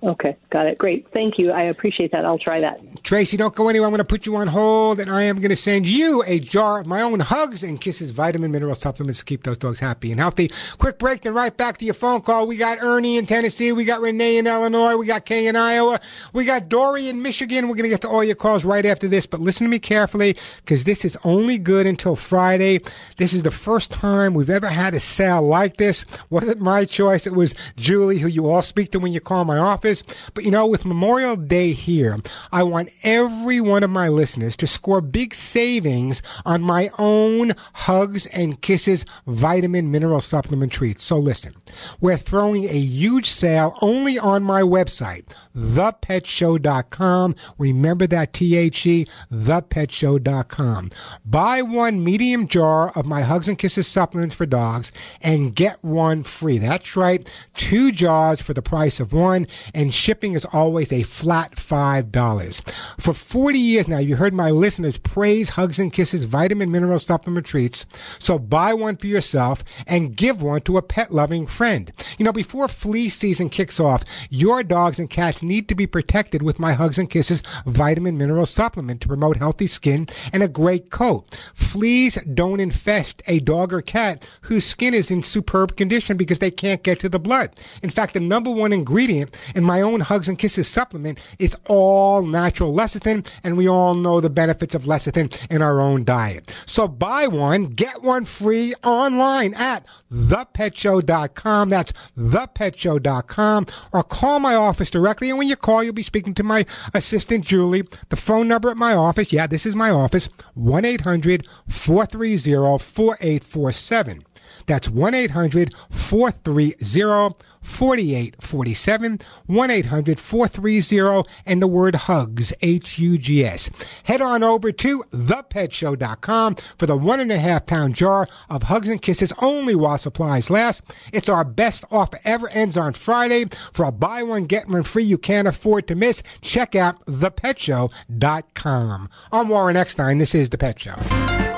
Okay, 0.03 0.35
got 0.49 0.67
it. 0.67 0.77
Great. 0.77 1.07
Thank 1.13 1.39
you. 1.39 1.51
I 1.51 1.63
appreciate 1.63 2.11
that. 2.11 2.25
I'll 2.25 2.37
try 2.37 2.59
that. 2.59 2.81
Tracy, 3.03 3.37
don't 3.37 3.55
go 3.55 3.69
anywhere. 3.69 3.87
I'm 3.87 3.91
going 3.91 3.99
to 3.99 4.03
put 4.03 4.25
you 4.25 4.35
on 4.35 4.47
hold, 4.47 4.99
and 4.99 5.09
I 5.09 5.23
am 5.23 5.37
going 5.37 5.49
to 5.49 5.55
send 5.55 5.87
you 5.87 6.21
a 6.25 6.39
jar 6.39 6.81
of 6.81 6.87
my 6.87 7.01
own 7.01 7.21
hugs 7.21 7.63
and 7.63 7.79
kisses, 7.79 8.11
vitamin 8.11 8.51
mineral 8.51 8.75
supplements 8.75 9.19
to 9.19 9.25
keep 9.25 9.43
those 9.43 9.57
dogs 9.57 9.79
happy 9.79 10.11
and 10.11 10.19
healthy. 10.19 10.51
Quick 10.77 10.99
break, 10.99 11.21
then 11.21 11.33
right 11.33 11.55
back 11.55 11.77
to 11.77 11.85
your 11.85 11.93
phone 11.93 12.19
call. 12.19 12.47
We 12.47 12.57
got 12.57 12.79
Ernie 12.81 13.17
in 13.17 13.25
Tennessee. 13.25 13.71
We 13.71 13.85
got 13.85 14.01
Renee 14.01 14.37
in 14.37 14.45
Illinois. 14.45 14.97
We 14.97 15.05
got 15.05 15.23
Kay 15.23 15.47
in 15.47 15.55
Iowa. 15.55 16.01
We 16.33 16.43
got 16.43 16.67
Dory 16.67 17.07
in 17.07 17.21
Michigan. 17.21 17.69
We're 17.69 17.75
going 17.75 17.83
to 17.83 17.89
get 17.89 18.01
to 18.01 18.09
all 18.09 18.25
your 18.25 18.35
calls 18.35 18.65
right 18.65 18.85
after 18.85 19.07
this, 19.07 19.25
but 19.25 19.39
listen 19.39 19.65
to 19.67 19.71
me 19.71 19.79
carefully 19.79 20.35
because 20.57 20.83
this 20.83 21.05
is 21.05 21.17
only 21.23 21.57
good 21.57 21.87
until 21.87 22.17
Friday. 22.17 22.81
This 23.17 23.33
is 23.33 23.43
the 23.43 23.51
first 23.51 23.89
time 23.89 24.33
we've 24.33 24.49
ever 24.49 24.67
had 24.67 24.95
a 24.95 24.99
sale 24.99 25.41
like 25.41 25.77
this. 25.77 26.03
Wasn't 26.29 26.59
my 26.59 26.83
choice. 26.83 27.25
It 27.25 27.35
was 27.35 27.55
Julie, 27.77 28.19
who 28.19 28.27
you 28.27 28.49
all 28.49 28.61
speak 28.61 28.91
to 28.91 28.99
when 28.99 29.13
you 29.13 29.21
call 29.21 29.45
my 29.45 29.57
office. 29.57 29.92
But 30.34 30.45
you 30.45 30.51
know, 30.51 30.65
with 30.65 30.86
Memorial 30.86 31.36
Day 31.36 31.73
here, 31.73 32.17
I 32.51 32.63
want 32.63 32.89
every 33.03 33.62
one 33.62 33.84
of 33.84 33.89
my 33.89 34.08
listeners 34.08 34.56
to 34.58 34.67
score 34.67 35.01
big 35.01 35.36
savings 35.36 36.21
on 36.45 36.62
my 36.62 36.89
own 36.97 37.53
Hugs 37.73 38.25
and 38.27 38.62
Kisses 38.62 39.06
vitamin 39.27 39.91
mineral 39.91 40.21
supplement 40.21 40.71
treats. 40.71 41.03
So 41.03 41.17
listen, 41.17 41.53
we're 41.99 42.17
throwing 42.17 42.65
a 42.65 42.79
huge 42.79 43.29
sale 43.29 43.77
only 43.82 44.17
on 44.17 44.43
my 44.43 44.62
website, 44.62 45.25
thepetshow.com. 45.56 47.36
Remember 47.58 48.08
that 48.08 48.34
T-H-E, 48.34 49.08
thepetshow.com. 49.32 50.89
Buy 51.25 51.62
one 51.62 52.03
medium 52.03 52.47
jar 52.47 52.91
of 52.97 53.06
my 53.06 53.21
Hugs 53.21 53.47
and 53.47 53.58
Kisses 53.58 53.88
supplements 53.88 54.36
for 54.36 54.45
dogs 54.45 54.91
and 55.21 55.56
get 55.56 55.84
one 55.84 56.23
free. 56.23 56.58
That's 56.58 56.95
right. 56.95 57.29
Two 57.56 57.91
jars 57.91 58.41
for 58.41 58.53
the 58.53 58.62
price 58.62 58.99
of 58.99 59.13
one 59.13 59.47
and 59.73 59.82
shipping 59.91 60.33
is 60.33 60.45
always 60.45 60.91
a 60.93 61.03
flat 61.03 61.55
$5. 61.55 62.71
For 62.99 63.13
40 63.13 63.59
years 63.59 63.87
now, 63.87 63.97
you 63.97 64.15
heard 64.15 64.33
my 64.33 64.51
listeners 64.51 64.97
praise 64.97 65.49
Hugs 65.49 65.79
and 65.79 65.91
Kisses 65.91 66.23
vitamin 66.23 66.71
mineral 66.71 66.99
supplement 66.99 67.45
treats. 67.45 67.85
So 68.19 68.37
buy 68.37 68.73
one 68.73 68.97
for 68.97 69.07
yourself 69.07 69.63
and 69.87 70.15
give 70.15 70.41
one 70.41 70.61
to 70.61 70.77
a 70.77 70.81
pet 70.81 71.13
loving 71.13 71.47
friend. 71.47 71.91
You 72.17 72.25
know, 72.25 72.33
before 72.33 72.67
flea 72.67 73.09
season 73.09 73.49
kicks 73.49 73.79
off, 73.79 74.03
your 74.29 74.63
dogs 74.63 74.99
and 74.99 75.09
cats 75.09 75.41
need 75.41 75.67
to 75.69 75.75
be 75.75 75.87
protected 75.87 76.41
with 76.41 76.59
my 76.59 76.73
Hugs 76.73 76.97
and 76.97 77.09
Kisses 77.09 77.43
vitamin 77.65 78.17
mineral 78.17 78.45
supplement 78.45 79.01
to 79.01 79.07
promote 79.07 79.37
healthy 79.37 79.67
skin 79.67 80.07
and 80.31 80.43
a 80.43 80.47
great 80.47 80.89
coat. 80.89 81.33
Fleas 81.53 82.17
don't 82.33 82.59
infest 82.59 83.21
a 83.27 83.39
dog 83.39 83.73
or 83.73 83.81
cat 83.81 84.27
whose 84.41 84.65
skin 84.65 84.93
is 84.93 85.09
in 85.11 85.23
superb 85.23 85.75
condition 85.75 86.17
because 86.17 86.39
they 86.39 86.51
can't 86.51 86.83
get 86.83 86.99
to 86.99 87.09
the 87.09 87.19
blood. 87.19 87.59
In 87.81 87.89
fact, 87.89 88.13
the 88.13 88.19
number 88.19 88.51
one 88.51 88.73
ingredient 88.73 89.35
in 89.55 89.63
my 89.63 89.72
own 89.81 90.01
Hugs 90.01 90.29
and 90.29 90.38
Kisses 90.38 90.67
supplement 90.67 91.19
is 91.39 91.55
all 91.65 92.21
natural 92.25 92.73
lecithin, 92.73 93.25
and 93.43 93.57
we 93.57 93.67
all 93.67 93.93
know 93.93 94.19
the 94.19 94.29
benefits 94.29 94.75
of 94.75 94.83
lecithin 94.83 95.36
in 95.49 95.62
our 95.62 95.79
own 95.79 96.03
diet. 96.03 96.53
So 96.65 96.88
buy 96.88 97.27
one, 97.27 97.65
get 97.67 98.01
one 98.01 98.25
free 98.25 98.73
online 98.83 99.53
at 99.53 99.86
thepetshow.com. 100.12 101.69
That's 101.69 101.93
thepetshow.com 102.17 103.67
or 103.91 104.03
call 104.03 104.39
my 104.39 104.55
office 104.55 104.91
directly. 104.91 105.29
And 105.29 105.38
when 105.38 105.47
you 105.47 105.55
call, 105.55 105.83
you'll 105.83 105.93
be 105.93 106.03
speaking 106.03 106.33
to 106.36 106.43
my 106.43 106.65
assistant, 106.93 107.45
Julie. 107.45 107.83
The 108.09 108.15
phone 108.15 108.47
number 108.47 108.69
at 108.69 108.77
my 108.77 108.93
office, 108.93 109.31
yeah, 109.33 109.47
this 109.47 109.65
is 109.65 109.75
my 109.75 109.89
office, 109.89 110.29
1 110.53 110.86
800 110.86 111.47
430 111.67 112.83
4847. 112.83 114.23
That's 114.65 114.89
1 114.89 115.13
800 115.13 115.73
430 115.89 117.36
4847. 117.62 119.19
1 119.45 119.71
800 119.71 120.19
430 120.19 121.29
and 121.45 121.62
the 121.62 121.67
word 121.67 121.95
hugs, 121.95 122.53
H 122.62 122.99
U 122.99 123.17
G 123.17 123.45
S. 123.45 123.69
Head 124.03 124.21
on 124.21 124.43
over 124.43 124.71
to 124.71 125.03
thepetshow.com 125.12 126.56
for 126.77 126.86
the 126.86 126.97
one 126.97 127.19
and 127.19 127.32
a 127.32 127.39
half 127.39 127.65
pound 127.65 127.95
jar 127.95 128.27
of 128.49 128.63
hugs 128.63 128.89
and 128.89 129.01
kisses 129.01 129.34
only 129.41 129.75
while 129.75 129.97
supplies 129.97 130.49
last. 130.49 130.84
It's 131.12 131.29
our 131.29 131.43
best 131.43 131.84
offer 131.91 132.19
ever 132.23 132.49
ends 132.49 132.77
on 132.77 132.93
Friday. 132.93 133.45
For 133.71 133.86
a 133.86 133.91
buy 133.91 134.23
one, 134.23 134.45
get 134.45 134.67
one 134.67 134.84
free 134.84 135.03
you 135.03 135.17
can't 135.17 135.47
afford 135.47 135.88
to 135.88 135.95
miss, 135.95 136.23
check 136.41 136.75
out 136.75 137.06
thepetshow.com. 137.06 139.10
I'm 139.32 139.49
Warren 139.49 139.77
Eckstein. 139.77 140.17
This 140.17 140.36
is 140.36 140.49
The 140.49 140.58
Pet 140.58 140.79
Show. 140.79 141.52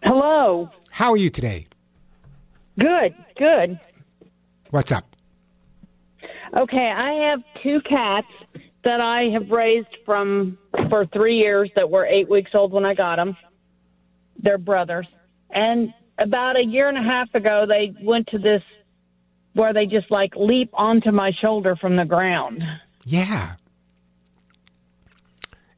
Hello. 0.03 0.69
How 0.91 1.13
are 1.13 1.17
you 1.17 1.31
today? 1.31 1.69
Good, 2.79 3.15
good. 3.37 3.79
What's 4.71 4.91
up? 4.91 5.12
Okay, 6.55 6.93
I 6.95 7.31
have 7.31 7.41
two 7.63 7.81
cats 7.89 8.27
that 8.85 9.01
I 9.01 9.31
have 9.33 9.51
raised 9.51 9.97
from 10.05 10.59
for 10.91 11.07
three 11.07 11.37
years 11.37 11.71
that 11.77 11.91
were 11.91 12.05
eight 12.05 12.29
weeks 12.29 12.51
old 12.55 12.73
when 12.73 12.85
I 12.85 12.95
got 12.95 13.17
them. 13.17 13.37
They're 14.39 14.59
brothers, 14.59 15.07
and 15.51 15.95
about 16.19 16.57
a 16.57 16.65
year 16.65 16.89
and 16.89 16.99
a 16.99 17.03
half 17.03 17.35
ago, 17.35 17.65
they 17.67 17.95
went 18.03 18.27
to 18.29 18.39
this 18.39 18.63
where 19.55 19.73
they 19.73 19.87
just 19.87 20.11
like 20.11 20.35
leap 20.37 20.71
onto 20.75 21.11
my 21.11 21.33
shoulder 21.43 21.77
from 21.77 21.97
the 21.97 22.05
ground. 22.05 22.63
Yeah. 23.05 23.57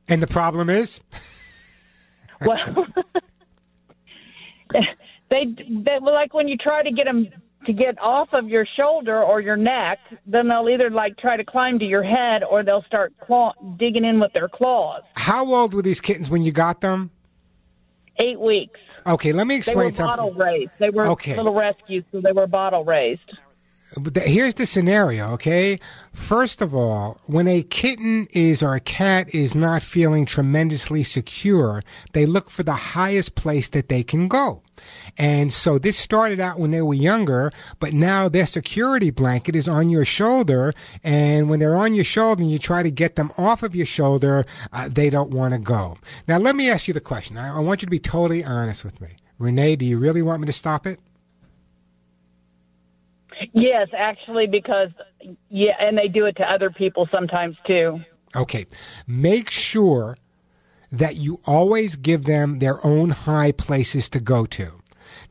And 0.08 0.22
the 0.22 0.26
problem 0.26 0.70
is? 0.70 1.00
Well, 2.44 2.86
they 5.30 5.46
they 5.56 5.98
like 6.00 6.34
when 6.34 6.48
you 6.48 6.56
try 6.56 6.82
to 6.82 6.90
get 6.90 7.06
them 7.06 7.28
to 7.66 7.72
get 7.72 8.00
off 8.00 8.28
of 8.32 8.48
your 8.48 8.66
shoulder 8.78 9.22
or 9.22 9.40
your 9.40 9.56
neck, 9.56 9.98
then 10.26 10.48
they'll 10.48 10.68
either 10.68 10.90
like 10.90 11.16
try 11.16 11.36
to 11.36 11.44
climb 11.44 11.78
to 11.78 11.84
your 11.84 12.02
head 12.02 12.42
or 12.44 12.62
they'll 12.62 12.82
start 12.84 13.12
claw- 13.20 13.54
digging 13.76 14.04
in 14.04 14.20
with 14.20 14.32
their 14.32 14.48
claws. 14.48 15.02
How 15.16 15.52
old 15.52 15.74
were 15.74 15.82
these 15.82 16.00
kittens 16.00 16.30
when 16.30 16.42
you 16.42 16.52
got 16.52 16.80
them? 16.80 17.10
Eight 18.20 18.38
weeks. 18.38 18.78
Okay, 19.06 19.32
let 19.32 19.46
me 19.48 19.56
explain 19.56 19.78
They 19.78 19.84
were 19.86 19.92
something. 19.94 20.16
bottle 20.16 20.32
raised. 20.34 20.70
They 20.78 20.90
were 20.90 21.06
Okay. 21.08 21.36
little 21.36 21.54
rescues, 21.54 22.04
so 22.12 22.20
they 22.20 22.30
were 22.32 22.46
bottle 22.46 22.84
raised. 22.84 23.28
But 24.00 24.16
here's 24.18 24.54
the 24.54 24.66
scenario, 24.66 25.28
okay? 25.32 25.78
First 26.12 26.60
of 26.60 26.74
all, 26.74 27.18
when 27.26 27.46
a 27.46 27.62
kitten 27.62 28.26
is 28.32 28.62
or 28.62 28.74
a 28.74 28.80
cat 28.80 29.32
is 29.34 29.54
not 29.54 29.82
feeling 29.82 30.26
tremendously 30.26 31.02
secure, 31.02 31.82
they 32.12 32.26
look 32.26 32.50
for 32.50 32.62
the 32.62 32.72
highest 32.72 33.34
place 33.34 33.68
that 33.70 33.88
they 33.88 34.02
can 34.02 34.28
go. 34.28 34.62
And 35.16 35.52
so 35.52 35.78
this 35.78 35.96
started 35.96 36.40
out 36.40 36.58
when 36.58 36.72
they 36.72 36.82
were 36.82 36.94
younger, 36.94 37.52
but 37.78 37.92
now 37.92 38.28
their 38.28 38.46
security 38.46 39.10
blanket 39.10 39.54
is 39.54 39.68
on 39.68 39.90
your 39.90 40.04
shoulder. 40.04 40.72
And 41.04 41.48
when 41.48 41.60
they're 41.60 41.76
on 41.76 41.94
your 41.94 42.04
shoulder 42.04 42.42
and 42.42 42.50
you 42.50 42.58
try 42.58 42.82
to 42.82 42.90
get 42.90 43.14
them 43.16 43.30
off 43.38 43.62
of 43.62 43.74
your 43.74 43.86
shoulder, 43.86 44.44
uh, 44.72 44.88
they 44.88 45.10
don't 45.10 45.30
want 45.30 45.54
to 45.54 45.60
go. 45.60 45.98
Now, 46.26 46.38
let 46.38 46.56
me 46.56 46.68
ask 46.68 46.88
you 46.88 46.94
the 46.94 47.00
question. 47.00 47.36
I, 47.36 47.56
I 47.56 47.60
want 47.60 47.82
you 47.82 47.86
to 47.86 47.90
be 47.90 48.00
totally 48.00 48.44
honest 48.44 48.84
with 48.84 49.00
me. 49.00 49.10
Renee, 49.38 49.76
do 49.76 49.84
you 49.86 49.98
really 49.98 50.22
want 50.22 50.40
me 50.40 50.46
to 50.46 50.52
stop 50.52 50.86
it? 50.86 50.98
Yes, 53.52 53.88
actually, 53.96 54.46
because 54.46 54.90
yeah, 55.48 55.74
and 55.80 55.96
they 55.98 56.08
do 56.08 56.26
it 56.26 56.36
to 56.36 56.50
other 56.50 56.70
people 56.70 57.08
sometimes 57.12 57.56
too. 57.66 58.00
Okay. 58.36 58.66
Make 59.06 59.50
sure 59.50 60.16
that 60.90 61.16
you 61.16 61.40
always 61.44 61.96
give 61.96 62.24
them 62.24 62.58
their 62.60 62.84
own 62.86 63.10
high 63.10 63.52
places 63.52 64.08
to 64.10 64.20
go 64.20 64.46
to. 64.46 64.70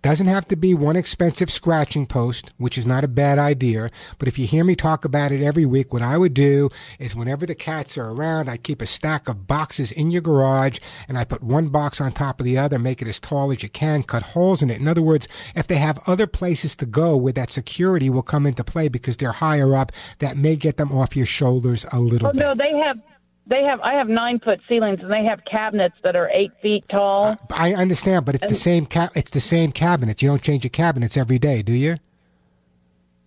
Doesn't 0.03 0.27
have 0.27 0.45
to 0.49 0.57
be 0.57 0.73
one 0.73 0.97
expensive 0.97 1.49
scratching 1.49 2.05
post, 2.05 2.53
which 2.57 2.77
is 2.77 2.85
not 2.85 3.05
a 3.05 3.07
bad 3.07 3.39
idea. 3.39 3.89
But 4.19 4.27
if 4.27 4.37
you 4.37 4.45
hear 4.45 4.65
me 4.65 4.75
talk 4.75 5.05
about 5.05 5.31
it 5.31 5.41
every 5.41 5.65
week, 5.65 5.93
what 5.93 6.01
I 6.01 6.17
would 6.17 6.33
do 6.33 6.69
is 6.99 7.15
whenever 7.15 7.45
the 7.45 7.55
cats 7.55 7.97
are 7.97 8.09
around, 8.09 8.49
I 8.49 8.57
keep 8.57 8.81
a 8.81 8.85
stack 8.85 9.29
of 9.29 9.47
boxes 9.47 9.93
in 9.93 10.11
your 10.11 10.21
garage 10.21 10.79
and 11.07 11.17
I 11.17 11.23
put 11.23 11.41
one 11.41 11.69
box 11.69 12.01
on 12.01 12.11
top 12.11 12.41
of 12.41 12.43
the 12.45 12.57
other, 12.57 12.77
make 12.77 13.01
it 13.01 13.07
as 13.07 13.17
tall 13.17 13.49
as 13.53 13.63
you 13.63 13.69
can, 13.69 14.03
cut 14.03 14.23
holes 14.23 14.61
in 14.61 14.69
it. 14.69 14.81
In 14.81 14.89
other 14.89 15.01
words, 15.01 15.25
if 15.55 15.67
they 15.67 15.77
have 15.77 16.01
other 16.05 16.27
places 16.27 16.75
to 16.75 16.85
go 16.85 17.15
where 17.15 17.31
that 17.31 17.53
security 17.53 18.09
will 18.09 18.23
come 18.23 18.45
into 18.45 18.65
play 18.65 18.89
because 18.89 19.15
they're 19.15 19.31
higher 19.31 19.73
up, 19.73 19.93
that 20.19 20.35
may 20.35 20.57
get 20.57 20.75
them 20.75 20.91
off 20.91 21.15
your 21.15 21.25
shoulders 21.25 21.85
a 21.93 21.99
little 22.01 22.27
Oh 22.27 22.33
bit. 22.33 22.39
no, 22.39 22.53
they 22.55 22.73
have 22.77 22.99
they 23.47 23.63
have 23.63 23.79
I 23.81 23.93
have 23.93 24.07
nine 24.07 24.39
foot 24.39 24.59
ceilings 24.69 24.99
and 25.01 25.11
they 25.11 25.23
have 25.25 25.41
cabinets 25.45 25.95
that 26.03 26.15
are 26.15 26.29
eight 26.33 26.51
feet 26.61 26.85
tall. 26.89 27.37
I 27.51 27.73
understand, 27.73 28.25
but 28.25 28.35
it's 28.35 28.47
the 28.47 28.55
same 28.55 28.85
ca- 28.85 29.09
it's 29.15 29.31
the 29.31 29.39
same 29.39 29.71
cabinets. 29.71 30.21
You 30.21 30.29
don't 30.29 30.41
change 30.41 30.63
your 30.63 30.69
cabinets 30.71 31.17
every 31.17 31.39
day, 31.39 31.61
do 31.61 31.73
you? 31.73 31.97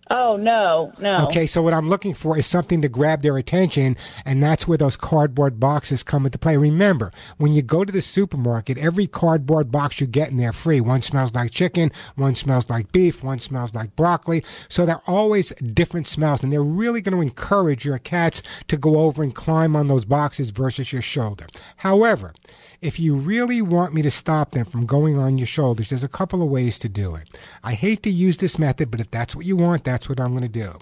Oh 0.09 0.37
no, 0.37 0.93
no. 0.99 1.25
Okay, 1.25 1.45
so 1.45 1.61
what 1.61 1.73
I'm 1.73 1.89
looking 1.89 2.13
for 2.13 2.37
is 2.37 2.45
something 2.45 2.81
to 2.81 2.89
grab 2.89 3.21
their 3.21 3.37
attention, 3.37 3.97
and 4.25 4.41
that's 4.41 4.67
where 4.67 4.77
those 4.77 4.95
cardboard 4.95 5.59
boxes 5.59 6.03
come 6.03 6.25
into 6.25 6.37
play. 6.37 6.55
Remember, 6.55 7.11
when 7.37 7.51
you 7.51 7.61
go 7.61 7.83
to 7.83 7.91
the 7.91 8.01
supermarket, 8.01 8.77
every 8.77 9.07
cardboard 9.07 9.71
box 9.71 9.99
you 9.99 10.07
get 10.07 10.29
in 10.29 10.37
there 10.37 10.53
free. 10.53 10.79
One 10.79 11.01
smells 11.01 11.33
like 11.33 11.51
chicken, 11.51 11.91
one 12.15 12.35
smells 12.35 12.69
like 12.69 12.91
beef, 12.91 13.23
one 13.23 13.39
smells 13.39 13.75
like 13.75 13.95
broccoli. 13.95 14.43
So 14.69 14.85
they're 14.85 15.01
always 15.07 15.49
different 15.49 16.07
smells, 16.07 16.43
and 16.43 16.53
they're 16.53 16.63
really 16.63 17.01
going 17.01 17.15
to 17.15 17.21
encourage 17.21 17.85
your 17.85 17.99
cats 17.99 18.41
to 18.69 18.77
go 18.77 18.99
over 18.99 19.23
and 19.23 19.35
climb 19.35 19.75
on 19.75 19.87
those 19.87 20.05
boxes 20.05 20.51
versus 20.51 20.93
your 20.93 21.01
shoulder. 21.01 21.47
However, 21.77 22.33
if 22.81 22.99
you 22.99 23.15
really 23.15 23.61
want 23.61 23.93
me 23.93 24.01
to 24.03 24.11
stop 24.11 24.51
them 24.51 24.65
from 24.65 24.85
going 24.85 25.17
on 25.17 25.37
your 25.37 25.47
shoulders, 25.47 25.89
there's 25.89 26.03
a 26.03 26.07
couple 26.07 26.41
of 26.41 26.49
ways 26.49 26.77
to 26.79 26.89
do 26.89 27.15
it. 27.15 27.27
I 27.63 27.73
hate 27.73 28.03
to 28.03 28.09
use 28.09 28.37
this 28.37 28.59
method, 28.59 28.91
but 28.91 28.99
if 28.99 29.09
that's 29.09 29.35
what 29.35 29.45
you 29.45 29.55
want, 29.55 29.83
that's 29.83 30.07
what 30.07 30.19
I'm 30.19 30.31
going 30.31 30.43
to 30.43 30.47
do. 30.47 30.73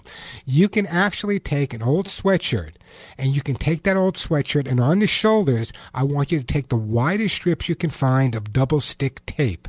You 0.44 0.68
can 0.68 0.86
actually 0.86 1.38
take 1.38 1.72
an 1.72 1.82
old 1.82 2.06
sweatshirt 2.06 2.72
and 3.18 3.34
you 3.34 3.42
can 3.42 3.56
take 3.56 3.82
that 3.84 3.96
old 3.96 4.16
sweatshirt 4.16 4.68
and 4.68 4.80
on 4.80 4.98
the 4.98 5.06
shoulders, 5.06 5.72
I 5.94 6.02
want 6.02 6.32
you 6.32 6.38
to 6.38 6.44
take 6.44 6.68
the 6.68 6.76
widest 6.76 7.34
strips 7.34 7.68
you 7.68 7.74
can 7.74 7.90
find 7.90 8.34
of 8.34 8.52
double 8.52 8.80
stick 8.80 9.24
tape. 9.26 9.68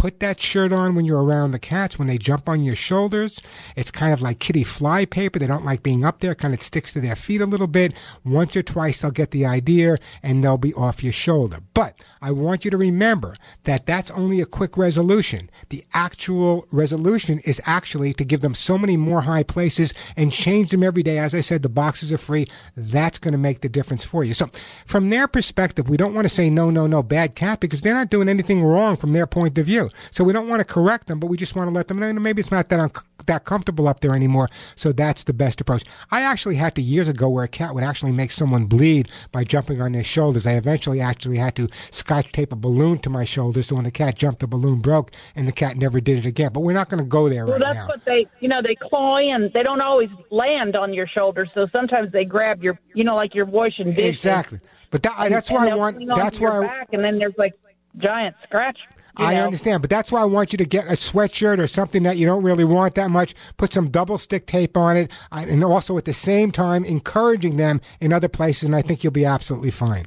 Put 0.00 0.20
that 0.20 0.40
shirt 0.40 0.72
on 0.72 0.94
when 0.94 1.04
you're 1.04 1.22
around 1.22 1.50
the 1.50 1.58
cats. 1.58 1.98
When 1.98 2.08
they 2.08 2.16
jump 2.16 2.48
on 2.48 2.64
your 2.64 2.74
shoulders, 2.74 3.38
it's 3.76 3.90
kind 3.90 4.14
of 4.14 4.22
like 4.22 4.38
kitty 4.38 4.64
fly 4.64 5.04
paper. 5.04 5.38
They 5.38 5.46
don't 5.46 5.66
like 5.66 5.82
being 5.82 6.06
up 6.06 6.20
there. 6.20 6.34
Kind 6.34 6.54
of 6.54 6.62
sticks 6.62 6.94
to 6.94 7.02
their 7.02 7.14
feet 7.14 7.42
a 7.42 7.46
little 7.46 7.66
bit. 7.66 7.92
Once 8.24 8.56
or 8.56 8.62
twice, 8.62 9.02
they'll 9.02 9.10
get 9.10 9.30
the 9.30 9.44
idea 9.44 9.98
and 10.22 10.42
they'll 10.42 10.56
be 10.56 10.72
off 10.72 11.04
your 11.04 11.12
shoulder. 11.12 11.58
But 11.74 11.96
I 12.22 12.30
want 12.30 12.64
you 12.64 12.70
to 12.70 12.78
remember 12.78 13.36
that 13.64 13.84
that's 13.84 14.10
only 14.12 14.40
a 14.40 14.46
quick 14.46 14.78
resolution. 14.78 15.50
The 15.68 15.84
actual 15.92 16.66
resolution 16.72 17.40
is 17.40 17.60
actually 17.66 18.14
to 18.14 18.24
give 18.24 18.40
them 18.40 18.54
so 18.54 18.78
many 18.78 18.96
more 18.96 19.20
high 19.20 19.42
places 19.42 19.92
and 20.16 20.32
change 20.32 20.70
them 20.70 20.82
every 20.82 21.02
day. 21.02 21.18
As 21.18 21.34
I 21.34 21.42
said, 21.42 21.60
the 21.60 21.68
boxes 21.68 22.10
are 22.10 22.16
free. 22.16 22.46
That's 22.74 23.18
going 23.18 23.32
to 23.32 23.38
make 23.38 23.60
the 23.60 23.68
difference 23.68 24.02
for 24.02 24.24
you. 24.24 24.32
So 24.32 24.48
from 24.86 25.10
their 25.10 25.28
perspective, 25.28 25.90
we 25.90 25.98
don't 25.98 26.14
want 26.14 26.26
to 26.26 26.34
say 26.34 26.48
no, 26.48 26.70
no, 26.70 26.86
no, 26.86 27.02
bad 27.02 27.34
cat 27.34 27.60
because 27.60 27.82
they're 27.82 27.92
not 27.92 28.08
doing 28.08 28.30
anything 28.30 28.64
wrong 28.64 28.96
from 28.96 29.12
their 29.12 29.26
point 29.26 29.58
of 29.58 29.66
view. 29.66 29.89
So 30.10 30.24
we 30.24 30.32
don't 30.32 30.48
want 30.48 30.60
to 30.60 30.64
correct 30.64 31.06
them, 31.06 31.18
but 31.20 31.26
we 31.28 31.36
just 31.36 31.54
want 31.56 31.68
to 31.68 31.74
let 31.74 31.88
them 31.88 31.98
know 31.98 32.12
maybe 32.12 32.40
it's 32.40 32.50
not 32.50 32.68
that 32.68 32.80
un- 32.80 32.90
that 33.26 33.44
comfortable 33.44 33.86
up 33.86 34.00
there 34.00 34.14
anymore. 34.14 34.48
So 34.76 34.92
that's 34.92 35.24
the 35.24 35.32
best 35.34 35.60
approach. 35.60 35.84
I 36.10 36.22
actually 36.22 36.56
had 36.56 36.74
to 36.76 36.82
years 36.82 37.08
ago 37.08 37.28
where 37.28 37.44
a 37.44 37.48
cat 37.48 37.74
would 37.74 37.84
actually 37.84 38.12
make 38.12 38.30
someone 38.30 38.64
bleed 38.66 39.08
by 39.30 39.44
jumping 39.44 39.80
on 39.80 39.92
their 39.92 40.02
shoulders. 40.02 40.46
I 40.46 40.52
eventually 40.52 41.00
actually 41.00 41.36
had 41.36 41.54
to 41.56 41.68
scotch 41.90 42.32
tape 42.32 42.52
a 42.52 42.56
balloon 42.56 42.98
to 43.00 43.10
my 43.10 43.24
shoulders 43.24 43.66
so 43.66 43.74
when 43.76 43.84
the 43.84 43.90
cat 43.90 44.16
jumped, 44.16 44.40
the 44.40 44.46
balloon 44.46 44.80
broke 44.80 45.12
and 45.36 45.46
the 45.46 45.52
cat 45.52 45.76
never 45.76 46.00
did 46.00 46.18
it 46.18 46.26
again. 46.26 46.50
But 46.52 46.60
we're 46.60 46.72
not 46.72 46.88
going 46.88 47.02
to 47.02 47.08
go 47.08 47.28
there 47.28 47.44
Well, 47.46 47.54
right 47.58 47.62
that's 47.62 47.76
now. 47.76 47.86
what 47.88 48.04
they, 48.04 48.26
you 48.40 48.48
know, 48.48 48.62
they 48.62 48.74
claw 48.74 49.18
in. 49.18 49.50
They 49.54 49.62
don't 49.62 49.80
always 49.82 50.08
land 50.30 50.76
on 50.76 50.92
your 50.94 51.06
shoulders, 51.06 51.50
so 51.54 51.66
sometimes 51.72 52.10
they 52.12 52.24
grab 52.24 52.62
your, 52.62 52.78
you 52.94 53.04
know, 53.04 53.14
like 53.16 53.34
you're 53.34 53.44
washing 53.44 53.86
dishes. 53.86 54.04
Exactly. 54.08 54.60
But 54.90 55.02
that, 55.04 55.14
And- 55.18 55.32
that's 55.34 55.50
why 55.50 55.68
I 55.68 55.74
want. 55.74 56.04
That's 56.16 56.40
your 56.40 56.50
why. 56.50 56.58
I, 56.58 56.66
back, 56.66 56.88
and 56.92 57.04
then 57.04 57.18
there's 57.18 57.36
like 57.38 57.52
giant 57.98 58.34
scratch. 58.42 58.78
You 59.20 59.26
I 59.26 59.34
know. 59.34 59.44
understand, 59.44 59.82
but 59.82 59.90
that's 59.90 60.10
why 60.10 60.20
I 60.20 60.24
want 60.24 60.52
you 60.52 60.56
to 60.58 60.64
get 60.64 60.86
a 60.86 60.92
sweatshirt 60.92 61.58
or 61.58 61.66
something 61.66 62.02
that 62.04 62.16
you 62.16 62.26
don't 62.26 62.42
really 62.42 62.64
want 62.64 62.94
that 62.96 63.10
much. 63.10 63.34
Put 63.56 63.72
some 63.72 63.88
double 63.90 64.18
stick 64.18 64.46
tape 64.46 64.76
on 64.76 64.96
it, 64.96 65.10
and 65.30 65.62
also 65.62 65.96
at 65.98 66.04
the 66.04 66.14
same 66.14 66.50
time 66.50 66.84
encouraging 66.84 67.56
them 67.56 67.80
in 68.00 68.12
other 68.12 68.28
places, 68.28 68.64
and 68.64 68.74
I 68.76 68.82
think 68.82 69.04
you'll 69.04 69.12
be 69.12 69.24
absolutely 69.24 69.70
fine. 69.70 70.06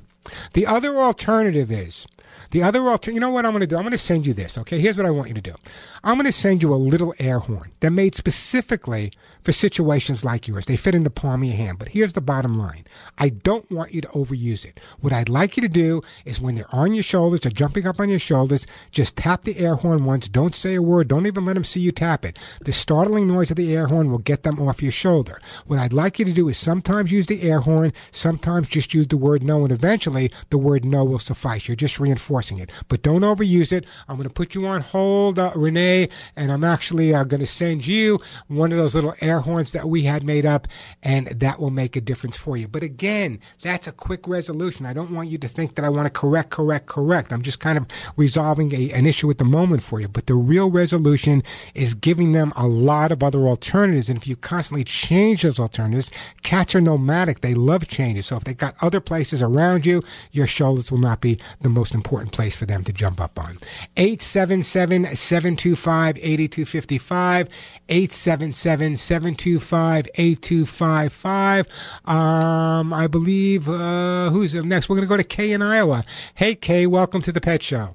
The 0.54 0.66
other 0.66 0.96
alternative 0.96 1.72
is 1.72 2.08
the 2.54 2.62
other 2.64 2.82
alternative. 2.82 3.16
You 3.16 3.20
know 3.20 3.32
what 3.32 3.46
I'm 3.46 3.52
going 3.52 3.62
to 3.62 3.68
do? 3.68 3.76
I'm 3.76 3.82
going 3.82 3.94
to 3.94 3.98
send 3.98 4.28
you 4.28 4.34
this. 4.34 4.60
Okay, 4.60 4.80
here's 4.80 4.96
what 4.96 5.08
I 5.08 5.12
want 5.12 5.28
you 5.28 5.34
to 5.34 5.42
do. 5.42 5.56
I'm 6.04 6.18
going 6.18 6.28
to 6.28 6.32
send 6.32 6.62
you 6.62 6.74
a 6.74 6.76
little 6.76 7.14
air 7.20 7.40
horn. 7.40 7.72
They're 7.80 7.90
made 7.90 8.14
specifically 8.14 9.12
for 9.42 9.52
situations 9.52 10.24
like 10.24 10.48
yours. 10.48 10.66
They 10.66 10.78
fit 10.78 10.94
in 10.94 11.04
the 11.04 11.10
palm 11.10 11.42
of 11.42 11.50
your 11.50 11.58
hand. 11.58 11.80
But 11.80 11.90
here's 11.90 12.14
the 12.14 12.22
bottom 12.22 12.54
line. 12.54 12.86
I 13.18 13.30
don't 13.30 13.70
want 13.72 13.94
you 13.94 14.02
to 14.02 14.08
overuse 14.10 14.66
it. 14.66 14.80
What 15.02 15.12
I'd 15.12 15.30
like 15.30 15.58
you 15.58 15.62
to 15.62 15.68
do 15.68 16.04
is 16.26 16.40
when 16.40 16.54
they're 16.54 16.74
on 16.76 16.94
your 16.94 17.04
shoulders 17.04 17.44
or 17.46 17.50
jumping 17.50 17.88
up 17.88 18.00
on 18.00 18.10
your 18.10 18.20
shoulders, 18.20 18.68
just 18.92 19.18
tap 19.18 19.44
the 19.46 19.58
air 19.58 19.74
horn 19.74 20.06
once. 20.06 20.30
Don't 20.30 20.56
say 20.56 20.76
a 20.76 20.82
word. 20.82 21.08
Don't 21.08 21.26
even 21.26 21.46
let 21.46 21.54
them 21.54 21.64
see 21.64 21.80
you 21.80 21.92
tap 21.92 22.24
it. 22.24 22.38
The 22.62 22.72
startling 22.72 23.28
noise 23.28 23.50
of 23.50 23.58
the 23.58 23.74
air 23.76 23.88
horn 23.88 24.12
will 24.12 24.20
get 24.20 24.44
them 24.44 24.62
off 24.62 24.84
your 24.84 24.92
shoulder. 24.92 25.42
What 25.66 25.80
I'd 25.80 25.92
like 25.92 26.20
you 26.20 26.26
to 26.26 26.32
do 26.32 26.50
is 26.50 26.58
sometimes 26.58 27.12
use 27.12 27.26
the 27.26 27.42
air 27.42 27.62
horn, 27.62 27.94
sometimes 28.12 28.70
just 28.70 28.94
use 28.94 29.08
the 29.08 29.18
word 29.18 29.42
no, 29.42 29.64
and 29.64 29.72
eventually 29.72 30.32
the 30.52 30.60
word 30.60 30.86
no 30.86 31.04
will 31.04 31.18
suffice. 31.18 31.68
You're 31.68 31.76
just 31.76 32.00
reinforcing 32.00 32.43
it. 32.52 32.72
But 32.88 33.02
don't 33.02 33.22
overuse 33.22 33.72
it. 33.72 33.86
I'm 34.08 34.18
going 34.18 34.28
to 34.28 34.34
put 34.34 34.56
you 34.56 34.66
on 34.66 34.82
hold, 34.82 35.40
uh, 35.40 35.52
Renee, 35.56 36.10
and 36.36 36.52
I'm 36.52 36.64
actually 36.64 37.14
uh, 37.14 37.24
going 37.24 37.40
to 37.40 37.48
send 37.48 37.86
you 37.86 38.20
one 38.48 38.72
of 38.72 38.78
those 38.78 38.96
little 38.96 39.14
air 39.22 39.40
horns 39.40 39.72
that 39.72 39.88
we 39.90 40.04
had 40.04 40.24
made 40.24 40.46
up, 40.46 40.68
and 41.02 41.28
that 41.28 41.60
will 41.60 41.72
make 41.72 41.96
a 41.96 42.02
difference 42.02 42.38
for 42.38 42.58
you. 42.58 42.68
But 42.68 42.84
again, 42.84 43.40
that's 43.62 43.88
a 43.88 43.92
quick 43.92 44.28
resolution. 44.28 44.86
I 44.86 44.94
don't 44.94 45.12
want 45.12 45.30
you 45.30 45.38
to 45.40 45.48
think 45.48 45.76
that 45.76 45.86
I 45.86 45.90
want 45.90 46.06
to 46.06 46.12
correct, 46.12 46.50
correct, 46.50 46.88
correct. 46.88 47.32
I'm 47.32 47.42
just 47.42 47.60
kind 47.60 47.78
of 47.78 47.88
resolving 48.18 48.74
a, 48.74 48.92
an 48.92 49.06
issue 49.06 49.30
at 49.30 49.38
the 49.38 49.46
moment 49.46 49.84
for 49.84 50.00
you. 50.00 50.08
But 50.08 50.28
the 50.28 50.36
real 50.36 50.70
resolution 50.70 51.44
is 51.74 51.94
giving 51.94 52.32
them 52.32 52.54
a 52.56 52.68
lot 52.68 53.12
of 53.12 53.24
other 53.24 53.48
alternatives. 53.48 54.10
And 54.10 54.18
if 54.18 54.28
you 54.28 54.36
constantly 54.36 54.84
change 54.84 55.44
those 55.44 55.60
alternatives, 55.60 56.12
cats 56.44 56.76
are 56.76 56.82
nomadic. 56.82 57.42
They 57.42 57.54
love 57.54 57.88
changes. 57.88 58.28
So 58.28 58.38
if 58.38 58.44
they've 58.44 58.58
got 58.58 58.76
other 58.82 59.00
places 59.00 59.42
around 59.42 59.86
you, 59.86 60.04
your 60.32 60.48
shoulders 60.48 60.92
will 60.92 61.00
not 61.00 61.22
be 61.22 61.40
the 61.62 61.70
most 61.70 61.94
important 61.94 62.33
place 62.34 62.56
for 62.56 62.66
them 62.66 62.84
to 62.84 62.92
jump 62.92 63.22
up 63.22 63.40
on. 63.40 63.58
877 63.96 65.16
725 65.16 66.18
8255. 66.18 67.50
877 67.88 68.98
725 68.98 70.08
8255. 70.16 71.68
Um, 72.06 72.94
I 72.94 73.08
believe, 73.08 73.70
uh, 73.70 74.30
who's 74.32 74.54
up 74.56 74.66
next? 74.66 74.90
We're 74.90 74.98
going 74.98 75.08
to 75.08 75.10
go 75.10 75.18
to 75.18 75.24
Kay 75.24 75.54
in 75.54 75.62
Iowa. 75.62 76.04
Hey, 76.36 76.56
Kay, 76.56 76.88
welcome 76.88 77.22
to 77.22 77.32
the 77.32 77.40
Pet 77.40 77.64
Show. 77.64 77.94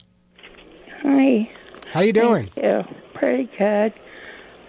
Hi. 1.03 1.51
How 1.93 2.01
you 2.01 2.13
doing? 2.13 2.51
Yeah, 2.57 2.87
pretty 3.15 3.51
good. 3.59 3.93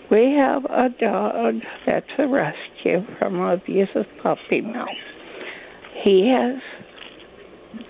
We 0.10 0.34
have 0.34 0.66
a 0.66 0.90
dog 0.90 1.62
that's 1.86 2.10
a 2.18 2.28
rescue 2.28 3.06
from 3.20 3.40
an 3.40 3.52
abusive 3.52 4.08
puppy 4.18 4.62
mill. 4.62 4.88
He 5.94 6.28
has 6.30 6.60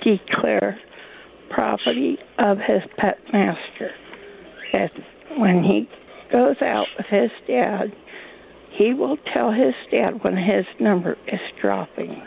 declared 0.02 0.82
property 1.50 2.18
of 2.38 2.58
his 2.60 2.84
pet 2.98 3.20
master. 3.32 3.92
That 4.74 4.92
when 5.38 5.64
he 5.64 5.90
goes 6.32 6.62
out 6.62 6.88
with 6.98 7.08
his 7.08 7.32
dad, 7.48 7.96
he 8.72 8.94
will 8.94 9.18
tell 9.34 9.52
his 9.52 9.74
dad 9.92 10.24
when 10.24 10.38
his 10.38 10.66
number 10.80 11.18
is 11.28 11.42
dropping. 11.62 12.22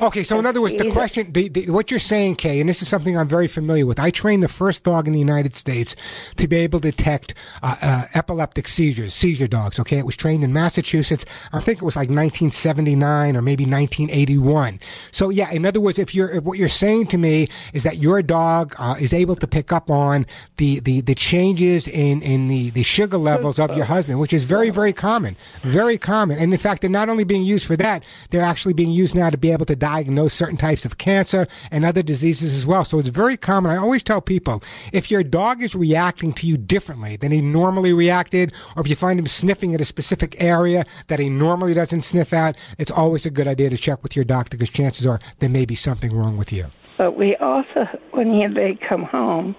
Okay, 0.00 0.22
so 0.22 0.38
in 0.38 0.46
other 0.46 0.60
words, 0.60 0.76
the 0.76 0.90
question, 0.90 1.32
the, 1.32 1.48
the, 1.48 1.70
what 1.70 1.90
you're 1.90 1.98
saying, 1.98 2.36
Kay, 2.36 2.60
and 2.60 2.68
this 2.68 2.82
is 2.82 2.88
something 2.88 3.18
I'm 3.18 3.26
very 3.26 3.48
familiar 3.48 3.84
with. 3.84 3.98
I 3.98 4.10
trained 4.10 4.42
the 4.42 4.48
first 4.48 4.84
dog 4.84 5.06
in 5.06 5.12
the 5.12 5.18
United 5.18 5.54
States 5.54 5.96
to 6.36 6.46
be 6.46 6.56
able 6.56 6.78
to 6.80 6.90
detect 6.90 7.34
uh, 7.62 7.76
uh, 7.82 8.04
epileptic 8.14 8.68
seizures, 8.68 9.12
seizure 9.12 9.48
dogs. 9.48 9.80
Okay, 9.80 9.98
it 9.98 10.06
was 10.06 10.16
trained 10.16 10.44
in 10.44 10.52
Massachusetts. 10.52 11.24
I 11.52 11.60
think 11.60 11.78
it 11.78 11.84
was 11.84 11.96
like 11.96 12.10
1979 12.10 13.36
or 13.36 13.42
maybe 13.42 13.64
1981. 13.64 14.78
So 15.10 15.30
yeah, 15.30 15.50
in 15.50 15.66
other 15.66 15.80
words, 15.80 15.98
if 15.98 16.14
you're 16.14 16.30
if 16.30 16.44
what 16.44 16.58
you're 16.58 16.68
saying 16.68 17.06
to 17.08 17.18
me 17.18 17.48
is 17.72 17.82
that 17.82 17.96
your 17.96 18.22
dog 18.22 18.74
uh, 18.78 18.94
is 19.00 19.12
able 19.12 19.36
to 19.36 19.46
pick 19.46 19.72
up 19.72 19.90
on 19.90 20.26
the 20.58 20.80
the, 20.80 21.00
the 21.00 21.14
changes 21.14 21.88
in 21.88 22.22
in 22.22 22.48
the 22.48 22.70
the 22.70 22.84
sugar 22.84 23.18
levels 23.18 23.58
of 23.58 23.74
your 23.76 23.86
husband, 23.86 24.20
which 24.20 24.32
is 24.32 24.44
very 24.44 24.70
very 24.70 24.92
common, 24.92 25.36
very 25.64 25.98
common. 25.98 26.38
And 26.38 26.52
in 26.52 26.58
fact, 26.58 26.82
they're 26.82 26.90
not 26.90 27.08
only 27.08 27.24
being 27.24 27.44
used 27.44 27.66
for 27.66 27.76
that, 27.76 28.04
they're 28.30 28.42
actually 28.42 28.74
being 28.74 28.92
used 28.92 29.14
now 29.14 29.30
to 29.30 29.38
be 29.38 29.50
able 29.50 29.66
to 29.66 29.76
diagnose 29.78 30.34
certain 30.34 30.56
types 30.56 30.84
of 30.84 30.98
cancer 30.98 31.46
and 31.70 31.84
other 31.84 32.02
diseases 32.02 32.54
as 32.56 32.66
well. 32.66 32.84
So 32.84 32.98
it's 32.98 33.08
very 33.08 33.36
common. 33.36 33.72
I 33.72 33.76
always 33.76 34.02
tell 34.02 34.20
people 34.20 34.62
if 34.92 35.10
your 35.10 35.22
dog 35.22 35.62
is 35.62 35.74
reacting 35.74 36.32
to 36.34 36.46
you 36.46 36.56
differently 36.56 37.16
than 37.16 37.32
he 37.32 37.40
normally 37.40 37.92
reacted, 37.92 38.52
or 38.76 38.82
if 38.82 38.88
you 38.88 38.96
find 38.96 39.18
him 39.18 39.26
sniffing 39.26 39.74
at 39.74 39.80
a 39.80 39.84
specific 39.84 40.36
area 40.42 40.84
that 41.06 41.18
he 41.18 41.28
normally 41.28 41.74
doesn't 41.74 42.02
sniff 42.02 42.32
at, 42.32 42.56
it's 42.78 42.90
always 42.90 43.26
a 43.26 43.30
good 43.30 43.46
idea 43.46 43.70
to 43.70 43.76
check 43.76 44.02
with 44.02 44.16
your 44.16 44.24
doctor 44.24 44.56
because 44.56 44.70
chances 44.70 45.06
are 45.06 45.20
there 45.38 45.48
may 45.48 45.64
be 45.64 45.74
something 45.74 46.14
wrong 46.14 46.36
with 46.36 46.52
you. 46.52 46.66
But 46.96 47.16
we 47.16 47.36
also, 47.36 47.86
when 48.10 48.32
he, 48.32 48.46
they 48.48 48.76
come 48.88 49.04
home, 49.04 49.54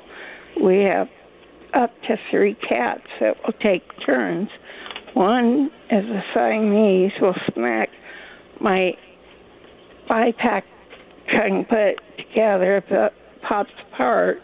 we 0.62 0.80
have 0.80 1.08
up 1.74 1.92
to 2.04 2.18
three 2.30 2.56
cats 2.56 3.08
that 3.20 3.38
will 3.46 3.54
take 3.54 3.84
turns. 4.06 4.50
One 5.14 5.72
is 5.90 6.06
a 6.06 6.24
Siamese 6.34 7.14
will 7.22 7.36
smack 7.54 7.90
my 8.60 8.94
BiPAC 10.10 10.64
trying 11.30 11.64
to 11.64 11.70
put 11.70 11.80
it 11.80 12.00
together. 12.18 12.78
If 12.78 12.92
it 12.92 13.14
pops 13.42 13.72
apart, 13.94 14.42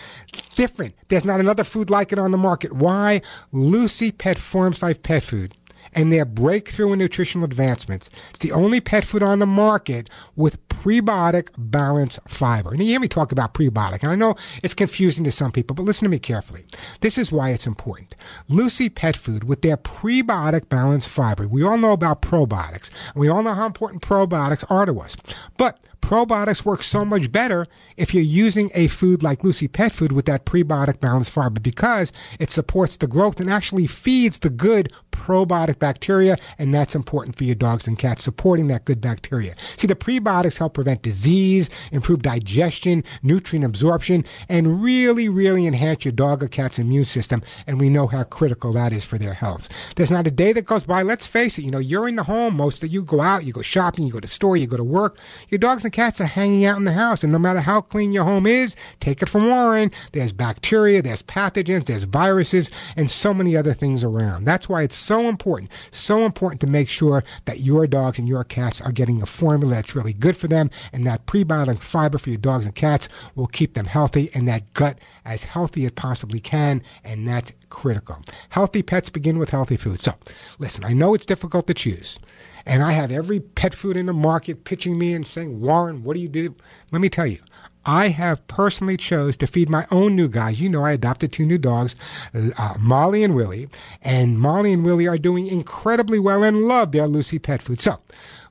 different. 0.54 0.94
There's 1.08 1.24
not 1.24 1.40
another 1.40 1.64
food 1.64 1.90
like 1.90 2.12
it 2.12 2.18
on 2.18 2.30
the 2.30 2.38
market. 2.38 2.72
Why? 2.72 3.22
Lucy 3.52 4.12
Pet 4.12 4.38
Forms 4.38 4.82
Life 4.82 5.02
Pet 5.02 5.22
Food 5.22 5.54
and 5.92 6.12
their 6.12 6.24
breakthrough 6.24 6.92
in 6.92 6.98
nutritional 6.98 7.44
advancements. 7.44 8.10
It's 8.30 8.38
the 8.40 8.52
only 8.52 8.80
pet 8.80 9.04
food 9.04 9.22
on 9.22 9.38
the 9.38 9.46
market 9.46 10.08
with 10.36 10.68
prebiotic 10.80 11.48
balanced 11.58 12.20
fiber. 12.26 12.70
And 12.70 12.80
you 12.80 12.86
hear 12.86 13.00
me 13.00 13.08
talk 13.08 13.32
about 13.32 13.52
prebiotic, 13.52 14.02
and 14.02 14.10
I 14.10 14.14
know 14.14 14.34
it's 14.62 14.72
confusing 14.72 15.24
to 15.24 15.30
some 15.30 15.52
people, 15.52 15.74
but 15.74 15.82
listen 15.82 16.06
to 16.06 16.10
me 16.10 16.18
carefully. 16.18 16.64
This 17.02 17.18
is 17.18 17.30
why 17.30 17.50
it's 17.50 17.66
important. 17.66 18.14
Lucy 18.48 18.88
Pet 18.88 19.14
Food 19.14 19.44
with 19.44 19.60
their 19.60 19.76
prebiotic 19.76 20.70
balanced 20.70 21.10
fiber. 21.10 21.46
We 21.46 21.62
all 21.62 21.76
know 21.76 21.92
about 21.92 22.22
probiotics, 22.22 22.90
and 23.12 23.20
we 23.20 23.28
all 23.28 23.42
know 23.42 23.54
how 23.54 23.66
important 23.66 24.02
probiotics 24.02 24.64
are 24.70 24.86
to 24.86 25.00
us. 25.00 25.16
But 25.58 25.78
probiotics 26.00 26.64
work 26.64 26.82
so 26.82 27.04
much 27.04 27.30
better 27.30 27.66
if 27.98 28.14
you're 28.14 28.22
using 28.22 28.70
a 28.74 28.88
food 28.88 29.22
like 29.22 29.44
Lucy 29.44 29.68
Pet 29.68 29.92
Food 29.92 30.12
with 30.12 30.24
that 30.24 30.46
prebiotic 30.46 30.98
balanced 30.98 31.30
fiber 31.30 31.60
because 31.60 32.10
it 32.38 32.48
supports 32.48 32.96
the 32.96 33.06
growth 33.06 33.38
and 33.38 33.50
actually 33.50 33.86
feeds 33.86 34.38
the 34.38 34.50
good 34.50 34.90
probiotic 35.12 35.78
bacteria, 35.78 36.36
and 36.58 36.74
that's 36.74 36.94
important 36.94 37.36
for 37.36 37.44
your 37.44 37.54
dogs 37.54 37.86
and 37.86 37.98
cats, 37.98 38.24
supporting 38.24 38.68
that 38.68 38.86
good 38.86 39.00
bacteria. 39.00 39.54
See, 39.76 39.86
the 39.86 39.94
prebiotics 39.94 40.58
help 40.58 40.69
prevent 40.74 41.02
disease, 41.02 41.70
improve 41.92 42.22
digestion, 42.22 43.04
nutrient 43.22 43.64
absorption, 43.64 44.24
and 44.48 44.82
really, 44.82 45.28
really 45.28 45.66
enhance 45.66 46.04
your 46.04 46.12
dog 46.12 46.42
or 46.42 46.48
cat's 46.48 46.78
immune 46.78 47.04
system, 47.04 47.42
and 47.66 47.78
we 47.78 47.88
know 47.88 48.06
how 48.06 48.22
critical 48.22 48.72
that 48.72 48.92
is 48.92 49.04
for 49.04 49.18
their 49.18 49.34
health. 49.34 49.68
There's 49.96 50.10
not 50.10 50.26
a 50.26 50.30
day 50.30 50.52
that 50.52 50.64
goes 50.66 50.84
by, 50.84 51.02
let's 51.02 51.26
face 51.26 51.58
it, 51.58 51.62
you 51.62 51.70
know, 51.70 51.78
you're 51.78 52.08
in 52.08 52.16
the 52.16 52.24
home, 52.24 52.56
most 52.56 52.82
of 52.82 52.90
you 52.90 53.02
go 53.02 53.20
out, 53.20 53.44
you 53.44 53.52
go 53.52 53.62
shopping, 53.62 54.04
you 54.04 54.12
go 54.12 54.20
to 54.20 54.28
store, 54.28 54.56
you 54.56 54.66
go 54.66 54.76
to 54.76 54.84
work, 54.84 55.18
your 55.48 55.58
dogs 55.58 55.84
and 55.84 55.92
cats 55.92 56.20
are 56.20 56.26
hanging 56.26 56.64
out 56.64 56.78
in 56.78 56.84
the 56.84 56.92
house, 56.92 57.22
and 57.22 57.32
no 57.32 57.38
matter 57.38 57.60
how 57.60 57.80
clean 57.80 58.12
your 58.12 58.24
home 58.24 58.46
is, 58.46 58.76
take 59.00 59.22
it 59.22 59.28
from 59.28 59.48
Warren, 59.48 59.90
there's 60.12 60.32
bacteria, 60.32 61.00
there's 61.00 61.22
pathogens, 61.22 61.86
there's 61.86 62.04
viruses, 62.04 62.70
and 62.96 63.10
so 63.10 63.32
many 63.32 63.56
other 63.56 63.72
things 63.72 64.04
around. 64.04 64.44
That's 64.44 64.68
why 64.68 64.82
it's 64.82 64.96
so 64.96 65.28
important, 65.28 65.70
so 65.90 66.24
important 66.24 66.60
to 66.62 66.66
make 66.66 66.88
sure 66.88 67.24
that 67.44 67.60
your 67.60 67.86
dogs 67.86 68.18
and 68.18 68.28
your 68.28 68.44
cats 68.44 68.80
are 68.80 68.92
getting 68.92 69.22
a 69.22 69.26
formula 69.26 69.74
that's 69.76 69.96
really 69.96 70.12
good 70.12 70.36
for 70.36 70.48
them, 70.48 70.59
and 70.92 71.06
that 71.06 71.24
prebiotic 71.26 71.78
fiber 71.78 72.18
for 72.18 72.30
your 72.30 72.38
dogs 72.38 72.66
and 72.66 72.74
cats 72.74 73.08
will 73.34 73.46
keep 73.46 73.74
them 73.74 73.86
healthy, 73.86 74.28
and 74.34 74.46
that 74.48 74.74
gut 74.74 74.98
as 75.24 75.44
healthy 75.44 75.86
as 75.86 75.92
possibly 75.92 76.40
can, 76.40 76.82
and 77.04 77.26
that's 77.26 77.52
critical. 77.68 78.18
Healthy 78.50 78.82
pets 78.82 79.08
begin 79.08 79.38
with 79.38 79.50
healthy 79.50 79.76
food. 79.76 80.00
So, 80.00 80.14
listen, 80.58 80.84
I 80.84 80.92
know 80.92 81.14
it's 81.14 81.24
difficult 81.24 81.66
to 81.68 81.74
choose. 81.74 82.18
And 82.66 82.82
I 82.82 82.92
have 82.92 83.10
every 83.10 83.40
pet 83.40 83.74
food 83.74 83.96
in 83.96 84.06
the 84.06 84.12
market 84.12 84.64
pitching 84.64 84.98
me 84.98 85.14
and 85.14 85.26
saying, 85.26 85.60
Warren, 85.60 86.02
what 86.02 86.14
do 86.14 86.20
you 86.20 86.28
do? 86.28 86.54
Let 86.92 87.00
me 87.00 87.08
tell 87.08 87.26
you, 87.26 87.38
I 87.84 88.08
have 88.08 88.46
personally 88.46 88.96
chose 88.96 89.36
to 89.38 89.46
feed 89.46 89.70
my 89.70 89.86
own 89.90 90.16
new 90.16 90.28
guys. 90.28 90.60
You 90.60 90.68
know, 90.68 90.84
I 90.84 90.92
adopted 90.92 91.32
two 91.32 91.46
new 91.46 91.58
dogs, 91.58 91.96
uh, 92.34 92.74
Molly 92.78 93.24
and 93.24 93.34
Willie, 93.34 93.68
and 94.02 94.38
Molly 94.38 94.72
and 94.72 94.84
Willie 94.84 95.08
are 95.08 95.18
doing 95.18 95.46
incredibly 95.46 96.18
well 96.18 96.42
and 96.42 96.62
love 96.62 96.92
their 96.92 97.06
Lucy 97.06 97.38
pet 97.38 97.62
food. 97.62 97.80
So, 97.80 98.00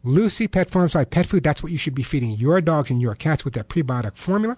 Lucy 0.03 0.47
Pet 0.47 0.71
Farms 0.71 0.95
like 0.95 1.09
pet 1.09 1.25
food, 1.25 1.43
that's 1.43 1.61
what 1.61 1.73
you 1.73 1.77
should 1.77 1.93
be 1.93 2.03
feeding 2.03 2.31
your 2.31 2.61
dogs 2.61 2.89
and 2.89 3.01
your 3.01 3.15
cats 3.15 3.43
with 3.43 3.53
that 3.55 3.67
prebiotic 3.67 4.15
formula. 4.15 4.55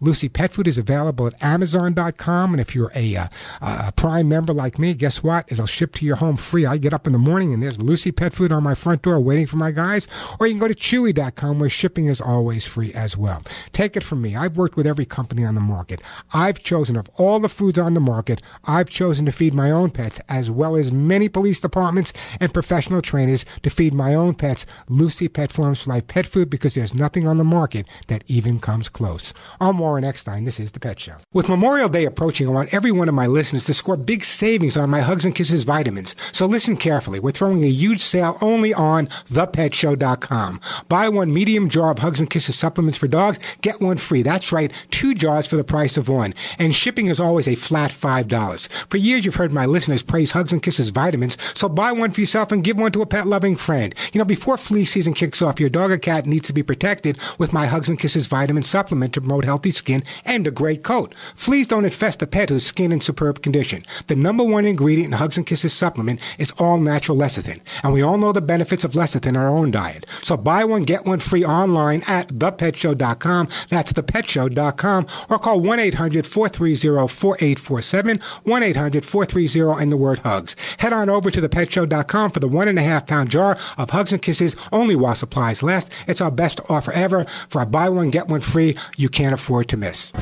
Lucy 0.00 0.30
Pet 0.30 0.50
Food 0.50 0.66
is 0.66 0.78
available 0.78 1.26
at 1.26 1.42
Amazon.com. 1.42 2.52
And 2.52 2.60
if 2.60 2.74
you're 2.74 2.92
a, 2.94 3.16
uh, 3.16 3.28
a 3.60 3.92
Prime 3.92 4.28
member 4.28 4.54
like 4.54 4.78
me, 4.78 4.94
guess 4.94 5.22
what? 5.22 5.44
It'll 5.48 5.66
ship 5.66 5.94
to 5.96 6.06
your 6.06 6.16
home 6.16 6.36
free. 6.36 6.64
I 6.64 6.78
get 6.78 6.94
up 6.94 7.06
in 7.06 7.12
the 7.12 7.18
morning 7.18 7.52
and 7.52 7.62
there's 7.62 7.82
Lucy 7.82 8.12
Pet 8.12 8.32
Food 8.32 8.50
on 8.50 8.62
my 8.62 8.74
front 8.74 9.02
door 9.02 9.20
waiting 9.20 9.46
for 9.46 9.56
my 9.58 9.72
guys. 9.72 10.08
Or 10.40 10.46
you 10.46 10.54
can 10.54 10.60
go 10.60 10.68
to 10.68 10.74
Chewy.com 10.74 11.58
where 11.58 11.68
shipping 11.68 12.06
is 12.06 12.20
always 12.22 12.64
free 12.64 12.92
as 12.94 13.14
well. 13.14 13.42
Take 13.72 13.94
it 13.94 14.04
from 14.08 14.22
me. 14.22 14.34
I've 14.34 14.56
worked 14.56 14.76
with 14.76 14.86
every 14.86 15.04
company 15.04 15.44
on 15.44 15.54
the 15.54 15.60
market. 15.60 16.00
I've 16.32 16.58
chosen, 16.58 16.96
of 16.96 17.08
all 17.16 17.38
the 17.38 17.48
foods 17.48 17.78
on 17.78 17.94
the 17.94 18.00
market, 18.00 18.42
I've 18.64 18.88
chosen 18.88 19.26
to 19.26 19.32
feed 19.32 19.54
my 19.54 19.70
own 19.70 19.90
pets 19.90 20.20
as 20.28 20.50
well 20.50 20.74
as 20.74 20.90
many 20.90 21.28
police 21.28 21.60
departments 21.60 22.12
and 22.40 22.52
professional 22.52 23.02
trainers 23.02 23.44
to 23.62 23.70
feed 23.70 23.92
my 23.92 24.14
own 24.14 24.34
pets 24.34 24.64
Lucy 24.88 25.28
Pet 25.28 25.52
Formulas 25.52 25.82
for 25.82 25.90
Life 25.90 26.06
pet 26.06 26.26
food 26.26 26.48
because 26.48 26.74
there's 26.74 26.94
nothing 26.94 27.28
on 27.28 27.38
the 27.38 27.44
market 27.44 27.86
that 28.06 28.24
even 28.26 28.58
comes 28.58 28.88
close. 28.88 29.34
I'm 29.60 29.78
Warren 29.78 30.04
Eckstein. 30.04 30.44
This 30.44 30.58
is 30.58 30.72
The 30.72 30.80
Pet 30.80 30.98
Show. 30.98 31.16
With 31.32 31.48
Memorial 31.48 31.88
Day 31.88 32.06
approaching, 32.06 32.48
I 32.48 32.50
want 32.50 32.72
every 32.72 32.92
one 32.92 33.08
of 33.08 33.14
my 33.14 33.26
listeners 33.26 33.66
to 33.66 33.74
score 33.74 33.96
big 33.96 34.24
savings 34.24 34.76
on 34.76 34.90
my 34.90 35.00
Hugs 35.00 35.26
and 35.26 35.34
Kisses 35.34 35.64
vitamins. 35.64 36.16
So 36.32 36.46
listen 36.46 36.76
carefully. 36.76 37.20
We're 37.20 37.32
throwing 37.32 37.62
a 37.62 37.68
huge 37.68 38.00
sale 38.00 38.38
only 38.40 38.72
on 38.72 39.08
thepetshow.com. 39.08 40.60
Buy 40.88 41.08
one 41.08 41.34
medium 41.34 41.68
jar 41.68 41.90
of 41.90 41.98
Hugs 41.98 42.20
and 42.20 42.30
Kisses 42.30 42.58
supplements 42.58 42.96
for 42.96 43.08
dogs, 43.08 43.38
get 43.60 43.80
one 43.80 43.97
free. 43.98 44.22
That's 44.22 44.52
right, 44.52 44.72
two 44.90 45.14
jars 45.14 45.46
for 45.46 45.56
the 45.56 45.64
price 45.64 45.96
of 45.96 46.08
one. 46.08 46.34
And 46.58 46.74
shipping 46.74 47.08
is 47.08 47.20
always 47.20 47.48
a 47.48 47.54
flat 47.54 47.90
$5. 47.90 48.68
For 48.88 48.96
years, 48.96 49.24
you've 49.24 49.34
heard 49.34 49.52
my 49.52 49.66
listeners 49.66 50.02
praise 50.02 50.32
Hugs 50.32 50.52
and 50.52 50.62
Kisses 50.62 50.90
vitamins, 50.90 51.36
so 51.58 51.68
buy 51.68 51.92
one 51.92 52.10
for 52.10 52.20
yourself 52.20 52.52
and 52.52 52.64
give 52.64 52.78
one 52.78 52.92
to 52.92 53.02
a 53.02 53.06
pet 53.06 53.26
loving 53.26 53.56
friend. 53.56 53.94
You 54.12 54.18
know, 54.18 54.24
before 54.24 54.56
flea 54.56 54.84
season 54.84 55.14
kicks 55.14 55.42
off, 55.42 55.60
your 55.60 55.68
dog 55.68 55.90
or 55.90 55.98
cat 55.98 56.26
needs 56.26 56.46
to 56.48 56.52
be 56.52 56.62
protected 56.62 57.18
with 57.38 57.52
my 57.52 57.66
Hugs 57.66 57.88
and 57.88 57.98
Kisses 57.98 58.26
vitamin 58.26 58.62
supplement 58.62 59.14
to 59.14 59.20
promote 59.20 59.44
healthy 59.44 59.70
skin 59.70 60.02
and 60.24 60.46
a 60.46 60.50
great 60.50 60.82
coat. 60.82 61.14
Fleas 61.34 61.66
don't 61.66 61.84
infest 61.84 62.22
a 62.22 62.26
pet 62.26 62.48
whose 62.48 62.66
skin 62.66 62.92
in 62.92 63.00
superb 63.00 63.42
condition. 63.42 63.82
The 64.06 64.16
number 64.16 64.44
one 64.44 64.64
ingredient 64.64 65.12
in 65.12 65.18
Hugs 65.18 65.36
and 65.36 65.46
Kisses 65.46 65.72
supplement 65.72 66.20
is 66.38 66.50
all 66.52 66.78
natural 66.78 67.18
lecithin, 67.18 67.60
and 67.82 67.92
we 67.92 68.02
all 68.02 68.18
know 68.18 68.32
the 68.32 68.40
benefits 68.40 68.84
of 68.84 68.92
lecithin 68.92 69.28
in 69.28 69.36
our 69.36 69.48
own 69.48 69.70
diet. 69.70 70.06
So 70.22 70.36
buy 70.36 70.64
one, 70.64 70.82
get 70.82 71.04
one 71.04 71.18
free 71.18 71.44
online 71.44 72.02
at 72.08 72.28
thepetshow.com. 72.28 73.48
That's 73.68 73.87
thepetshow.com, 73.92 75.06
or 75.28 75.38
call 75.38 75.60
1-800-430-4847, 75.60 78.22
1-800-430 78.44 79.80
and 79.80 79.92
the 79.92 79.96
word 79.96 80.18
hugs. 80.20 80.56
Head 80.78 80.92
on 80.92 81.10
over 81.10 81.30
to 81.30 81.40
thepetshow.com 81.40 82.30
for 82.30 82.40
the 82.40 82.48
one 82.48 82.68
and 82.68 82.78
a 82.78 82.82
half 82.82 83.06
pound 83.06 83.30
jar 83.30 83.58
of 83.76 83.90
Hugs 83.90 84.12
and 84.12 84.22
Kisses 84.22 84.56
only 84.72 84.96
while 84.96 85.14
supplies 85.14 85.62
last. 85.62 85.90
It's 86.06 86.20
our 86.20 86.30
best 86.30 86.60
offer 86.68 86.92
ever 86.92 87.24
for 87.48 87.62
a 87.62 87.66
buy 87.66 87.88
one, 87.88 88.10
get 88.10 88.28
one 88.28 88.40
free 88.40 88.76
you 88.96 89.08
can't 89.08 89.34
afford 89.34 89.68
to 89.68 89.76
miss. 89.76 90.12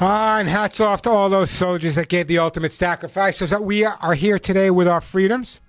Ah, 0.00 0.38
and 0.38 0.48
hats 0.48 0.80
off 0.80 1.02
to 1.02 1.10
all 1.10 1.28
those 1.28 1.50
soldiers 1.50 1.96
that 1.96 2.08
gave 2.08 2.28
the 2.28 2.38
ultimate 2.38 2.72
sacrifice 2.72 3.38
so 3.38 3.46
that 3.46 3.64
we 3.64 3.84
are 3.84 4.14
here 4.14 4.38
today 4.38 4.70
with 4.70 4.86
our 4.86 5.00
freedoms. 5.00 5.60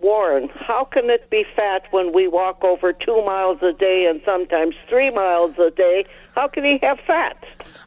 Warren, 0.02 0.50
how 0.54 0.84
can 0.84 1.10
it 1.10 1.30
be 1.30 1.46
fat 1.56 1.84
when 1.92 2.12
we 2.12 2.28
walk 2.28 2.62
over 2.66 2.92
two 2.92 3.24
miles 3.26 3.60
a 3.62 3.72
day 3.72 4.06
and 4.10 4.22
sometimes 4.26 4.76
three 4.90 5.10
miles 5.10 5.58
a 5.58 5.72
day? 5.72 6.04
How 6.36 6.48
can 6.48 6.64
he 6.64 6.80
have 6.82 7.00
fat? 7.06 7.38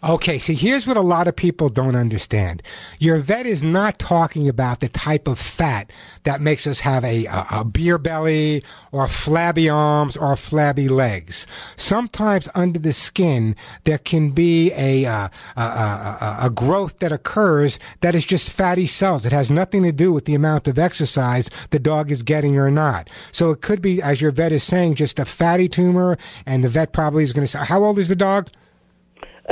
Okay, 0.05 0.39
so 0.39 0.53
here's 0.53 0.87
what 0.87 0.97
a 0.97 1.03
lot 1.03 1.27
of 1.27 1.35
people 1.35 1.69
don't 1.69 1.97
understand. 1.97 2.63
Your 3.01 3.17
vet 3.19 3.45
is 3.45 3.63
not 3.63 3.99
talking 3.99 4.49
about 4.49 4.79
the 4.79 4.89
type 4.89 5.27
of 5.27 5.39
fat 5.39 5.91
that 6.23 6.41
makes 6.41 6.67
us 6.67 6.79
have 6.81 7.05
a, 7.05 7.27
a, 7.27 7.47
a 7.51 7.65
beer 7.65 7.99
belly 7.99 8.63
or 8.93 9.09
flabby 9.09 9.69
arms 9.69 10.17
or 10.17 10.37
flabby 10.37 10.89
legs. 10.89 11.45
Sometimes 11.75 12.49
under 12.55 12.79
the 12.79 12.93
skin, 12.93 13.57
there 13.83 13.99
can 13.99 14.31
be 14.31 14.73
a, 14.75 15.07
uh, 15.07 15.29
a, 15.57 15.61
a, 15.61 16.39
a 16.43 16.51
growth 16.51 17.01
that 17.01 17.11
occurs 17.11 17.81
that 18.01 18.15
is 18.15 18.25
just 18.25 18.51
fatty 18.51 18.87
cells. 18.87 19.27
It 19.27 19.33
has 19.33 19.51
nothing 19.51 19.83
to 19.83 19.93
do 19.93 20.13
with 20.13 20.25
the 20.25 20.37
amount 20.37 20.69
of 20.69 20.79
exercise 20.79 21.51
the 21.71 21.81
dog 21.81 22.13
is 22.13 22.23
getting 22.23 22.59
or 22.59 22.71
not. 22.71 23.11
So 23.33 23.51
it 23.51 23.61
could 23.61 23.83
be, 23.83 24.01
as 24.01 24.21
your 24.21 24.31
vet 24.31 24.53
is 24.53 24.63
saying, 24.63 24.95
just 24.95 25.19
a 25.19 25.25
fatty 25.25 25.69
tumor, 25.69 26.17
and 26.45 26.63
the 26.63 26.69
vet 26.69 26.93
probably 26.93 27.25
is 27.25 27.33
going 27.33 27.45
to 27.45 27.51
say, 27.51 27.65
How 27.65 27.83
old 27.83 27.99
is 27.99 28.09
the 28.09 28.15
dog? 28.15 28.36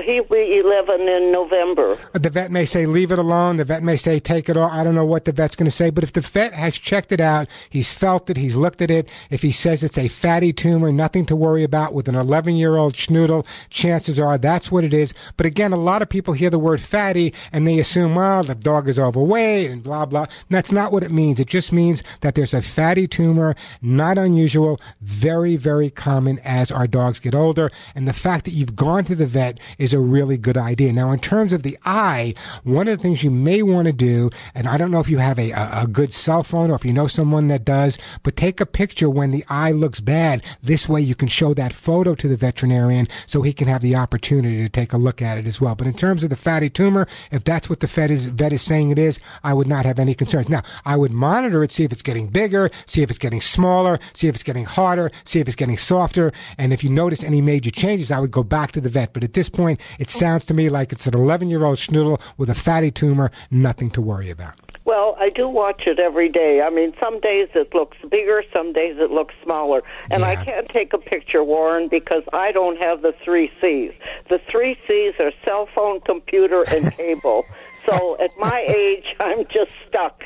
He'll 0.03 0.25
be 0.25 0.59
11 0.59 1.09
in 1.09 1.31
November. 1.31 1.97
The 2.15 2.31
vet 2.31 2.51
may 2.51 2.65
say, 2.65 2.85
leave 2.85 3.13
it 3.13 3.19
alone. 3.19 3.57
The 3.57 3.65
vet 3.65 3.83
may 3.83 3.97
say, 3.97 4.19
take 4.19 4.49
it 4.49 4.57
off. 4.57 4.73
I 4.73 4.83
don't 4.83 4.95
know 4.95 5.05
what 5.05 5.25
the 5.25 5.31
vet's 5.33 5.55
going 5.55 5.71
to 5.71 5.77
say. 5.77 5.91
But 5.91 6.03
if 6.03 6.13
the 6.13 6.21
vet 6.21 6.53
has 6.53 6.75
checked 6.75 7.13
it 7.13 7.21
out, 7.21 7.47
he's 7.71 7.95
felt 7.95 8.29
it, 8.29 8.37
he's 8.37 8.57
looked 8.57 8.83
at 8.83 8.91
it. 8.91 9.09
If 9.31 9.43
he 9.43 9.53
says 9.53 9.85
it's 9.85 9.99
a 9.99 10.09
fatty 10.09 10.53
tumor, 10.53 10.91
nothing 10.91 11.27
to 11.27 11.37
worry 11.37 11.63
about 11.63 11.95
with 11.95 12.09
an 12.09 12.17
11 12.17 12.57
year 12.57 12.77
old 12.77 12.95
schnoodle, 12.95 13.47
chances 13.71 14.19
are 14.19 14.37
that's 14.37 14.73
what 14.73 14.83
it 14.83 14.93
is. 14.93 15.15
But 15.37 15.47
again, 15.47 15.73
a 15.73 15.77
lot 15.77 16.03
of 16.03 16.09
people 16.09 16.35
hear 16.35 16.51
the 16.51 16.59
word 16.59 16.81
fatty 16.81 17.33
and 17.53 17.67
they 17.67 17.79
assume, 17.79 18.17
well, 18.17 18.43
the 18.43 18.55
dog 18.57 18.89
is 18.89 18.99
overweight 18.99 19.71
and 19.71 19.83
blah, 19.83 20.07
blah. 20.07 20.23
And 20.23 20.31
that's 20.51 20.73
not 20.73 20.93
what 20.93 21.05
it 21.05 21.13
means. 21.13 21.39
It 21.39 21.49
just 21.49 21.73
means 21.73 22.03
that 22.21 22.35
there's 22.35 22.55
a 22.55 22.63
fatty 22.63 23.07
tumor, 23.07 23.55
not 23.81 24.19
unusual, 24.19 24.81
very, 25.03 25.57
very 25.57 25.91
common 25.91 26.41
as 26.41 26.73
our 26.73 26.89
dogs 26.89 27.21
get 27.21 27.35
older. 27.35 27.71
And 27.95 28.09
the 28.09 28.13
fact 28.13 28.45
that 28.47 28.53
you've 28.53 28.75
gone 28.75 29.05
to 29.05 29.15
the 29.15 29.27
vet 29.27 29.61
a 29.93 30.01
really 30.01 30.39
good 30.39 30.57
idea. 30.57 30.93
Now, 30.93 31.11
in 31.13 31.19
terms 31.19 31.53
of 31.53 31.63
the 31.63 31.77
eye, 31.85 32.35
one 32.63 32.89
of 32.89 32.97
the 32.97 33.03
things 33.03 33.23
you 33.23 33.31
may 33.31 33.63
want 33.63 33.87
to 33.87 33.93
do, 33.93 34.31
and 34.55 34.69
I 34.69 34.79
don't 34.79 34.91
know 34.91 35.01
if 35.01 35.09
you 35.09 35.19
have 35.19 35.39
a, 35.39 35.51
a, 35.51 35.83
a 35.83 35.87
good 35.87 36.13
cell 36.13 36.43
phone 36.43 36.71
or 36.71 36.77
if 36.77 36.85
you 36.85 36.93
know 36.93 37.07
someone 37.07 37.49
that 37.49 37.65
does, 37.65 37.99
but 38.23 38.37
take 38.37 38.61
a 38.61 38.67
picture 38.67 39.11
when 39.11 39.31
the 39.31 39.45
eye 39.49 39.73
looks 39.73 40.01
bad. 40.01 40.43
This 40.63 40.89
way 40.89 41.01
you 41.01 41.15
can 41.15 41.29
show 41.29 41.55
that 41.55 41.73
photo 41.73 42.15
to 42.15 42.29
the 42.29 42.37
veterinarian 42.37 43.09
so 43.27 43.43
he 43.43 43.53
can 43.53 43.69
have 43.69 43.83
the 43.83 43.97
opportunity 43.97 44.63
to 44.63 44.69
take 44.69 44.93
a 44.93 44.99
look 44.99 45.21
at 45.21 45.39
it 45.39 45.47
as 45.47 45.61
well. 45.61 45.75
But 45.75 45.87
in 45.87 45.95
terms 45.95 46.25
of 46.25 46.31
the 46.31 46.37
fatty 46.37 46.71
tumor, 46.71 47.07
if 47.31 47.45
that's 47.45 47.69
what 47.69 47.81
the 47.81 47.87
vet 47.87 48.11
is, 48.11 48.29
vet 48.29 48.53
is 48.53 48.63
saying 48.63 48.91
it 48.91 48.99
is, 48.99 49.19
I 49.43 49.55
would 49.55 49.67
not 49.67 49.85
have 49.85 49.99
any 49.99 50.15
concerns. 50.15 50.49
Now, 50.49 50.63
I 50.85 50.97
would 50.97 51.13
monitor 51.13 51.63
it, 51.63 51.73
see 51.73 51.85
if 51.85 51.93
it's 51.93 52.03
getting 52.03 52.29
bigger, 52.29 52.71
see 52.87 53.03
if 53.03 53.11
it's 53.11 53.19
getting 53.19 53.41
smaller, 53.41 53.99
see 54.15 54.29
if 54.29 54.35
it's 54.35 54.45
getting 54.45 54.65
harder, 54.65 55.11
see 55.25 55.41
if 55.41 55.49
it's 55.49 55.57
getting 55.57 55.79
softer. 55.79 56.33
And 56.59 56.73
if 56.73 56.85
you 56.85 56.91
notice 56.91 57.23
any 57.23 57.41
major 57.41 57.71
changes, 57.71 58.11
I 58.11 58.21
would 58.21 58.31
go 58.31 58.43
back 58.43 58.73
to 58.73 58.81
the 58.81 58.89
vet. 58.89 59.13
But 59.13 59.25
at 59.25 59.33
this 59.33 59.49
point, 59.49 59.74
it 59.99 60.11
sounds 60.11 60.47
to 60.47 60.55
me 60.55 60.69
like 60.69 60.93
it's 60.93 61.07
an 61.07 61.15
11 61.15 61.49
year 61.49 61.65
old 61.65 61.79
schnoodle 61.79 62.21
with 62.37 62.51
a 62.51 62.55
fatty 62.55 62.91
tumor, 62.91 63.31
nothing 63.51 63.91
to 63.93 64.01
worry 64.01 64.31
about. 64.31 64.55
Well, 64.85 65.17
I 65.19 65.31
do 65.31 65.49
watch 65.49 65.85
it 65.87 65.99
every 65.99 66.29
day. 66.29 66.61
I 66.61 66.69
mean, 66.69 66.93
some 67.01 67.19
days 67.21 67.49
it 67.55 67.75
looks 67.75 67.97
bigger, 68.11 68.43
some 68.55 68.73
days 68.75 68.97
it 68.99 69.11
looks 69.11 69.35
smaller. 69.43 69.83
And 70.11 70.25
I 70.25 70.43
can't 70.45 70.69
take 70.69 70.93
a 70.93 70.99
picture, 70.99 71.43
Warren, 71.43 71.89
because 71.89 72.23
I 72.35 72.53
don't 72.53 72.77
have 72.77 73.01
the 73.01 73.15
three 73.25 73.51
C's. 73.63 73.93
The 74.29 74.41
three 74.51 74.77
C's 74.87 75.15
are 75.21 75.33
cell 75.47 75.69
phone, 75.75 76.01
computer, 76.01 76.65
and 76.71 76.93
cable. 76.97 77.45
so 77.87 78.19
at 78.21 78.31
my 78.39 78.65
age, 78.69 79.07
I'm 79.21 79.47
just 79.47 79.71
stuck. 79.89 80.23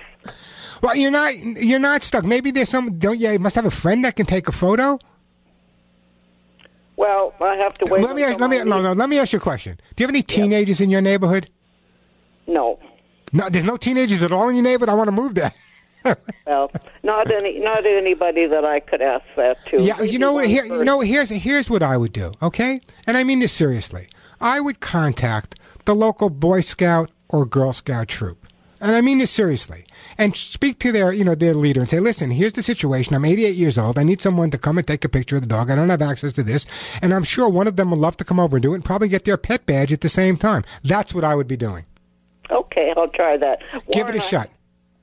Well, 0.83 0.97
you're 0.97 1.13
not 1.13 1.35
you're 1.37 1.79
not 1.79 2.03
stuck. 2.03 2.25
Maybe 2.25 2.51
there's 2.51 2.69
some. 2.69 2.99
Don't 2.99 3.19
you? 3.19 3.31
you 3.31 3.39
must 3.39 3.55
have 3.57 3.67
a 3.67 3.71
friend 3.71 4.05
that 4.05 4.17
can 4.17 4.27
take 4.27 4.49
a 4.49 4.53
photo. 4.53 4.99
Well, 6.99 7.33
I 7.41 7.55
have 7.55 7.75
to 7.75 7.87
wait. 7.89 8.03
Let 8.03 8.17
me 8.17 8.25
ask, 8.25 8.41
let 8.41 8.51
me 8.51 8.59
no 8.59 8.83
no. 8.83 8.93
Let 8.93 9.09
me 9.09 9.21
ask 9.21 9.33
you 9.33 9.39
a 9.39 9.41
question. 9.41 9.79
Do 9.95 10.03
you 10.03 10.07
have 10.07 10.11
any 10.11 10.23
teenagers 10.23 10.81
in 10.81 10.91
your 10.91 11.01
neighborhood? 11.01 11.49
No. 12.49 12.81
No, 13.33 13.49
there's 13.49 13.65
no 13.65 13.77
teenagers 13.77 14.25
at 14.25 14.33
all 14.33 14.49
in 14.49 14.57
your 14.57 14.65
neighborhood. 14.65 14.89
I 14.89 14.95
want 14.95 15.07
to 15.07 15.13
move 15.13 15.35
there. 15.35 15.53
Well, 16.47 16.71
not 17.03 17.31
any, 17.31 17.59
not 17.59 17.85
anybody 17.85 18.47
that 18.47 18.65
I 18.65 18.81
could 18.81 19.03
ask 19.03 19.27
that 19.37 19.59
to. 19.67 19.83
Yeah, 19.83 20.01
you 20.01 20.19
know 20.19 20.33
what? 20.33 20.47
Here, 20.47 20.65
you 20.65 20.83
know, 20.83 21.01
here's 21.01 21.29
here's 21.29 21.69
what 21.69 21.83
I 21.83 21.99
would 21.99 22.15
do. 22.15 22.33
Okay, 22.41 22.81
and 23.07 23.19
I 23.19 23.25
mean 23.25 23.41
this 23.41 23.53
seriously. 23.53 24.09
I 24.41 24.59
would 24.61 24.81
contact 24.81 25.57
the 25.85 25.95
local 25.95 26.31
Boy 26.31 26.61
Scout 26.61 27.11
or 27.29 27.45
Girl 27.45 27.75
Scout 27.75 28.09
troop. 28.09 28.47
And 28.81 28.95
I 28.95 29.01
mean 29.01 29.19
this 29.19 29.31
seriously. 29.31 29.85
And 30.19 30.37
speak 30.37 30.79
to 30.81 30.93
their, 30.93 31.13
you 31.13 31.25
know, 31.25 31.35
their 31.35 31.55
leader 31.55 31.81
and 31.81 31.91
say, 31.91 32.01
listen, 32.01 32.31
here's 32.31 32.53
the 32.53 32.63
situation. 32.63 33.15
I'm 33.15 33.25
88 33.25 33.55
years 33.57 33.79
old. 33.79 33.99
I 33.99 34.05
need 34.05 34.23
someone 34.23 34.51
to 34.51 34.59
come 34.59 34.79
and 34.79 34.87
take 34.87 35.05
a 35.05 35.09
picture 35.09 35.37
of 35.37 35.43
the 35.43 35.49
dog. 35.49 35.71
I 35.71 35.75
don't 35.75 35.91
have 35.91 36.03
access 36.03 36.33
to 36.35 36.43
this. 36.43 36.67
And 37.03 37.13
I'm 37.13 37.25
sure 37.25 37.49
one 37.49 37.67
of 37.67 37.77
them 37.77 37.91
would 37.91 37.99
love 37.99 38.17
to 38.19 38.25
come 38.25 38.39
over 38.39 38.57
and 38.57 38.63
do 38.63 38.73
it 38.73 38.77
and 38.77 38.85
probably 38.85 39.09
get 39.09 39.25
their 39.25 39.37
pet 39.37 39.67
badge 39.67 39.93
at 39.93 40.01
the 40.01 40.09
same 40.09 40.37
time. 40.37 40.65
That's 40.85 41.15
what 41.15 41.25
I 41.25 41.35
would 41.35 41.49
be 41.49 41.57
doing. 41.57 41.85
Okay, 42.51 42.93
I'll 42.97 43.09
try 43.09 43.37
that. 43.37 43.61
Give 43.93 44.09
it 44.09 44.15
a 44.15 44.21
shot. 44.21 44.51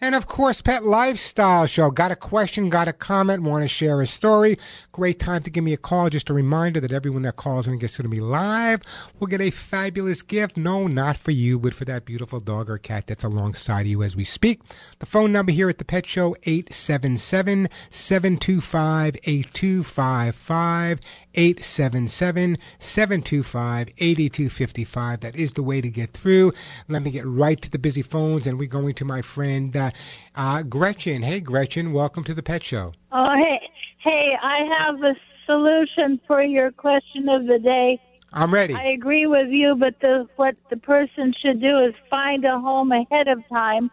and 0.00 0.14
of 0.14 0.26
course, 0.26 0.60
pet 0.60 0.84
lifestyle 0.84 1.66
show. 1.66 1.90
Got 1.90 2.12
a 2.12 2.16
question, 2.16 2.68
got 2.68 2.88
a 2.88 2.92
comment, 2.92 3.42
want 3.42 3.64
to 3.64 3.68
share 3.68 4.00
a 4.00 4.06
story? 4.06 4.56
Great 4.92 5.18
time 5.18 5.42
to 5.42 5.50
give 5.50 5.64
me 5.64 5.72
a 5.72 5.76
call. 5.76 6.08
Just 6.08 6.30
a 6.30 6.34
reminder 6.34 6.80
that 6.80 6.92
everyone 6.92 7.22
that 7.22 7.36
calls 7.36 7.66
in 7.66 7.72
and 7.72 7.80
gets 7.80 7.96
to 7.96 8.06
me 8.06 8.20
live 8.20 8.82
will 9.18 9.26
get 9.26 9.40
a 9.40 9.50
fabulous 9.50 10.22
gift. 10.22 10.56
No, 10.56 10.86
not 10.86 11.16
for 11.16 11.32
you, 11.32 11.58
but 11.58 11.74
for 11.74 11.84
that 11.86 12.04
beautiful 12.04 12.40
dog 12.40 12.70
or 12.70 12.78
cat 12.78 13.06
that's 13.06 13.24
alongside 13.24 13.86
you 13.86 14.02
as 14.02 14.14
we 14.14 14.24
speak. 14.24 14.60
The 15.00 15.06
phone 15.06 15.32
number 15.32 15.52
here 15.52 15.68
at 15.68 15.78
the 15.78 15.84
Pet 15.84 16.06
Show, 16.06 16.36
877 16.44 17.68
725 17.90 19.16
8255. 19.24 21.00
877 21.38 22.58
725 22.80 23.88
8255. 23.96 25.20
That 25.20 25.36
is 25.36 25.52
the 25.52 25.62
way 25.62 25.80
to 25.80 25.88
get 25.88 26.12
through. 26.12 26.52
Let 26.88 27.02
me 27.02 27.12
get 27.12 27.24
right 27.26 27.62
to 27.62 27.70
the 27.70 27.78
busy 27.78 28.02
phones, 28.02 28.48
and 28.48 28.58
we're 28.58 28.66
going 28.66 28.94
to 28.94 29.04
my 29.04 29.22
friend 29.22 29.76
uh, 29.76 29.92
uh, 30.34 30.62
Gretchen. 30.62 31.22
Hey, 31.22 31.38
Gretchen, 31.38 31.92
welcome 31.92 32.24
to 32.24 32.34
the 32.34 32.42
Pet 32.42 32.64
Show. 32.64 32.92
Oh, 33.12 33.36
hey, 33.36 33.60
hey, 33.98 34.36
I 34.42 34.64
have 34.80 35.00
a 35.04 35.14
solution 35.46 36.20
for 36.26 36.42
your 36.42 36.72
question 36.72 37.28
of 37.28 37.46
the 37.46 37.60
day. 37.60 38.00
I'm 38.32 38.52
ready. 38.52 38.74
I 38.74 38.88
agree 38.88 39.26
with 39.26 39.48
you, 39.50 39.76
but 39.76 39.94
the, 40.00 40.26
what 40.34 40.56
the 40.70 40.76
person 40.76 41.32
should 41.40 41.60
do 41.60 41.78
is 41.78 41.94
find 42.10 42.44
a 42.44 42.58
home 42.58 42.90
ahead 42.90 43.28
of 43.28 43.48
time 43.48 43.92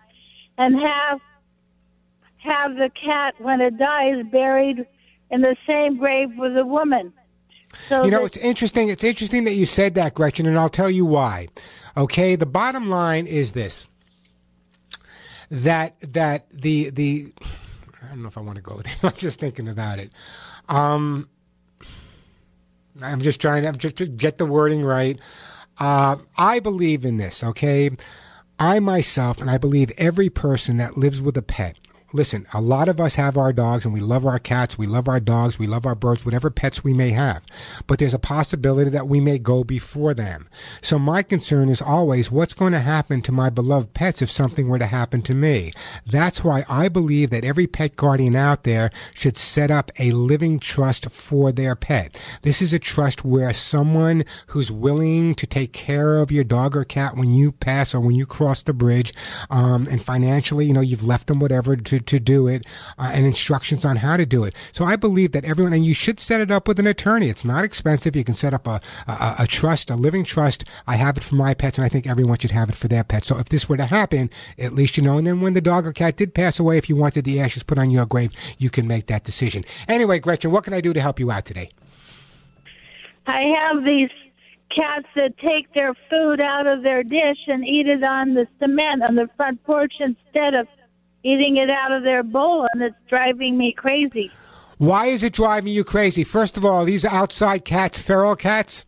and 0.58 0.76
have 0.84 1.20
have 2.40 2.76
the 2.76 2.90
cat 3.04 3.36
when 3.40 3.62
it 3.62 3.78
dies 3.78 4.24
buried 4.32 4.86
in 5.30 5.42
the 5.42 5.56
same 5.68 5.98
grave 5.98 6.30
with 6.38 6.56
the 6.56 6.66
woman. 6.66 7.14
So 7.88 8.04
you 8.04 8.12
know, 8.12 8.26
it's 8.26 8.38
interesting. 8.38 8.90
It's 8.90 9.04
interesting 9.04 9.44
that 9.46 9.54
you 9.56 9.66
said 9.66 9.96
that, 9.96 10.14
Gretchen, 10.14 10.46
and 10.46 10.58
I'll 10.58 10.70
tell 10.70 10.90
you 10.90 11.06
why. 11.06 11.48
Okay, 11.98 12.36
the 12.36 12.46
bottom 12.46 12.90
line 12.90 13.28
is 13.28 13.54
this: 13.54 13.88
that 15.52 15.96
that 16.14 16.50
the 16.52 16.90
the 16.90 17.34
I 18.04 18.08
don't 18.10 18.22
know 18.22 18.28
if 18.28 18.38
I 18.38 18.42
want 18.42 18.58
to 18.58 18.62
go 18.62 18.76
there. 18.84 18.96
I'm 19.04 19.14
just 19.18 19.40
thinking 19.40 19.68
about 19.68 20.00
it. 20.00 20.12
Um, 20.70 21.30
I'm 23.02 23.22
just 23.22 23.40
trying 23.42 23.64
to, 23.64 23.72
just 23.74 23.98
to 23.98 24.08
get 24.08 24.38
the 24.38 24.46
wording 24.46 24.84
right. 24.84 25.20
Uh, 25.78 26.18
I 26.38 26.60
believe 26.60 27.04
in 27.04 27.18
this. 27.18 27.44
Okay, 27.44 27.90
I 28.60 28.80
myself, 28.80 29.42
and 29.42 29.50
I 29.50 29.58
believe 29.58 29.92
every 29.98 30.30
person 30.30 30.78
that 30.78 30.98
lives 30.98 31.22
with 31.22 31.38
a 31.38 31.42
pet. 31.42 31.78
Listen, 32.14 32.46
a 32.54 32.62
lot 32.62 32.88
of 32.88 33.02
us 33.02 33.16
have 33.16 33.38
our 33.38 33.52
dogs 33.52 33.84
and 33.84 33.94
we 33.94 34.00
love 34.00 34.26
our 34.26 34.40
cats, 34.40 34.78
we 34.78 34.88
love 34.88 35.08
our 35.08 35.20
dogs, 35.20 35.60
we 35.60 35.68
love 35.68 35.86
our 35.86 35.96
birds, 35.96 36.24
whatever 36.24 36.50
pets 36.50 36.84
we 36.84 36.94
may 36.94 37.10
have. 37.10 37.44
But 37.88 38.00
there's 38.00 38.14
a 38.14 38.20
possibility 38.20 38.90
that 38.92 39.08
we 39.08 39.20
may 39.20 39.38
go 39.40 39.64
before 39.64 40.14
them. 40.14 40.48
So 40.82 41.00
my 41.00 41.24
concern 41.24 41.68
is 41.68 41.82
always 41.82 42.32
what's 42.32 42.54
going 42.54 42.74
to 42.74 42.80
happen 42.80 43.22
to 43.24 43.32
my 43.32 43.50
beloved 43.50 43.94
pets 43.94 44.22
if 44.22 44.30
something 44.30 44.68
were 44.70 44.80
to 44.80 44.86
happen 44.86 45.22
to 45.24 45.34
me. 45.34 45.72
That's 46.06 46.44
why 46.44 46.64
I 46.70 46.90
believe 46.90 47.32
that 47.32 47.44
every 47.44 47.68
pet 47.68 47.96
guardian 47.96 48.36
out 48.36 48.64
there 48.64 48.92
should 49.14 49.36
set 49.36 49.72
up 49.72 49.92
a 50.00 50.12
living 50.12 50.60
trust 50.60 51.10
for 51.10 51.52
their 51.52 51.76
pet. 51.76 52.16
This 52.44 52.62
is 52.62 52.72
a 52.72 52.80
trust 52.80 53.26
where 53.26 53.52
someone 53.52 54.24
who's 54.48 54.72
willing 54.72 55.36
to 55.36 55.48
take 55.48 55.74
care 55.74 56.20
of 56.22 56.32
your 56.32 56.44
dog 56.44 56.76
or 56.76 56.84
cat 56.86 57.18
when 57.18 57.34
you 57.34 57.52
pass 57.52 57.94
or 57.96 58.00
when 58.00 58.16
you 58.16 58.26
cross 58.26 58.64
the 58.64 58.74
bridge, 58.74 59.14
um, 59.50 59.88
and 59.88 60.04
financially, 60.04 60.66
you 60.66 60.74
know, 60.74 60.82
you've 60.82 61.06
left 61.06 61.28
them 61.28 61.40
whatever 61.40 61.76
to, 61.76 61.95
to 62.00 62.20
do 62.20 62.48
it, 62.48 62.66
uh, 62.98 63.12
and 63.14 63.26
instructions 63.26 63.86
on 63.86 63.96
how 63.98 64.18
to 64.18 64.26
do 64.26 64.44
it. 64.44 64.56
So 64.72 64.86
I 64.86 64.96
believe 64.96 65.32
that 65.34 65.46
everyone, 65.46 65.74
and 65.74 65.86
you 65.86 65.94
should 65.94 66.20
set 66.20 66.42
it 66.42 66.52
up 66.52 66.68
with 66.68 66.80
an 66.80 66.88
attorney. 66.88 67.30
It's 67.30 67.46
not 67.46 67.64
expensive. 67.64 68.16
You 68.16 68.24
can 68.24 68.36
set 68.36 68.54
up 68.54 68.68
a, 68.68 68.82
a, 69.08 69.36
a 69.40 69.48
trust, 69.48 69.90
a 69.90 69.96
living 69.96 70.24
trust. 70.24 70.66
I 70.88 70.96
have 70.96 71.18
it 71.18 71.24
for 71.24 71.36
my 71.36 71.54
pets, 71.54 71.78
and 71.78 71.86
I 71.86 71.90
think 71.90 72.08
everyone 72.08 72.38
should 72.38 72.52
have 72.52 72.70
it 72.70 72.76
for 72.76 72.88
their 72.88 73.04
pets. 73.04 73.28
So 73.28 73.38
if 73.38 73.50
this 73.50 73.68
were 73.70 73.78
to 73.78 73.86
happen, 73.86 74.30
at 74.58 74.74
least 74.74 74.98
you 74.98 75.04
know. 75.04 75.18
And 75.18 75.26
then 75.26 75.42
when 75.42 75.54
the 75.54 75.62
dog 75.62 75.88
or 75.88 75.94
cat 75.94 76.18
did 76.18 76.34
pass 76.34 76.60
away, 76.60 76.78
if 76.78 76.90
you 76.90 76.96
wanted 76.96 77.26
the 77.26 77.40
ashes 77.40 77.64
put 77.64 77.78
on 77.78 77.92
your 77.92 78.06
grave, 78.06 78.32
you 78.58 78.70
can 78.70 78.88
make 78.88 79.08
that 79.08 79.24
decision. 79.24 79.66
Anyway, 79.88 80.20
Gretchen, 80.20 80.52
what 80.52 80.64
can 80.64 80.74
I 80.74 80.82
do 80.82 80.94
to 80.94 81.02
help 81.02 81.20
you 81.20 81.32
out 81.32 81.46
today? 81.46 81.70
I 83.28 83.42
have 83.58 83.86
these 83.86 84.10
cats 84.76 85.08
that 85.16 85.38
take 85.38 85.74
their 85.74 85.94
food 86.10 86.42
out 86.42 86.68
of 86.68 86.84
their 86.84 87.04
dish 87.04 87.38
and 87.48 87.66
eat 87.66 87.88
it 87.88 88.04
on 88.04 88.34
the 88.34 88.48
cement 88.60 89.04
on 89.04 89.16
the 89.16 89.30
front 89.38 89.64
porch 89.64 89.94
instead 90.00 90.54
of 90.54 90.68
eating 91.26 91.58
it 91.58 91.72
out 91.72 91.92
of 91.92 92.04
their 92.04 92.22
bowl, 92.22 92.68
and 92.74 92.84
it's 92.84 92.96
driving 93.10 93.58
me 93.58 93.74
crazy. 93.76 94.32
Why 94.78 95.08
is 95.08 95.24
it 95.24 95.34
driving 95.34 95.74
you 95.74 95.84
crazy? 95.84 96.24
First 96.24 96.56
of 96.56 96.64
all, 96.64 96.86
these 96.86 97.04
are 97.04 97.12
outside 97.12 97.66
cats, 97.66 97.98
feral 97.98 98.36
cats. 98.36 98.86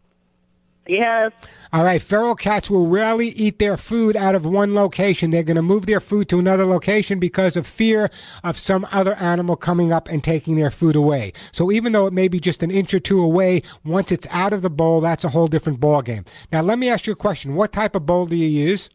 Yes. 0.85 1.31
All 1.73 1.83
right, 1.83 2.01
feral 2.01 2.35
cats 2.35 2.69
will 2.69 2.87
rarely 2.87 3.29
eat 3.29 3.59
their 3.59 3.75
food 3.75 4.15
out 4.15 4.35
of 4.35 4.45
one 4.45 4.75
location. 4.75 5.31
They're 5.31 5.43
going 5.43 5.55
to 5.55 5.61
move 5.61 5.85
their 5.85 5.99
food 5.99 6.29
to 6.29 6.39
another 6.39 6.65
location 6.65 7.19
because 7.19 7.57
of 7.57 7.65
fear 7.65 8.09
of 8.43 8.57
some 8.57 8.87
other 8.91 9.15
animal 9.15 9.55
coming 9.55 9.91
up 9.91 10.07
and 10.07 10.23
taking 10.23 10.55
their 10.55 10.71
food 10.71 10.95
away. 10.95 11.33
So 11.51 11.71
even 11.71 11.91
though 11.91 12.07
it 12.07 12.13
may 12.13 12.27
be 12.27 12.39
just 12.39 12.63
an 12.63 12.71
inch 12.71 12.93
or 12.93 12.99
two 12.99 13.21
away, 13.21 13.63
once 13.83 14.11
it's 14.11 14.27
out 14.29 14.53
of 14.53 14.61
the 14.61 14.69
bowl, 14.69 15.01
that's 15.01 15.25
a 15.25 15.29
whole 15.29 15.47
different 15.47 15.79
ball 15.79 16.01
game. 16.03 16.23
Now, 16.53 16.61
let 16.61 16.79
me 16.79 16.89
ask 16.89 17.07
you 17.07 17.13
a 17.13 17.17
question. 17.17 17.55
What 17.55 17.73
type 17.73 17.95
of 17.95 18.05
bowl 18.05 18.27
do 18.27 18.35
you 18.35 18.47
use? 18.47 18.89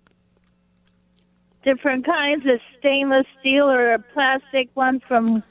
Different 1.65 2.05
kinds. 2.05 2.45
Of 2.47 2.61
stainless 2.79 3.27
steel 3.41 3.71
or 3.71 3.95
a 3.95 3.99
plastic 3.99 4.69
one 4.75 5.01
from 5.01 5.43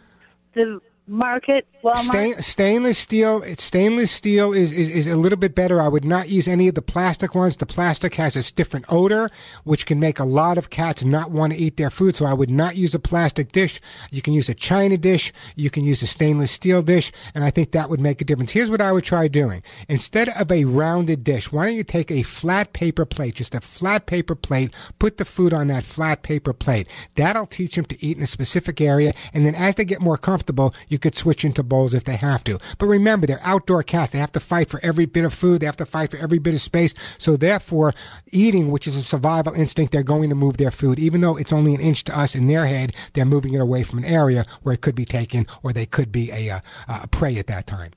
the 0.54 0.82
market, 1.12 1.68
Walmart. 1.84 1.98
Stain, 1.98 2.36
stainless 2.42 2.98
steel. 2.98 3.42
Stainless 3.56 4.12
steel 4.12 4.54
is, 4.54 4.72
is, 4.72 4.90
is 4.90 5.08
a 5.08 5.18
little 5.18 5.38
bit 5.38 5.54
better. 5.54 5.82
I 5.82 5.88
would 5.88 6.06
not 6.06 6.30
use 6.30 6.48
any 6.48 6.68
of 6.68 6.76
the 6.76 6.82
plastic 6.82 7.36
ones. 7.36 7.58
The 7.58 7.66
plastic 7.66 8.16
has 8.16 8.36
a 8.36 8.54
different 8.54 8.86
odor, 8.90 9.30
which 9.64 9.86
can 9.86 10.00
make 10.00 10.20
a 10.20 10.24
lot 10.24 10.58
of 10.58 10.70
cats 10.70 11.04
not 11.04 11.32
want 11.32 11.54
to 11.54 11.60
eat 11.60 11.78
their 11.78 11.90
food. 11.90 12.16
So 12.16 12.26
I 12.26 12.34
would 12.34 12.50
not 12.50 12.76
use 12.76 12.96
a 12.96 13.00
plastic 13.00 13.52
dish. 13.52 13.82
You 14.10 14.22
can 14.22 14.34
use 14.34 14.50
a 14.50 14.54
china 14.54 14.98
dish. 14.98 15.34
You 15.56 15.70
can 15.70 15.84
use 15.84 16.02
a 16.02 16.08
stainless 16.08 16.52
steel 16.52 16.82
dish, 16.82 17.12
and 17.36 17.44
I 17.44 17.52
think 17.52 17.72
that 17.72 17.90
would 17.90 18.00
make 18.00 18.22
a 18.22 18.26
difference. 18.26 18.52
Here's 18.52 18.70
what 18.70 18.82
I 18.82 18.92
would 18.92 19.04
try 19.04 19.28
doing: 19.28 19.64
instead 19.90 20.30
of 20.30 20.52
a 20.52 20.66
rounded 20.66 21.24
dish, 21.24 21.52
why 21.52 21.68
don't 21.68 21.76
you 21.76 21.84
take 21.84 22.10
a 22.12 22.24
flat 22.24 22.74
paper 22.74 23.06
plate, 23.06 23.36
just 23.36 23.54
a 23.54 23.62
flat 23.62 24.06
paper 24.06 24.36
plate, 24.36 24.74
put 25.00 25.18
the 25.18 25.26
food 25.26 25.54
on 25.54 25.68
that 25.68 25.84
flat 25.84 26.24
paper 26.24 26.54
plate. 26.54 26.88
That'll 27.16 27.46
teach 27.46 27.76
them 27.76 27.86
to 27.86 28.06
eat 28.06 28.18
in 28.18 28.24
a 28.24 28.28
specific 28.28 28.80
area, 28.80 29.14
and 29.34 29.46
then 29.46 29.56
as 29.56 29.76
they 29.76 29.86
get 29.86 30.02
more 30.02 30.18
comfortable, 30.18 30.74
you 30.88 30.98
could 31.02 31.16
switch 31.16 31.44
into 31.44 31.64
bowls 31.64 31.94
if 31.94 32.04
they 32.04 32.16
have 32.16 32.44
to. 32.46 32.58
But 32.78 32.88
remember, 32.88 33.28
they're 33.28 33.42
outdoor 33.44 33.84
cats. 33.84 34.12
They 34.12 34.20
have 34.20 34.32
to 34.34 34.40
fight 34.40 34.70
for 34.70 34.80
every 34.84 35.06
bit 35.06 35.26
of 35.26 35.34
food. 35.34 35.62
They 35.62 35.66
have 35.66 35.78
to 35.78 35.86
fight 35.86 36.12
for 36.12 36.18
every 36.18 36.40
bit 36.40 36.54
of 36.54 36.62
space. 36.62 36.94
So 37.18 37.38
therefore, 37.38 37.94
eating, 38.28 38.72
which 38.72 38.88
is 38.88 38.96
a 38.96 39.04
survival 39.04 39.54
instinct, 39.54 39.92
they're 39.92 40.04
going 40.04 40.30
to 40.30 40.36
move 40.36 40.58
their 40.58 40.72
food. 40.72 41.00
Even 41.00 41.22
though 41.22 41.38
it's 41.38 41.54
only 41.54 41.76
an 41.76 41.82
inch 41.82 42.04
to 42.06 42.18
us 42.18 42.36
in 42.36 42.48
their 42.48 42.66
head, 42.66 42.94
they're 43.14 43.26
moving 43.26 43.54
it 43.54 43.62
away 43.62 43.84
from 43.84 44.00
an 44.00 44.06
area 44.06 44.46
where 44.64 44.74
it 44.74 44.82
could 44.82 44.96
be 44.96 45.06
taken 45.06 45.48
or 45.64 45.74
they 45.74 45.86
could 45.86 46.12
be 46.12 46.32
a, 46.32 46.50
uh, 46.50 46.60
a 46.88 47.08
prey 47.08 47.38
at 47.38 47.48
that 47.48 47.68
time. 47.68 47.92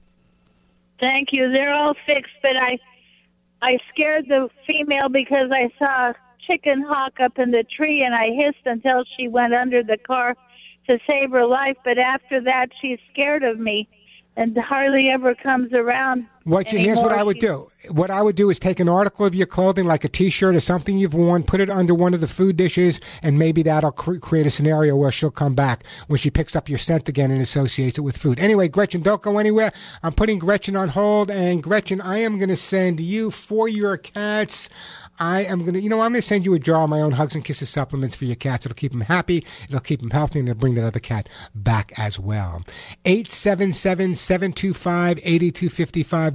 Thank 1.01 1.29
you. 1.33 1.51
They're 1.53 1.75
all 1.75 1.95
fixed, 2.07 2.33
but 2.43 2.57
I 2.57 2.79
I 3.61 3.79
scared 3.89 4.27
the 4.29 4.51
female 4.67 5.09
because 5.09 5.51
I 5.51 5.71
saw 5.79 6.11
a 6.11 6.15
chicken 6.47 6.83
hawk 6.83 7.15
up 7.19 7.39
in 7.39 7.51
the 7.51 7.65
tree 7.65 8.03
and 8.03 8.15
I 8.15 8.29
hissed 8.37 8.67
until 8.67 9.05
she 9.17 9.27
went 9.27 9.55
under 9.55 9.83
the 9.83 9.97
car 9.97 10.37
to 10.89 10.99
save 11.09 11.31
her 11.31 11.47
life, 11.47 11.77
but 11.85 11.99
after 11.99 12.41
that 12.43 12.69
she's 12.81 12.99
scared 13.13 13.43
of 13.43 13.59
me 13.59 13.89
and 14.37 14.57
hardly 14.59 15.11
ever 15.11 15.35
comes 15.35 15.73
around. 15.73 16.27
What 16.45 16.73
you, 16.73 16.79
here's 16.79 16.99
what. 16.99 17.13
I 17.13 17.23
would 17.23 17.39
do. 17.39 17.67
What 17.91 18.11
I 18.11 18.21
would 18.23 18.37
do 18.37 18.51
is 18.51 18.59
take 18.59 18.81
an 18.81 18.89
article 18.89 19.25
of 19.25 19.35
your 19.35 19.47
clothing, 19.47 19.87
like 19.87 20.05
a 20.05 20.09
T-shirt 20.09 20.55
or 20.55 20.61
something 20.61 20.99
you've 20.99 21.15
worn, 21.15 21.43
put 21.43 21.61
it 21.61 21.71
under 21.71 21.95
one 21.95 22.13
of 22.13 22.21
the 22.21 22.27
food 22.27 22.57
dishes, 22.57 23.01
and 23.23 23.39
maybe 23.39 23.63
that'll 23.63 23.93
cre- 23.93 24.19
create 24.19 24.47
a 24.47 24.51
scenario 24.51 24.95
where 24.95 25.11
she'll 25.11 25.31
come 25.31 25.55
back 25.55 25.85
when 26.07 26.19
she 26.19 26.31
picks 26.31 26.55
up 26.55 26.69
your 26.69 26.79
scent 26.79 27.09
again 27.09 27.31
and 27.31 27.41
associates 27.41 27.99
it 27.99 28.03
with 28.03 28.17
food. 28.17 28.39
Anyway, 28.39 28.69
Gretchen, 28.69 29.03
don't 29.03 29.23
go 29.23 29.39
anywhere. 29.39 29.73
I'm 30.03 30.13
putting 30.13 30.39
Gretchen 30.39 30.77
on 30.77 30.89
hold, 30.89 31.31
and 31.31 31.63
Gretchen, 31.63 32.01
I 32.01 32.19
am 32.19 32.39
going 32.39 32.51
to 32.51 32.57
send 32.57 33.01
you 33.01 33.31
for 33.31 33.69
your 33.69 33.97
cats. 33.97 34.69
I 35.19 35.45
am 35.45 35.61
going 35.61 35.75
to, 35.75 35.81
you 35.81 35.89
know, 35.89 36.01
I'm 36.01 36.13
going 36.13 36.23
to 36.23 36.27
send 36.27 36.45
you 36.45 36.55
a 36.55 36.59
jar 36.59 36.83
of 36.83 36.91
my 36.91 37.01
own 37.01 37.13
Hugs 37.13 37.37
and 37.37 37.45
Kisses 37.45 37.71
supplements 37.71 38.17
for 38.17 38.25
your 38.25 38.35
cats. 38.35 38.67
It'll 38.67 38.75
keep 38.75 38.91
them 38.91 39.03
happy. 39.03 39.47
It'll 39.69 39.79
keep 39.79 40.01
them 40.01 40.11
healthy, 40.11 40.41
and 40.41 40.49
it'll 40.49 40.59
bring 40.59 40.75
that 40.75 40.85
other 40.85 40.99
cat 40.99 41.29
back 41.55 41.93
as 41.97 42.19
well. 42.19 42.63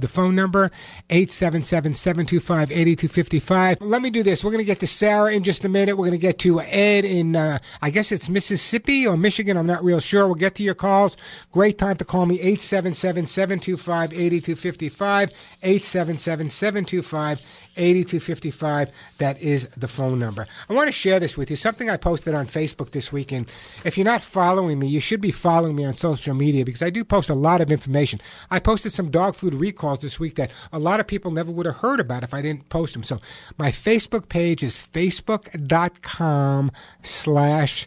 The 0.00 0.08
phone 0.08 0.34
number, 0.34 0.70
877-725-8255. 1.08 3.76
Let 3.80 4.02
me 4.02 4.10
do 4.10 4.22
this. 4.22 4.44
We're 4.44 4.50
going 4.50 4.58
to 4.58 4.64
get 4.64 4.80
to 4.80 4.86
Sarah 4.86 5.32
in 5.32 5.42
just 5.42 5.64
a 5.64 5.68
minute. 5.68 5.96
We're 5.96 6.06
going 6.06 6.12
to 6.12 6.18
get 6.18 6.38
to 6.40 6.60
Ed 6.60 7.04
in, 7.04 7.36
uh, 7.36 7.58
I 7.82 7.90
guess 7.90 8.10
it's 8.12 8.28
Mississippi 8.28 9.06
or 9.06 9.16
Michigan. 9.16 9.56
I'm 9.56 9.66
not 9.66 9.82
real 9.84 10.00
sure. 10.00 10.26
We'll 10.26 10.34
get 10.34 10.54
to 10.56 10.62
your 10.62 10.74
calls. 10.74 11.16
Great 11.52 11.78
time 11.78 11.96
to 11.96 12.04
call 12.04 12.26
me, 12.26 12.38
877-725-8255, 12.38 15.32
877-725 15.62 17.00
8255. 17.00 17.40
That 19.18 19.40
is 19.40 19.68
the 19.68 19.88
phone 19.88 20.18
number. 20.18 20.46
I 20.68 20.74
want 20.74 20.88
to 20.88 20.92
share 20.92 21.20
this 21.20 21.36
with 21.36 21.50
you. 21.50 21.56
Something 21.56 21.88
I 21.90 21.96
posted 21.96 22.34
on 22.34 22.46
Facebook 22.46 22.90
this 22.90 23.12
weekend. 23.12 23.50
If 23.84 23.96
you're 23.96 24.04
not 24.04 24.22
following 24.22 24.78
me, 24.78 24.86
you 24.86 25.00
should 25.00 25.20
be 25.20 25.30
following 25.30 25.76
me 25.76 25.84
on 25.84 25.94
social 25.94 26.34
media 26.34 26.64
because 26.64 26.82
I 26.82 26.90
do 26.90 27.04
post 27.04 27.30
a 27.30 27.34
lot 27.34 27.60
of 27.60 27.70
information. 27.70 28.20
I 28.50 28.58
posted 28.58 28.92
some 28.92 29.10
dog 29.10 29.34
food 29.34 29.54
recalls 29.54 30.00
this 30.00 30.18
week 30.20 30.36
that 30.36 30.50
a 30.72 30.78
lot 30.78 31.00
of 31.00 31.06
people 31.06 31.30
never 31.30 31.50
would 31.50 31.66
have 31.66 31.76
heard 31.76 32.00
about 32.00 32.24
if 32.24 32.34
I 32.34 32.42
didn't 32.42 32.68
post 32.68 32.92
them. 32.92 33.02
So 33.02 33.20
my 33.58 33.70
Facebook 33.70 34.28
page 34.28 34.62
is 34.62 34.76
facebook.com 34.76 36.72
slash 37.02 37.86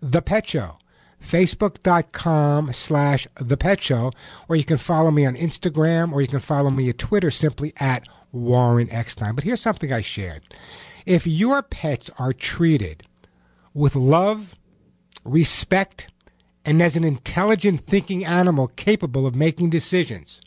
the 0.00 0.22
pet 0.22 0.46
show 0.46 0.78
facebook.com 1.22 2.72
slash 2.72 3.26
the 3.36 3.56
pet 3.56 3.80
show 3.80 4.12
or 4.48 4.56
you 4.56 4.64
can 4.64 4.76
follow 4.76 5.10
me 5.10 5.24
on 5.24 5.34
instagram 5.34 6.12
or 6.12 6.20
you 6.20 6.28
can 6.28 6.40
follow 6.40 6.70
me 6.70 6.90
at 6.90 6.98
twitter 6.98 7.30
simply 7.30 7.72
at 7.78 8.06
warren 8.36 8.88
eckstein 8.90 9.34
but 9.34 9.44
here's 9.44 9.60
something 9.60 9.92
i 9.92 10.00
shared. 10.00 10.42
If 11.04 11.26
your 11.26 11.62
pets 11.62 12.10
are 12.18 12.32
treated 12.32 13.04
with 13.74 13.96
love 13.96 14.56
respect 15.24 16.08
and 16.64 16.82
as 16.82 16.96
an 16.96 17.04
intelligent 17.04 17.80
thinking 17.80 18.24
animal 18.24 18.68
capable 18.68 19.26
of 19.26 19.34
making 19.34 19.70
decisions 19.70 20.40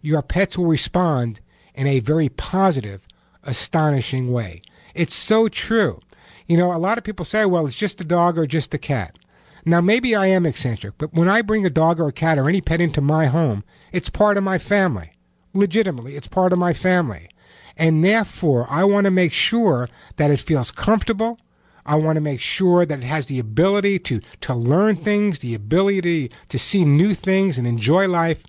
your 0.00 0.22
pets 0.22 0.58
will 0.58 0.66
respond 0.66 1.40
in 1.74 1.86
a 1.86 2.00
very 2.00 2.28
positive 2.28 3.04
astonishing 3.44 4.30
way. 4.32 4.60
It's 4.94 5.14
so 5.14 5.48
true. 5.48 6.00
You 6.46 6.56
know 6.56 6.74
a 6.74 6.78
lot 6.78 6.98
of 6.98 7.04
people 7.04 7.24
say 7.24 7.44
well 7.46 7.66
it's 7.66 7.76
just 7.76 8.00
a 8.00 8.04
dog 8.04 8.38
or 8.38 8.46
just 8.46 8.74
a 8.74 8.78
cat. 8.78 9.16
Now, 9.64 9.80
maybe 9.80 10.14
I 10.14 10.26
am 10.26 10.44
eccentric, 10.44 10.94
but 10.98 11.14
when 11.14 11.28
I 11.28 11.40
bring 11.40 11.64
a 11.64 11.70
dog 11.70 12.00
or 12.00 12.08
a 12.08 12.12
cat 12.12 12.36
or 12.36 12.48
any 12.48 12.60
pet 12.60 12.80
into 12.80 13.00
my 13.00 13.26
home, 13.26 13.62
it's 13.92 14.10
part 14.10 14.36
of 14.36 14.42
my 14.42 14.58
family. 14.58 15.11
Legitimately, 15.54 16.16
it's 16.16 16.28
part 16.28 16.52
of 16.52 16.58
my 16.58 16.72
family. 16.72 17.28
And 17.76 18.04
therefore, 18.04 18.66
I 18.70 18.84
want 18.84 19.04
to 19.06 19.10
make 19.10 19.32
sure 19.32 19.88
that 20.16 20.30
it 20.30 20.40
feels 20.40 20.70
comfortable. 20.70 21.38
I 21.84 21.96
want 21.96 22.16
to 22.16 22.20
make 22.20 22.40
sure 22.40 22.86
that 22.86 22.98
it 23.00 23.04
has 23.04 23.26
the 23.26 23.38
ability 23.38 23.98
to, 24.00 24.20
to 24.42 24.54
learn 24.54 24.96
things, 24.96 25.40
the 25.40 25.54
ability 25.54 26.30
to 26.48 26.58
see 26.58 26.84
new 26.84 27.14
things 27.14 27.58
and 27.58 27.66
enjoy 27.66 28.08
life. 28.08 28.44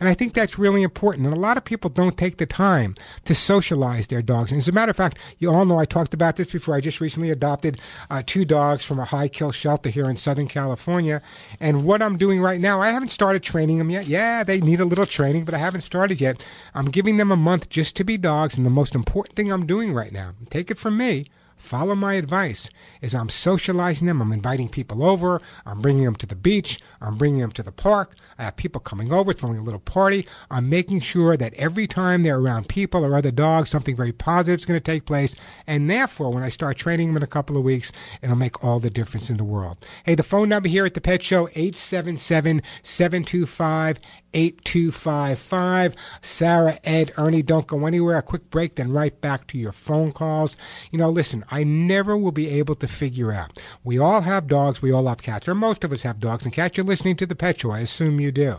And 0.00 0.08
I 0.08 0.14
think 0.14 0.34
that's 0.34 0.58
really 0.58 0.82
important. 0.82 1.26
And 1.26 1.36
a 1.36 1.40
lot 1.40 1.56
of 1.56 1.64
people 1.64 1.90
don't 1.90 2.16
take 2.16 2.36
the 2.36 2.46
time 2.46 2.94
to 3.24 3.34
socialize 3.34 4.06
their 4.06 4.22
dogs. 4.22 4.52
And 4.52 4.60
as 4.60 4.68
a 4.68 4.72
matter 4.72 4.90
of 4.90 4.96
fact, 4.96 5.18
you 5.38 5.50
all 5.50 5.64
know 5.64 5.78
I 5.78 5.84
talked 5.84 6.14
about 6.14 6.36
this 6.36 6.50
before. 6.50 6.74
I 6.74 6.80
just 6.80 7.00
recently 7.00 7.30
adopted 7.30 7.80
uh, 8.10 8.22
two 8.24 8.44
dogs 8.44 8.84
from 8.84 8.98
a 8.98 9.04
high 9.04 9.28
kill 9.28 9.52
shelter 9.52 9.90
here 9.90 10.08
in 10.08 10.16
Southern 10.16 10.48
California. 10.48 11.22
And 11.60 11.84
what 11.84 12.02
I'm 12.02 12.18
doing 12.18 12.40
right 12.40 12.60
now, 12.60 12.80
I 12.80 12.90
haven't 12.90 13.08
started 13.08 13.42
training 13.42 13.78
them 13.78 13.90
yet. 13.90 14.06
Yeah, 14.06 14.44
they 14.44 14.60
need 14.60 14.80
a 14.80 14.84
little 14.84 15.06
training, 15.06 15.44
but 15.44 15.54
I 15.54 15.58
haven't 15.58 15.82
started 15.82 16.20
yet. 16.20 16.44
I'm 16.74 16.86
giving 16.86 17.16
them 17.16 17.30
a 17.30 17.36
month 17.36 17.68
just 17.68 17.96
to 17.96 18.04
be 18.04 18.16
dogs. 18.16 18.56
And 18.56 18.64
the 18.64 18.70
most 18.70 18.94
important 18.94 19.36
thing 19.36 19.50
I'm 19.52 19.66
doing 19.66 19.92
right 19.92 20.12
now, 20.12 20.34
take 20.50 20.70
it 20.70 20.78
from 20.78 20.96
me, 20.96 21.26
follow 21.58 21.94
my 21.94 22.14
advice 22.14 22.70
is 23.00 23.14
I'm 23.14 23.28
socializing 23.28 24.06
them. 24.06 24.22
I'm 24.22 24.32
inviting 24.32 24.68
people 24.68 25.04
over. 25.04 25.40
I'm 25.66 25.82
bringing 25.82 26.04
them 26.04 26.16
to 26.16 26.26
the 26.26 26.36
beach. 26.36 26.80
I'm 27.00 27.18
bringing 27.18 27.40
them 27.40 27.52
to 27.52 27.62
the 27.62 27.72
park. 27.72 28.14
I 28.38 28.44
have 28.44 28.56
people 28.56 28.80
coming 28.80 29.12
over, 29.12 29.32
throwing 29.32 29.58
a 29.58 29.62
little 29.62 29.80
party. 29.80 30.26
I'm 30.50 30.68
making 30.68 31.00
sure 31.00 31.36
that 31.36 31.54
every 31.54 31.86
time 31.86 32.22
they're 32.22 32.38
around 32.38 32.68
people 32.68 33.04
or 33.04 33.16
other 33.16 33.30
dogs, 33.30 33.68
something 33.68 33.96
very 33.96 34.12
positive 34.12 34.60
is 34.60 34.66
going 34.66 34.80
to 34.80 34.84
take 34.84 35.04
place. 35.04 35.34
And 35.66 35.90
therefore, 35.90 36.32
when 36.32 36.42
I 36.42 36.48
start 36.48 36.76
training 36.76 37.08
them 37.08 37.16
in 37.18 37.22
a 37.22 37.26
couple 37.26 37.56
of 37.56 37.64
weeks, 37.64 37.92
it'll 38.22 38.36
make 38.36 38.64
all 38.64 38.80
the 38.80 38.90
difference 38.90 39.30
in 39.30 39.36
the 39.36 39.44
world. 39.44 39.84
Hey, 40.04 40.14
the 40.14 40.22
phone 40.22 40.48
number 40.48 40.68
here 40.68 40.86
at 40.86 40.94
the 40.94 41.00
Pet 41.00 41.22
Show, 41.22 41.48
877 41.48 42.62
725 42.82 43.98
8255. 44.34 45.94
Sarah, 46.20 46.78
Ed, 46.84 47.12
Ernie, 47.16 47.42
don't 47.42 47.66
go 47.66 47.86
anywhere. 47.86 48.18
A 48.18 48.22
quick 48.22 48.50
break, 48.50 48.74
then 48.74 48.92
right 48.92 49.18
back 49.20 49.46
to 49.48 49.58
your 49.58 49.72
phone 49.72 50.12
calls. 50.12 50.56
You 50.90 50.98
know, 50.98 51.10
listen, 51.10 51.44
I 51.50 51.64
never 51.64 52.16
will 52.16 52.32
be 52.32 52.48
able 52.50 52.74
to 52.76 52.88
figure 52.88 53.32
out. 53.32 53.58
We 53.84 53.98
all 53.98 54.20
have 54.22 54.46
dogs, 54.46 54.82
we 54.82 54.92
all 54.92 55.06
have 55.06 55.22
cats, 55.22 55.48
or 55.48 55.54
most 55.54 55.84
of 55.84 55.92
us 55.92 56.02
have 56.02 56.20
dogs 56.20 56.44
and 56.44 56.52
cats. 56.52 56.76
You're 56.76 56.86
listening 56.86 57.16
to 57.16 57.26
the 57.26 57.36
Pet 57.36 57.60
Show, 57.60 57.70
I 57.70 57.80
assume 57.80 58.20
you 58.20 58.32
do. 58.32 58.56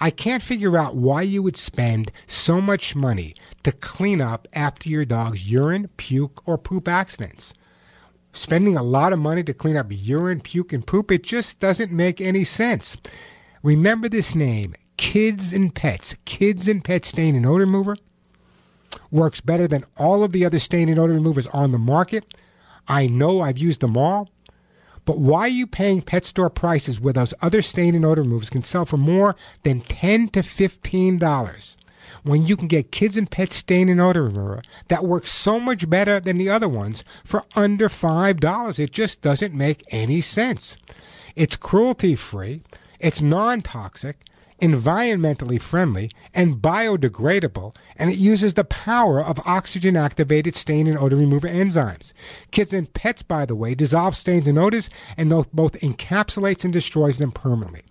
I 0.00 0.10
can't 0.10 0.42
figure 0.42 0.76
out 0.76 0.96
why 0.96 1.22
you 1.22 1.42
would 1.42 1.56
spend 1.56 2.10
so 2.26 2.60
much 2.60 2.96
money 2.96 3.34
to 3.62 3.72
clean 3.72 4.20
up 4.20 4.48
after 4.52 4.88
your 4.88 5.04
dog's 5.04 5.50
urine, 5.50 5.88
puke, 5.96 6.46
or 6.46 6.58
poop 6.58 6.88
accidents 6.88 7.54
spending 8.34 8.76
a 8.76 8.82
lot 8.82 9.12
of 9.12 9.18
money 9.18 9.42
to 9.44 9.54
clean 9.54 9.76
up 9.76 9.86
urine, 9.90 10.40
puke, 10.40 10.72
and 10.72 10.86
poop, 10.86 11.10
it 11.10 11.22
just 11.22 11.60
doesn't 11.60 11.92
make 11.92 12.20
any 12.20 12.44
sense. 12.44 12.96
Remember 13.62 14.08
this 14.08 14.34
name, 14.34 14.74
Kids 14.96 15.52
and 15.52 15.74
Pets. 15.74 16.16
Kids 16.24 16.68
and 16.68 16.84
Pet 16.84 17.04
Stain 17.04 17.36
and 17.36 17.46
Odor 17.46 17.64
Remover 17.64 17.96
works 19.10 19.40
better 19.40 19.68
than 19.68 19.84
all 19.96 20.24
of 20.24 20.32
the 20.32 20.44
other 20.44 20.58
stain 20.58 20.88
and 20.88 20.98
odor 20.98 21.14
removers 21.14 21.46
on 21.48 21.72
the 21.72 21.78
market. 21.78 22.34
I 22.88 23.06
know 23.06 23.40
I've 23.40 23.58
used 23.58 23.80
them 23.80 23.96
all. 23.96 24.28
But 25.04 25.18
why 25.18 25.40
are 25.40 25.48
you 25.48 25.66
paying 25.66 26.00
pet 26.00 26.24
store 26.24 26.48
prices 26.48 27.00
where 27.00 27.12
those 27.12 27.34
other 27.42 27.60
stain 27.60 27.94
and 27.94 28.04
odor 28.04 28.22
removers 28.22 28.50
can 28.50 28.62
sell 28.62 28.86
for 28.86 28.96
more 28.96 29.36
than 29.62 29.82
ten 29.82 30.28
to 30.28 30.42
fifteen 30.42 31.18
dollars? 31.18 31.76
When 32.22 32.46
you 32.46 32.56
can 32.56 32.68
get 32.68 32.90
kids 32.90 33.16
and 33.16 33.30
pet 33.30 33.52
stain 33.52 33.88
and 33.88 34.00
odor 34.00 34.24
remover 34.24 34.62
that 34.88 35.04
works 35.04 35.32
so 35.32 35.60
much 35.60 35.88
better 35.88 36.20
than 36.20 36.38
the 36.38 36.48
other 36.48 36.68
ones 36.68 37.04
for 37.22 37.44
under 37.54 37.88
five 37.88 38.40
dollars, 38.40 38.78
it 38.78 38.92
just 38.92 39.20
doesn't 39.20 39.54
make 39.54 39.82
any 39.90 40.20
sense. 40.20 40.78
It's 41.36 41.56
cruelty 41.56 42.14
free, 42.14 42.62
it's 42.98 43.20
non 43.20 43.60
toxic, 43.62 44.18
environmentally 44.60 45.60
friendly, 45.60 46.10
and 46.32 46.56
biodegradable, 46.56 47.74
and 47.96 48.10
it 48.10 48.18
uses 48.18 48.54
the 48.54 48.64
power 48.64 49.22
of 49.22 49.40
oxygen 49.46 49.96
activated 49.96 50.54
stain 50.54 50.86
and 50.86 50.98
odor 50.98 51.16
remover 51.16 51.48
enzymes. 51.48 52.12
Kids 52.50 52.72
and 52.72 52.92
pets, 52.92 53.22
by 53.22 53.44
the 53.44 53.54
way, 53.54 53.74
dissolve 53.74 54.16
stains 54.16 54.48
and 54.48 54.58
odors 54.58 54.88
and 55.16 55.30
both 55.30 55.72
encapsulates 55.80 56.64
and 56.64 56.72
destroys 56.72 57.18
them 57.18 57.32
permanently. 57.32 57.82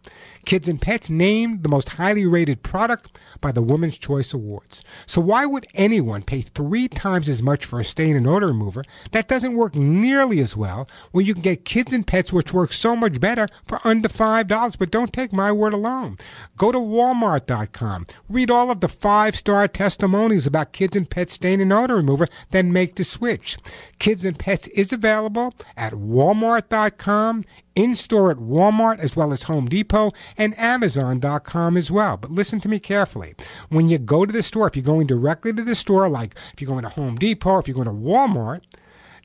Kids 0.46 0.68
and 0.68 0.82
Pets 0.82 1.10
named 1.10 1.64
the 1.64 1.70
most 1.70 1.90
highly 1.90 2.26
rated 2.26 2.64
product 2.64 3.18
by 3.42 3.52
the 3.52 3.62
Women's 3.62 3.98
Choice 3.98 4.34
Awards. 4.34 4.84
So 5.06 5.22
why 5.22 5.46
would 5.46 5.66
anyone 5.74 6.24
pay 6.24 6.42
three 6.42 6.88
times 6.88 7.30
as 7.30 7.42
much 7.42 7.66
for 7.66 7.80
a 7.80 7.86
stain 7.86 8.16
and 8.16 8.28
odor 8.28 8.48
remover 8.48 8.84
that 9.12 9.28
doesn't 9.28 9.56
work 9.56 9.76
nearly 9.76 10.40
as 10.40 10.58
well 10.58 10.88
when 11.12 11.26
you 11.26 11.34
can 11.34 11.42
get 11.42 11.66
Kids 11.66 11.94
and 11.94 12.06
Pets 12.06 12.34
which 12.34 12.54
works 12.54 12.80
so 12.80 12.96
much 12.96 13.20
better 13.20 13.48
for 13.68 13.80
under 13.84 14.10
$5? 14.10 14.78
But 14.78 14.92
don't 14.92 15.14
take 15.14 15.32
my 15.32 15.52
word 15.52 15.74
alone. 15.74 16.18
Go 16.58 16.72
to 16.72 16.80
walmart.com. 16.80 18.08
Read 18.30 18.52
all 18.52 18.72
of 18.72 18.82
the 18.82 18.90
five-star 18.90 19.68
testimonies 19.68 20.46
about 20.46 20.74
Kids 20.74 20.96
and 20.96 21.10
Pets 21.10 21.34
stain 21.34 21.62
and 21.62 21.72
odor 21.72 21.96
remover, 21.96 22.28
then 22.52 22.74
make 22.74 22.96
the 22.96 23.04
switch. 23.04 23.58
Kids 24.00 24.26
and 24.26 24.38
Pets 24.38 24.68
is 24.68 24.92
available 24.92 25.54
at 25.78 25.94
walmart.com, 25.94 27.44
in 27.76 27.96
store 27.96 28.32
at 28.32 28.38
Walmart 28.38 29.00
as 29.00 29.16
well 29.16 29.34
as 29.34 29.44
Home 29.44 29.68
Depot 29.68 30.12
and 30.38 30.58
Amazon.com 30.58 31.78
as 31.78 31.92
well. 31.92 32.18
But 32.18 32.32
listen 32.32 32.60
to 32.62 32.70
me 32.70 32.80
carefully. 32.80 33.36
When 33.70 33.90
you 33.90 33.98
go 33.98 34.26
to 34.26 34.34
the 34.34 34.44
store, 34.44 34.68
if 34.68 34.76
you're 34.76 34.84
going 34.84 35.08
directly 35.08 35.54
to 35.54 35.64
the 35.64 35.76
store, 35.76 36.10
like 36.10 36.36
if 36.54 36.62
you're 36.62 36.70
going 36.70 36.84
to 36.84 36.90
Home 36.90 37.16
Depot, 37.16 37.60
if 37.60 37.68
you're 37.68 37.76
going 37.76 37.88
to 37.88 37.94
Walmart, 37.94 38.62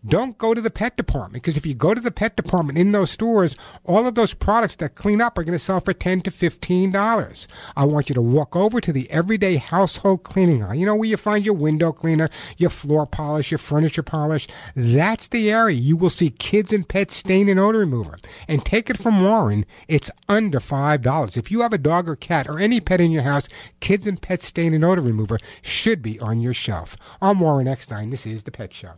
don't 0.06 0.38
go 0.38 0.54
to 0.54 0.60
the 0.60 0.70
pet 0.70 0.96
department 0.96 1.42
because 1.42 1.56
if 1.56 1.66
you 1.66 1.74
go 1.74 1.92
to 1.92 2.00
the 2.00 2.12
pet 2.12 2.36
department 2.36 2.78
in 2.78 2.92
those 2.92 3.10
stores, 3.10 3.56
all 3.84 4.06
of 4.06 4.14
those 4.14 4.32
products 4.32 4.76
that 4.76 4.94
clean 4.94 5.20
up 5.20 5.36
are 5.36 5.44
going 5.44 5.58
to 5.58 5.64
sell 5.64 5.80
for 5.80 5.92
ten 5.92 6.20
to 6.22 6.30
fifteen 6.30 6.92
dollars. 6.92 7.48
I 7.76 7.84
want 7.84 8.08
you 8.08 8.14
to 8.14 8.22
walk 8.22 8.54
over 8.54 8.80
to 8.80 8.92
the 8.92 9.10
everyday 9.10 9.56
household 9.56 10.22
cleaning 10.22 10.62
aisle. 10.62 10.76
You 10.76 10.86
know 10.86 10.94
where 10.94 11.08
you 11.08 11.16
find 11.16 11.44
your 11.44 11.54
window 11.54 11.92
cleaner, 11.92 12.28
your 12.56 12.70
floor 12.70 13.06
polish, 13.06 13.50
your 13.50 13.58
furniture 13.58 14.04
polish. 14.04 14.46
That's 14.76 15.26
the 15.26 15.50
area 15.50 15.76
you 15.76 15.96
will 15.96 16.10
see 16.10 16.30
kids 16.30 16.72
and 16.72 16.88
pet 16.88 17.10
stain 17.10 17.48
and 17.48 17.58
odor 17.58 17.80
remover. 17.80 18.18
And 18.46 18.64
take 18.64 18.90
it 18.90 18.98
from 18.98 19.22
Warren, 19.24 19.66
it's 19.88 20.10
under 20.28 20.60
five 20.60 21.02
dollars. 21.02 21.36
If 21.36 21.50
you 21.50 21.62
have 21.62 21.72
a 21.72 21.78
dog 21.78 22.08
or 22.08 22.14
cat 22.14 22.48
or 22.48 22.60
any 22.60 22.80
pet 22.80 23.00
in 23.00 23.10
your 23.10 23.22
house, 23.22 23.48
kids 23.80 24.06
and 24.06 24.20
pet 24.20 24.42
stain 24.42 24.74
and 24.74 24.84
odor 24.84 25.02
remover 25.02 25.38
should 25.60 26.02
be 26.02 26.20
on 26.20 26.40
your 26.40 26.54
shelf. 26.54 26.96
I'm 27.20 27.40
Warren 27.40 27.66
Eckstein. 27.66 28.10
This 28.10 28.26
is 28.26 28.44
the 28.44 28.52
Pet 28.52 28.72
Show. 28.72 28.92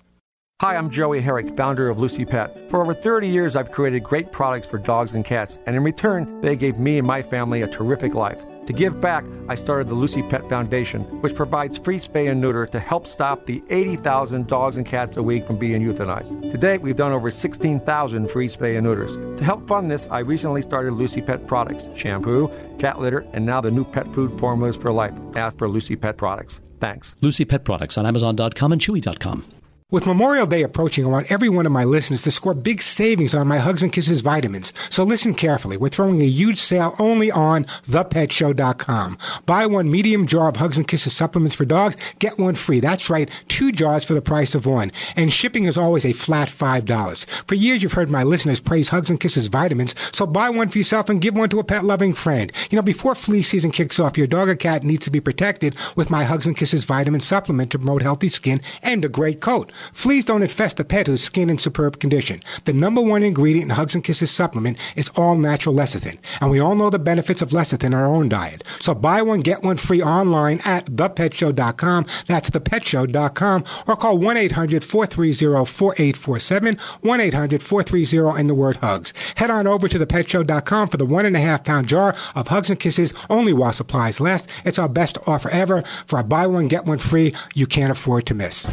Hi, 0.60 0.76
I'm 0.76 0.90
Joey 0.90 1.22
Herrick, 1.22 1.56
founder 1.56 1.88
of 1.88 1.98
Lucy 1.98 2.26
Pet. 2.26 2.68
For 2.68 2.82
over 2.82 2.92
30 2.92 3.26
years, 3.26 3.56
I've 3.56 3.70
created 3.70 4.02
great 4.02 4.30
products 4.30 4.66
for 4.66 4.76
dogs 4.76 5.14
and 5.14 5.24
cats, 5.24 5.58
and 5.64 5.74
in 5.74 5.82
return, 5.82 6.38
they 6.42 6.54
gave 6.54 6.76
me 6.78 6.98
and 6.98 7.06
my 7.06 7.22
family 7.22 7.62
a 7.62 7.66
terrific 7.66 8.12
life. 8.12 8.38
To 8.66 8.74
give 8.74 9.00
back, 9.00 9.24
I 9.48 9.54
started 9.54 9.88
the 9.88 9.94
Lucy 9.94 10.22
Pet 10.22 10.46
Foundation, 10.50 11.00
which 11.22 11.34
provides 11.34 11.78
free 11.78 11.98
spay 11.98 12.30
and 12.30 12.42
neuter 12.42 12.66
to 12.66 12.78
help 12.78 13.06
stop 13.06 13.46
the 13.46 13.62
80,000 13.70 14.46
dogs 14.46 14.76
and 14.76 14.84
cats 14.84 15.16
a 15.16 15.22
week 15.22 15.46
from 15.46 15.56
being 15.56 15.80
euthanized. 15.80 16.50
To 16.50 16.58
date, 16.58 16.82
we've 16.82 16.94
done 16.94 17.12
over 17.12 17.30
16,000 17.30 18.30
free 18.30 18.48
spay 18.48 18.76
and 18.76 18.84
neuters. 18.84 19.38
To 19.38 19.42
help 19.42 19.66
fund 19.66 19.90
this, 19.90 20.08
I 20.10 20.18
recently 20.18 20.60
started 20.60 20.92
Lucy 20.92 21.22
Pet 21.22 21.46
products 21.46 21.88
shampoo, 21.94 22.50
cat 22.78 23.00
litter, 23.00 23.26
and 23.32 23.46
now 23.46 23.62
the 23.62 23.70
new 23.70 23.84
pet 23.84 24.12
food 24.12 24.38
formulas 24.38 24.76
for 24.76 24.92
life. 24.92 25.14
Ask 25.36 25.56
for 25.56 25.70
Lucy 25.70 25.96
Pet 25.96 26.18
products. 26.18 26.60
Thanks. 26.80 27.16
Lucy 27.22 27.46
Pet 27.46 27.64
Products 27.64 27.96
on 27.96 28.04
Amazon.com 28.04 28.72
and 28.72 28.80
Chewy.com. 28.80 29.59
With 29.92 30.06
Memorial 30.06 30.46
Day 30.46 30.62
approaching, 30.62 31.04
I 31.04 31.08
want 31.08 31.32
every 31.32 31.48
one 31.48 31.66
of 31.66 31.72
my 31.72 31.82
listeners 31.82 32.22
to 32.22 32.30
score 32.30 32.54
big 32.54 32.80
savings 32.80 33.34
on 33.34 33.48
my 33.48 33.58
Hugs 33.58 33.82
and 33.82 33.92
Kisses 33.92 34.20
vitamins. 34.20 34.72
So 34.88 35.02
listen 35.02 35.34
carefully. 35.34 35.76
We're 35.76 35.88
throwing 35.88 36.22
a 36.22 36.26
huge 36.26 36.58
sale 36.58 36.94
only 37.00 37.28
on 37.32 37.64
thepetshow.com. 37.64 39.18
Buy 39.46 39.66
one 39.66 39.90
medium 39.90 40.28
jar 40.28 40.50
of 40.50 40.58
Hugs 40.58 40.76
and 40.76 40.86
Kisses 40.86 41.16
supplements 41.16 41.56
for 41.56 41.64
dogs, 41.64 41.96
get 42.20 42.38
one 42.38 42.54
free. 42.54 42.78
That's 42.78 43.10
right, 43.10 43.28
two 43.48 43.72
jars 43.72 44.04
for 44.04 44.14
the 44.14 44.22
price 44.22 44.54
of 44.54 44.64
one. 44.64 44.92
And 45.16 45.32
shipping 45.32 45.64
is 45.64 45.76
always 45.76 46.06
a 46.06 46.12
flat 46.12 46.48
$5. 46.48 47.26
For 47.48 47.56
years, 47.56 47.82
you've 47.82 47.94
heard 47.94 48.10
my 48.10 48.22
listeners 48.22 48.60
praise 48.60 48.90
Hugs 48.90 49.10
and 49.10 49.18
Kisses 49.18 49.48
vitamins, 49.48 49.96
so 50.16 50.24
buy 50.24 50.50
one 50.50 50.68
for 50.68 50.78
yourself 50.78 51.08
and 51.08 51.20
give 51.20 51.34
one 51.34 51.48
to 51.48 51.58
a 51.58 51.64
pet 51.64 51.84
loving 51.84 52.14
friend. 52.14 52.52
You 52.70 52.76
know, 52.76 52.82
before 52.82 53.16
flea 53.16 53.42
season 53.42 53.72
kicks 53.72 53.98
off, 53.98 54.16
your 54.16 54.28
dog 54.28 54.48
or 54.48 54.54
cat 54.54 54.84
needs 54.84 55.04
to 55.06 55.10
be 55.10 55.20
protected 55.20 55.74
with 55.96 56.10
my 56.10 56.22
Hugs 56.22 56.46
and 56.46 56.56
Kisses 56.56 56.84
vitamin 56.84 57.20
supplement 57.20 57.72
to 57.72 57.78
promote 57.78 58.02
healthy 58.02 58.28
skin 58.28 58.60
and 58.84 59.04
a 59.04 59.08
great 59.08 59.40
coat. 59.40 59.72
Fleas 59.92 60.24
don't 60.24 60.42
infest 60.42 60.78
the 60.78 60.84
pet 60.84 61.06
whose 61.06 61.22
skin 61.22 61.50
in 61.50 61.58
superb 61.58 61.98
condition. 61.98 62.40
The 62.64 62.72
number 62.72 63.00
one 63.00 63.22
ingredient 63.22 63.70
in 63.70 63.76
Hugs 63.76 63.94
and 63.94 64.04
Kisses 64.04 64.30
supplement 64.30 64.78
is 64.96 65.08
all 65.10 65.36
natural 65.36 65.74
lecithin. 65.74 66.18
And 66.40 66.50
we 66.50 66.60
all 66.60 66.74
know 66.74 66.90
the 66.90 66.98
benefits 66.98 67.42
of 67.42 67.50
lecithin 67.50 67.90
in 67.90 67.94
our 67.94 68.06
own 68.06 68.28
diet. 68.28 68.64
So 68.80 68.94
buy 68.94 69.22
one, 69.22 69.40
get 69.40 69.62
one 69.62 69.76
free 69.76 70.02
online 70.02 70.60
at 70.64 70.86
thepetshow.com. 70.86 72.06
That's 72.26 72.50
thepetshow.com 72.50 73.64
or 73.86 73.96
call 73.96 74.18
1-800-430-4847, 74.18 76.80
1-800-430 77.02 78.38
and 78.38 78.48
the 78.48 78.54
word 78.54 78.76
hugs. 78.76 79.12
Head 79.36 79.50
on 79.50 79.66
over 79.66 79.88
to 79.88 79.98
thepetshow.com 79.98 80.88
for 80.88 80.96
the 80.96 81.04
one 81.04 81.26
and 81.26 81.36
a 81.36 81.40
half 81.40 81.64
pound 81.64 81.88
jar 81.88 82.14
of 82.34 82.48
Hugs 82.48 82.70
and 82.70 82.78
Kisses 82.78 83.12
only 83.28 83.52
while 83.52 83.72
supplies 83.72 84.20
last. 84.20 84.48
It's 84.64 84.78
our 84.78 84.88
best 84.88 85.18
offer 85.26 85.50
ever. 85.50 85.82
For 86.06 86.18
a 86.18 86.24
buy 86.24 86.46
one, 86.46 86.68
get 86.68 86.84
one 86.84 86.98
free 86.98 87.34
you 87.54 87.66
can't 87.66 87.92
afford 87.92 88.26
to 88.26 88.34
miss. 88.34 88.68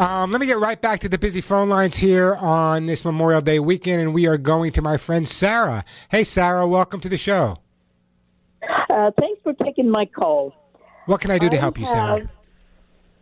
Um, 0.00 0.30
let 0.32 0.40
me 0.40 0.46
get 0.46 0.58
right 0.58 0.80
back 0.80 1.00
to 1.00 1.10
the 1.10 1.18
busy 1.18 1.42
phone 1.42 1.68
lines 1.68 1.94
here 1.94 2.34
on 2.36 2.86
this 2.86 3.04
Memorial 3.04 3.42
Day 3.42 3.58
weekend, 3.58 4.00
and 4.00 4.14
we 4.14 4.26
are 4.26 4.38
going 4.38 4.72
to 4.72 4.80
my 4.80 4.96
friend 4.96 5.28
Sarah. 5.28 5.84
Hey, 6.10 6.24
Sarah, 6.24 6.66
welcome 6.66 7.02
to 7.02 7.10
the 7.10 7.18
show. 7.18 7.54
Uh, 8.88 9.10
thanks 9.20 9.42
for 9.42 9.52
taking 9.52 9.90
my 9.90 10.06
call. 10.06 10.54
What 11.04 11.20
can 11.20 11.30
I 11.30 11.36
do 11.36 11.50
to 11.50 11.58
help 11.58 11.78
you, 11.78 11.84
Sarah? 11.84 12.20
have- 12.20 12.28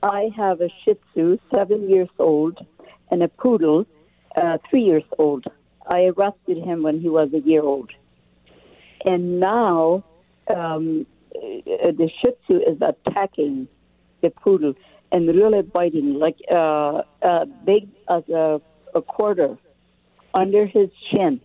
I 0.05 0.31
have 0.37 0.61
a 0.61 0.69
Shih 0.85 0.95
Tzu, 0.95 1.41
seven 1.53 1.91
years 1.91 2.11
old, 2.21 2.65
and 3.11 3.25
a 3.25 3.29
poodle, 3.29 3.85
uh, 4.37 4.59
three 4.71 4.83
years 4.83 5.03
old. 5.19 5.47
I 5.85 6.05
arrested 6.05 6.59
him 6.59 6.85
when 6.85 7.01
he 7.01 7.09
was 7.09 7.35
a 7.35 7.41
year 7.41 7.63
old, 7.63 7.91
and 9.05 9.41
now 9.41 10.05
um, 10.47 11.07
uh, 11.35 11.41
the 11.91 12.09
Shih 12.21 12.31
Tzu 12.45 12.61
is 12.61 12.79
attacking 12.81 13.67
the 14.21 14.31
poodle 14.31 14.75
and 15.13 15.29
really 15.29 15.63
biting, 15.63 16.15
like 16.15 16.37
uh, 16.51 17.03
uh, 17.23 17.45
big 17.65 17.89
as 18.09 18.29
a, 18.29 18.61
a 18.95 19.03
quarter 19.03 19.57
under 20.35 20.67
his 20.67 20.91
chin. 21.11 21.41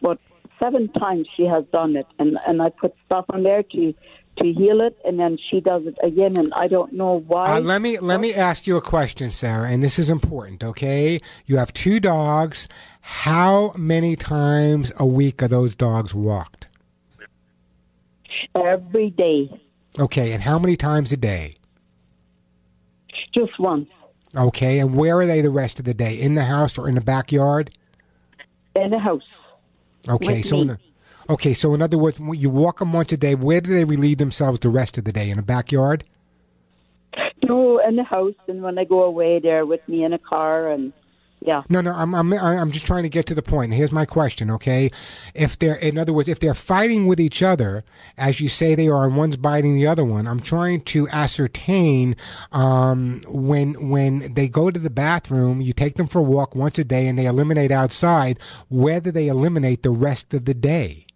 But 0.00 0.18
seven 0.62 0.88
times 0.88 1.26
she 1.36 1.44
has 1.44 1.64
done 1.72 1.96
it, 1.96 2.06
and 2.18 2.36
and 2.46 2.62
I 2.62 2.70
put 2.70 2.94
stuff 3.06 3.26
on 3.30 3.42
there 3.42 3.62
to 3.62 3.94
to 4.38 4.52
heal 4.52 4.82
it, 4.82 4.98
and 5.04 5.18
then 5.18 5.38
she 5.50 5.60
does 5.60 5.86
it 5.86 5.96
again, 6.02 6.38
and 6.38 6.52
I 6.54 6.68
don't 6.68 6.92
know 6.92 7.20
why. 7.26 7.56
Uh, 7.56 7.60
let 7.60 7.80
me 7.80 7.98
let 7.98 8.20
me 8.20 8.34
ask 8.34 8.66
you 8.66 8.76
a 8.76 8.82
question, 8.82 9.30
Sarah, 9.30 9.68
and 9.68 9.82
this 9.82 9.98
is 9.98 10.10
important. 10.10 10.62
Okay, 10.62 11.20
you 11.46 11.56
have 11.56 11.72
two 11.72 12.00
dogs. 12.00 12.68
How 13.00 13.72
many 13.76 14.16
times 14.16 14.92
a 14.98 15.06
week 15.06 15.42
are 15.42 15.48
those 15.48 15.74
dogs 15.74 16.14
walked? 16.14 16.66
Every 18.54 19.10
day, 19.10 19.50
Okay, 19.98 20.32
and 20.32 20.42
how 20.42 20.58
many 20.58 20.76
times 20.76 21.10
a 21.12 21.16
day? 21.16 21.55
Just 23.36 23.58
once 23.58 23.88
Okay, 24.36 24.80
and 24.80 24.94
where 24.94 25.18
are 25.18 25.26
they 25.26 25.40
the 25.40 25.50
rest 25.50 25.78
of 25.78 25.86
the 25.86 25.94
day? 25.94 26.14
In 26.20 26.34
the 26.34 26.44
house 26.44 26.76
or 26.76 26.88
in 26.88 26.94
the 26.94 27.00
backyard? 27.00 27.70
in 28.74 28.90
the 28.90 28.98
house. 28.98 29.22
Okay, 30.08 30.38
With 30.38 30.46
so 30.46 30.60
in, 30.60 30.78
okay, 31.30 31.54
so 31.54 31.74
in 31.74 31.80
other 31.82 31.98
words, 31.98 32.20
when 32.20 32.38
you 32.38 32.50
walk 32.50 32.78
them 32.78 32.92
once 32.92 33.12
a 33.12 33.16
day. 33.16 33.34
Where 33.34 33.60
do 33.60 33.74
they 33.74 33.84
relieve 33.84 34.18
themselves 34.18 34.58
the 34.60 34.68
rest 34.68 34.98
of 34.98 35.04
the 35.04 35.12
day? 35.12 35.30
In 35.30 35.36
the 35.36 35.42
backyard? 35.42 36.04
No, 37.42 37.78
in 37.78 37.96
the 37.96 38.04
house, 38.04 38.34
and 38.48 38.62
when 38.62 38.78
I 38.78 38.84
go 38.84 39.02
away, 39.04 39.40
they're 39.40 39.64
with 39.64 39.86
me 39.88 40.04
in 40.04 40.12
a 40.12 40.18
car, 40.18 40.70
and 40.70 40.92
yeah. 41.46 41.62
No, 41.68 41.80
no, 41.80 41.92
I'm 41.92 42.12
I'm 42.12 42.32
I'm 42.32 42.72
just 42.72 42.86
trying 42.86 43.04
to 43.04 43.08
get 43.08 43.26
to 43.26 43.34
the 43.34 43.40
point. 43.40 43.72
Here's 43.72 43.92
my 43.92 44.04
question, 44.04 44.50
okay? 44.50 44.90
If 45.32 45.56
they're 45.56 45.76
in 45.76 45.96
other 45.96 46.12
words, 46.12 46.28
if 46.28 46.40
they're 46.40 46.54
fighting 46.54 47.06
with 47.06 47.20
each 47.20 47.40
other, 47.40 47.84
as 48.18 48.40
you 48.40 48.48
say 48.48 48.74
they 48.74 48.88
are, 48.88 49.04
and 49.04 49.16
one's 49.16 49.36
biting 49.36 49.76
the 49.76 49.86
other 49.86 50.04
one, 50.04 50.26
I'm 50.26 50.40
trying 50.40 50.80
to 50.82 51.08
ascertain 51.10 52.16
um, 52.50 53.20
when 53.28 53.88
when 53.90 54.34
they 54.34 54.48
go 54.48 54.72
to 54.72 54.80
the 54.80 54.90
bathroom, 54.90 55.60
you 55.60 55.72
take 55.72 55.94
them 55.94 56.08
for 56.08 56.18
a 56.18 56.22
walk 56.22 56.56
once 56.56 56.80
a 56.80 56.84
day, 56.84 57.06
and 57.06 57.16
they 57.16 57.26
eliminate 57.26 57.70
outside, 57.70 58.40
whether 58.68 59.12
they 59.12 59.28
eliminate 59.28 59.84
the 59.84 59.90
rest 59.90 60.34
of 60.34 60.46
the 60.46 60.54
day. 60.54 61.06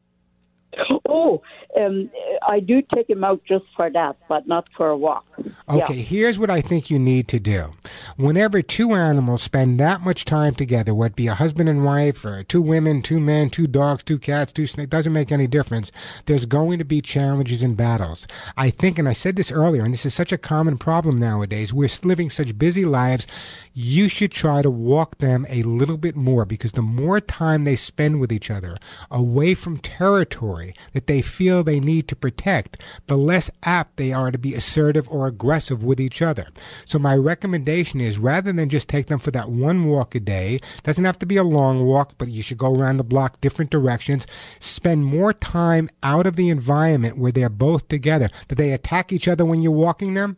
Oh, 1.09 1.43
um, 1.79 2.11
I 2.49 2.61
do 2.61 2.83
take 2.95 3.09
him 3.09 3.23
out 3.23 3.43
just 3.45 3.65
for 3.77 3.91
that, 3.91 4.17
but 4.29 4.47
not 4.47 4.69
for 4.73 4.89
a 4.89 4.97
walk. 4.97 5.27
Okay, 5.69 5.95
Yeah. 5.95 6.03
here's 6.03 6.39
what 6.39 6.51
I 6.51 6.61
think 6.61 6.91
you 6.91 6.99
need 6.99 7.29
to 7.29 7.39
do. 7.39 7.73
Whenever 8.17 8.61
two 8.63 8.93
animals 8.93 9.43
spend 9.43 9.79
that 9.79 10.01
much 10.01 10.25
time 10.25 10.55
together, 10.55 10.95
whether 10.95 11.11
it 11.13 11.17
be 11.17 11.29
a 11.29 11.35
husband 11.35 11.69
and 11.69 11.85
wife, 11.85 12.25
or 12.25 12.43
two 12.43 12.61
women, 12.61 13.03
two 13.03 13.21
men, 13.21 13.51
two 13.51 13.67
dogs, 13.67 14.03
two 14.03 14.19
cats, 14.19 14.53
two 14.53 14.67
snakes, 14.67 14.91
doesn't 14.91 15.13
make 15.13 15.31
any 15.31 15.47
difference. 15.47 15.93
There's 16.27 16.47
going 16.47 16.79
to 16.79 16.85
be 16.85 17.01
challenges 17.01 17.63
and 17.63 17.77
battles. 17.77 18.27
I 18.57 18.71
think, 18.71 18.99
and 18.99 19.09
I 19.09 19.13
said 19.13 19.37
this 19.37 19.53
earlier, 19.53 19.85
and 19.85 19.93
this 19.95 20.07
is 20.07 20.15
such 20.15 20.33
a 20.33 20.39
common 20.39 20.77
problem 20.79 21.19
nowadays, 21.19 21.73
we're 21.73 21.89
living 22.03 22.31
such 22.31 22.59
busy 22.59 22.85
lives, 22.85 23.27
you 23.75 24.09
should 24.09 24.33
try 24.33 24.63
to 24.63 24.71
walk 24.71 25.19
them 25.19 25.47
a 25.49 25.63
little 25.63 25.97
bit 25.99 26.17
more 26.17 26.45
because 26.45 26.73
the 26.73 26.83
more 26.83 27.21
time 27.21 27.65
they 27.65 27.77
spend 27.77 28.21
with 28.21 28.33
each 28.33 28.51
other, 28.51 28.77
away 29.11 29.55
from 29.55 29.79
territory 29.79 30.75
that 30.93 31.07
they 31.07 31.23
feel 31.23 31.60
they 31.63 31.81
need 31.81 32.09
to 32.09 32.17
protect, 32.17 32.81
the 33.07 33.17
less 33.17 33.51
apt 33.63 33.97
they 33.97 34.13
are 34.13 34.31
to 34.31 34.39
be 34.39 34.55
assertive 34.55 35.09
or 35.09 35.27
aggressive 35.27 35.83
with 35.83 36.01
each 36.01 36.23
other. 36.23 36.47
So 36.87 36.99
my 36.99 37.15
recommendation 37.15 38.01
is 38.01 38.19
rather 38.19 38.53
than 38.53 38.69
just 38.69 38.89
take 38.89 39.07
them 39.07 39.19
for 39.19 39.31
that 39.33 39.51
one 39.51 39.85
walk 39.87 40.15
a 40.15 40.21
day, 40.21 40.61
doesn't 40.83 41.05
have 41.05 41.19
to 41.21 41.27
be 41.27 41.37
a 41.37 41.45
long 41.45 41.85
walk, 41.85 42.15
but 42.19 42.29
you 42.29 42.43
should 42.43 42.59
go 42.59 42.75
around 42.75 42.97
the 42.97 43.05
block 43.05 43.41
different 43.41 43.71
directions, 43.71 44.27
spend 44.59 45.05
more 45.05 45.33
time 45.33 45.89
out 46.03 46.27
of 46.27 46.37
the 46.37 46.49
environment 46.49 47.19
where 47.19 47.33
they're 47.33 47.49
both 47.49 47.89
together. 47.89 48.31
Do 48.49 48.55
they 48.55 48.73
attack 48.73 49.13
each 49.13 49.29
other 49.29 49.45
when 49.45 49.63
you're 49.63 49.73
walking 49.73 50.15
them? 50.15 50.37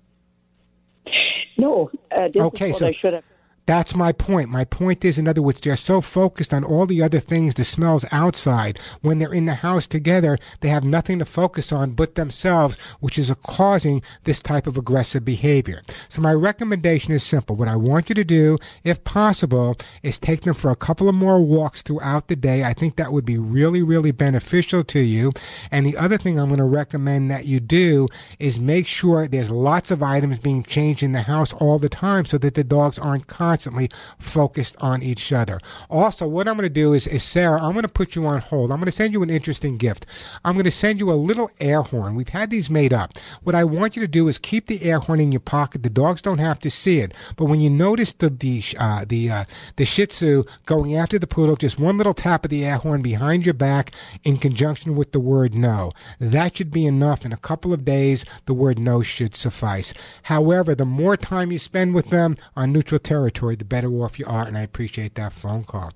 No, 1.59 1.91
uh, 2.11 2.29
this 2.29 2.43
Okay, 2.43 2.67
is 2.71 2.73
what 2.73 2.79
so- 2.79 2.87
I 2.87 2.93
should 2.93 3.13
have. 3.15 3.25
That's 3.65 3.95
my 3.95 4.11
point. 4.11 4.49
My 4.49 4.65
point 4.65 5.05
is, 5.05 5.19
in 5.19 5.29
other 5.29 5.41
words, 5.41 5.61
they're 5.61 5.77
so 5.77 6.01
focused 6.01 6.53
on 6.53 6.65
all 6.65 6.85
the 6.85 7.01
other 7.01 7.21
things, 7.21 7.55
the 7.55 7.65
smells 7.65 8.05
outside. 8.11 8.81
When 9.03 9.21
they're 9.21 9.33
in 9.33 9.47
the 9.47 9.55
house 9.55 9.87
together, 9.87 10.37
they 10.61 10.69
have 10.69 10.83
nothing 10.83 11.21
to 11.21 11.25
focus 11.25 11.71
on 11.71 11.93
but 11.93 12.17
themselves, 12.17 12.77
which 12.99 13.19
is 13.19 13.33
causing 13.45 14.03
this 14.25 14.41
type 14.41 14.67
of 14.67 14.77
aggressive 14.77 15.25
behavior. 15.25 15.83
So 16.09 16.21
my 16.21 16.33
recommendation 16.35 17.13
is 17.13 17.23
simple. 17.23 17.55
What 17.55 17.69
I 17.69 17.77
want 17.77 18.09
you 18.09 18.17
to 18.17 18.25
do, 18.25 18.59
if 18.83 19.05
possible, 19.05 19.77
is 20.03 20.19
take 20.19 20.41
them 20.41 20.55
for 20.55 20.73
a 20.73 20.77
couple 20.77 21.09
of 21.09 21.15
more 21.15 21.41
walks 21.41 21.83
throughout 21.83 22.27
the 22.27 22.37
day. 22.37 22.65
I 22.65 22.73
think 22.73 22.97
that 22.97 23.13
would 23.13 23.25
be 23.25 23.39
really, 23.39 23.83
really 23.83 24.11
beneficial 24.11 24.83
to 24.85 24.99
you. 25.01 25.33
And 25.71 25.87
the 25.87 25.97
other 25.97 26.19
thing 26.19 26.39
I'm 26.39 26.49
going 26.49 26.59
to 26.59 26.65
recommend 26.65 27.31
that 27.31 27.47
you 27.47 27.61
do 27.61 28.09
is 28.41 28.59
make 28.59 28.89
sure 28.89 29.29
there's 29.29 29.51
lots 29.51 29.93
of 29.93 30.03
items 30.03 30.41
being 30.41 30.65
changed 30.65 31.05
in 31.05 31.13
the 31.13 31.23
house 31.23 31.53
all 31.53 31.79
the 31.79 31.89
time 31.89 32.25
so 32.25 32.39
that 32.39 32.55
the 32.55 32.65
dogs 32.65 32.99
aren't 32.99 33.29
constantly 33.63 33.89
focused 34.19 34.77
on 34.81 35.03
each 35.03 35.33
other. 35.33 35.61
Also, 35.89 36.27
what 36.27 36.49
I'm 36.49 36.57
going 36.57 36.65
to 36.65 36.69
do 36.69 36.95
is, 36.95 37.07
is 37.07 37.23
Sarah, 37.23 37.63
I'm 37.63 37.73
going 37.73 37.83
to 37.83 37.89
put 37.89 38.17
you 38.17 38.27
on 38.27 38.41
hold. 38.41 38.73
I'm 38.73 38.79
going 38.79 38.91
to 38.91 38.97
send 38.97 39.13
you 39.13 39.23
an 39.23 39.31
interesting 39.31 39.77
gift. 39.77 40.05
I'm 40.45 40.55
going 40.55 40.65
to 40.65 40.71
send 40.71 40.99
you 40.99 41.13
a 41.13 41.15
little 41.15 41.49
air 41.61 41.83
horn. 41.83 42.17
We've 42.17 42.29
had 42.29 42.51
these 42.51 42.69
made 42.69 42.93
up. 42.93 43.13
What 43.45 43.55
I 43.55 43.63
want 43.63 43.95
you 43.95 44.03
to 44.03 44.09
do 44.09 44.27
is 44.27 44.39
keep 44.39 44.67
the 44.67 44.83
air 44.83 44.99
horn 44.99 45.21
in 45.21 45.31
your 45.31 45.41
pocket. 45.41 45.85
The 45.85 45.91
dogs 45.91 46.23
don't 46.23 46.39
have 46.39 46.59
to 46.61 46.71
see 46.71 46.99
it. 46.99 47.15
But 47.37 47.45
when 47.45 47.61
you 47.61 47.71
notice 47.71 48.13
the 48.13 48.31
the 48.31 48.65
uh, 48.79 49.05
the 49.09 49.31
uh, 49.31 49.45
the 49.77 49.85
Shih 49.85 50.07
Tzu 50.07 50.45
going 50.67 50.97
after 50.97 51.19
the 51.19 51.27
poodle, 51.29 51.55
just 51.55 51.79
one 51.79 51.99
little 51.99 52.15
tap 52.15 52.45
of 52.45 52.51
the 52.51 52.65
air 52.65 52.79
horn 52.79 53.01
behind 53.01 53.45
your 53.45 53.55
back 53.55 53.93
in 54.25 54.39
conjunction 54.39 54.97
with 54.97 55.13
the 55.13 55.21
word 55.21 55.55
no. 55.55 55.93
That 56.19 56.57
should 56.57 56.73
be 56.73 56.87
enough. 56.87 57.25
In 57.25 57.33
a 57.33 57.37
couple 57.37 57.73
of 57.73 57.85
days, 57.85 58.25
the 58.47 58.55
word 58.55 58.79
no 58.81 59.03
should 59.03 59.37
suffice. 59.37 59.95
However, 60.25 60.75
the 60.75 60.85
more 60.85 61.17
time 61.17 61.53
you 61.53 61.59
spend 61.61 61.95
with 61.95 62.11
them 62.11 62.37
on 62.57 62.73
neutral 62.73 62.99
territory, 62.99 63.42
the 63.43 63.65
better 63.65 63.91
off 64.03 64.19
you 64.19 64.27
are, 64.27 64.47
and 64.47 64.57
I 64.57 64.63
appreciate 64.63 65.15
that 65.17 65.33
phone 65.33 65.65
call. 65.65 65.93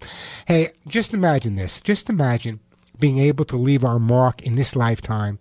Hey, 0.47 0.71
just 0.87 1.15
imagine 1.15 1.55
this. 1.55 1.81
Just 1.81 2.11
imagine 2.11 2.61
being 2.99 3.19
able 3.19 3.45
to 3.47 3.57
leave 3.57 3.85
our 3.85 3.99
mark 3.99 4.43
in 4.43 4.55
this 4.55 4.75
lifetime 4.75 5.39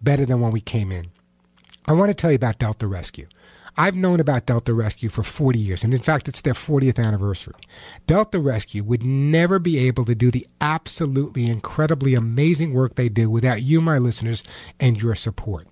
better 0.00 0.24
than 0.24 0.40
when 0.40 0.52
we 0.52 0.60
came 0.60 0.90
in. 0.90 1.10
I 1.86 1.92
want 1.92 2.10
to 2.10 2.14
tell 2.14 2.30
you 2.30 2.36
about 2.36 2.58
Delta 2.58 2.86
Rescue. 2.86 3.26
I've 3.76 3.94
known 3.94 4.20
about 4.20 4.46
Delta 4.46 4.74
Rescue 4.74 5.08
for 5.08 5.22
40 5.22 5.58
years, 5.58 5.84
and 5.84 5.94
in 5.94 6.00
fact, 6.00 6.28
it's 6.28 6.42
their 6.42 6.54
40th 6.54 6.98
anniversary. 6.98 7.54
Delta 8.06 8.38
Rescue 8.38 8.84
would 8.84 9.02
never 9.02 9.58
be 9.58 9.78
able 9.78 10.04
to 10.04 10.14
do 10.14 10.30
the 10.30 10.46
absolutely 10.60 11.48
incredibly 11.48 12.14
amazing 12.14 12.74
work 12.74 12.94
they 12.94 13.08
do 13.08 13.30
without 13.30 13.62
you, 13.62 13.80
my 13.80 13.98
listeners, 13.98 14.42
and 14.78 15.00
your 15.00 15.14
support. 15.14 15.66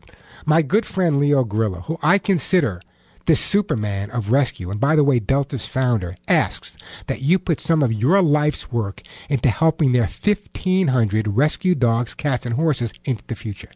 My 0.46 0.62
good 0.62 0.86
friend 0.86 1.18
Leo 1.18 1.44
Grillo, 1.44 1.80
who 1.80 1.98
I 2.02 2.18
consider 2.18 2.80
the 3.28 3.36
Superman 3.36 4.10
of 4.10 4.32
rescue, 4.32 4.70
and 4.70 4.80
by 4.80 4.96
the 4.96 5.04
way, 5.04 5.20
Delta's 5.20 5.66
founder, 5.66 6.16
asks 6.28 6.78
that 7.08 7.20
you 7.20 7.38
put 7.38 7.60
some 7.60 7.82
of 7.82 7.92
your 7.92 8.22
life's 8.22 8.72
work 8.72 9.02
into 9.28 9.50
helping 9.50 9.92
their 9.92 10.08
1,500 10.08 11.28
rescue 11.28 11.74
dogs, 11.74 12.14
cats, 12.14 12.46
and 12.46 12.54
horses 12.54 12.94
into 13.04 13.22
the 13.26 13.34
future. 13.34 13.68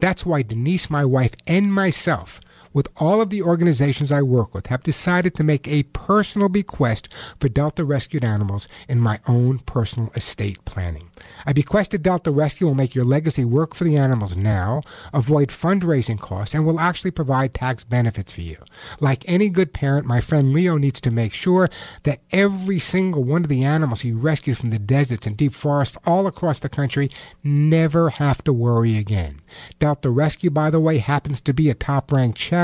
That's 0.00 0.24
why 0.24 0.40
Denise, 0.40 0.88
my 0.88 1.04
wife, 1.04 1.32
and 1.46 1.70
myself 1.70 2.40
with 2.74 2.88
all 2.96 3.22
of 3.22 3.30
the 3.30 3.40
organizations 3.40 4.12
I 4.12 4.20
work 4.20 4.52
with, 4.52 4.66
have 4.66 4.82
decided 4.82 5.34
to 5.36 5.44
make 5.44 5.66
a 5.66 5.84
personal 5.84 6.50
bequest 6.50 7.08
for 7.40 7.48
Delta 7.48 7.84
rescued 7.84 8.24
animals 8.24 8.68
in 8.88 9.00
my 9.00 9.20
own 9.26 9.60
personal 9.60 10.10
estate 10.14 10.62
planning. 10.64 11.08
I 11.46 11.52
bequest 11.52 11.92
to 11.92 11.98
Delta 11.98 12.30
Rescue 12.32 12.66
will 12.66 12.74
make 12.74 12.94
your 12.94 13.04
legacy 13.04 13.44
work 13.44 13.74
for 13.74 13.84
the 13.84 13.96
animals 13.96 14.36
now, 14.36 14.82
avoid 15.12 15.48
fundraising 15.48 16.18
costs, 16.18 16.54
and 16.54 16.66
will 16.66 16.80
actually 16.80 17.12
provide 17.12 17.54
tax 17.54 17.84
benefits 17.84 18.32
for 18.32 18.40
you. 18.40 18.56
Like 19.00 19.26
any 19.28 19.48
good 19.48 19.72
parent, 19.72 20.06
my 20.06 20.20
friend 20.20 20.52
Leo 20.52 20.76
needs 20.76 21.00
to 21.02 21.10
make 21.12 21.32
sure 21.32 21.70
that 22.02 22.20
every 22.32 22.80
single 22.80 23.22
one 23.22 23.44
of 23.44 23.48
the 23.48 23.64
animals 23.64 24.00
he 24.00 24.12
rescued 24.12 24.58
from 24.58 24.70
the 24.70 24.78
deserts 24.78 25.26
and 25.26 25.36
deep 25.36 25.54
forests 25.54 25.96
all 26.04 26.26
across 26.26 26.58
the 26.58 26.68
country 26.68 27.08
never 27.44 28.10
have 28.10 28.42
to 28.44 28.52
worry 28.52 28.98
again. 28.98 29.40
Delta 29.78 30.10
Rescue, 30.10 30.50
by 30.50 30.70
the 30.70 30.80
way, 30.80 30.98
happens 30.98 31.40
to 31.42 31.54
be 31.54 31.70
a 31.70 31.74
top 31.74 32.10
ranked 32.10 32.38
charity 32.38 32.63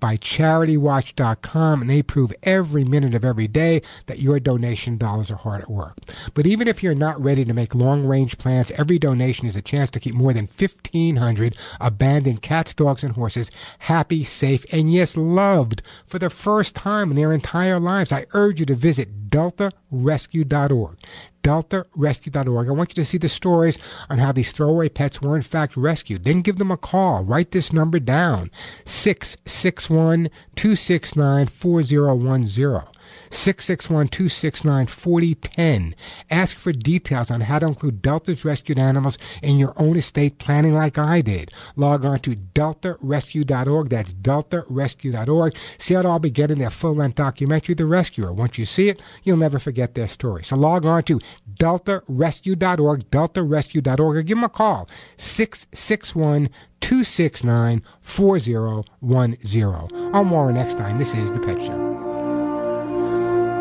by 0.00 0.16
CharityWatch.com, 0.16 1.80
and 1.80 1.90
they 1.90 2.02
prove 2.02 2.32
every 2.42 2.84
minute 2.84 3.14
of 3.14 3.24
every 3.24 3.48
day 3.48 3.82
that 4.06 4.20
your 4.20 4.38
donation 4.38 4.98
dollars 4.98 5.30
are 5.30 5.36
hard 5.36 5.62
at 5.62 5.70
work. 5.70 5.96
But 6.34 6.46
even 6.46 6.68
if 6.68 6.82
you're 6.82 6.94
not 6.94 7.22
ready 7.22 7.44
to 7.44 7.54
make 7.54 7.74
long 7.74 8.04
range 8.04 8.38
plans, 8.38 8.70
every 8.72 8.98
donation 8.98 9.46
is 9.46 9.56
a 9.56 9.62
chance 9.62 9.90
to 9.90 10.00
keep 10.00 10.14
more 10.14 10.32
than 10.32 10.48
1,500 10.58 11.56
abandoned 11.80 12.42
cats, 12.42 12.74
dogs, 12.74 13.02
and 13.02 13.14
horses 13.14 13.50
happy, 13.80 14.24
safe, 14.24 14.64
and 14.72 14.92
yes, 14.92 15.16
loved 15.16 15.82
for 16.06 16.18
the 16.18 16.30
first 16.30 16.74
time 16.74 17.10
in 17.10 17.16
their 17.16 17.32
entire 17.32 17.80
lives. 17.80 18.12
I 18.12 18.26
urge 18.32 18.60
you 18.60 18.66
to 18.66 18.74
visit 18.74 19.30
deltarescue.org 19.30 20.98
deltarescue.org. 21.42 22.68
I 22.68 22.72
want 22.72 22.90
you 22.90 23.02
to 23.02 23.04
see 23.04 23.18
the 23.18 23.28
stories 23.28 23.78
on 24.08 24.18
how 24.18 24.32
these 24.32 24.52
throwaway 24.52 24.88
pets 24.88 25.20
were 25.20 25.36
in 25.36 25.42
fact 25.42 25.76
rescued. 25.76 26.24
Then 26.24 26.40
give 26.40 26.58
them 26.58 26.70
a 26.70 26.76
call. 26.76 27.24
Write 27.24 27.50
this 27.50 27.72
number 27.72 27.98
down 27.98 28.50
661 28.84 30.30
269 30.54 31.46
4010. 31.46 32.82
661 33.30 34.08
269 34.08 34.86
4010. 34.86 35.94
Ask 36.30 36.56
for 36.56 36.72
details 36.72 37.30
on 37.30 37.40
how 37.42 37.58
to 37.58 37.66
include 37.66 38.02
Delta's 38.02 38.44
rescued 38.44 38.78
animals 38.78 39.18
in 39.42 39.58
your 39.58 39.72
own 39.76 39.96
estate 39.96 40.38
planning 40.38 40.74
like 40.74 40.98
I 40.98 41.20
did. 41.20 41.50
Log 41.76 42.04
on 42.04 42.20
to 42.20 42.36
deltarescue.org. 42.36 43.88
That's 43.88 44.14
deltarescue.org. 44.14 45.56
See 45.78 45.94
how 45.94 46.00
it 46.00 46.06
all 46.06 46.18
began 46.18 46.50
in 46.50 46.58
their 46.58 46.70
full 46.70 46.94
length 46.94 47.16
documentary, 47.16 47.74
The 47.74 47.86
Rescuer. 47.86 48.32
Once 48.32 48.58
you 48.58 48.66
see 48.66 48.88
it, 48.88 49.00
you'll 49.22 49.36
never 49.36 49.58
forget 49.58 49.94
their 49.94 50.08
story. 50.08 50.44
So 50.44 50.56
log 50.56 50.84
on 50.84 51.02
to 51.04 51.20
deltarescue.org, 51.58 53.10
deltarescue.org, 53.10 54.16
or 54.16 54.22
give 54.22 54.36
them 54.36 54.44
a 54.44 54.48
call 54.48 54.88
661 55.16 56.48
269 56.80 57.82
4010. 58.00 59.88
I'm 60.14 60.30
Warren 60.30 60.56
Eckstein. 60.56 60.98
This 60.98 61.14
is 61.14 61.32
The 61.32 61.40
Pet 61.40 61.62
Show. 61.62 61.91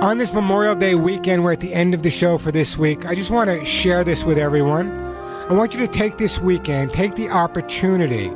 On 0.01 0.17
this 0.17 0.33
Memorial 0.33 0.73
Day 0.73 0.95
weekend, 0.95 1.43
we're 1.43 1.51
at 1.51 1.59
the 1.59 1.75
end 1.75 1.93
of 1.93 2.01
the 2.01 2.09
show 2.09 2.39
for 2.39 2.51
this 2.51 2.75
week. 2.75 3.05
I 3.05 3.13
just 3.13 3.29
want 3.29 3.51
to 3.51 3.63
share 3.63 4.03
this 4.03 4.23
with 4.23 4.39
everyone. 4.39 4.89
I 5.47 5.53
want 5.53 5.75
you 5.75 5.79
to 5.79 5.87
take 5.87 6.17
this 6.17 6.39
weekend, 6.39 6.91
take 6.91 7.13
the 7.13 7.29
opportunity, 7.29 8.31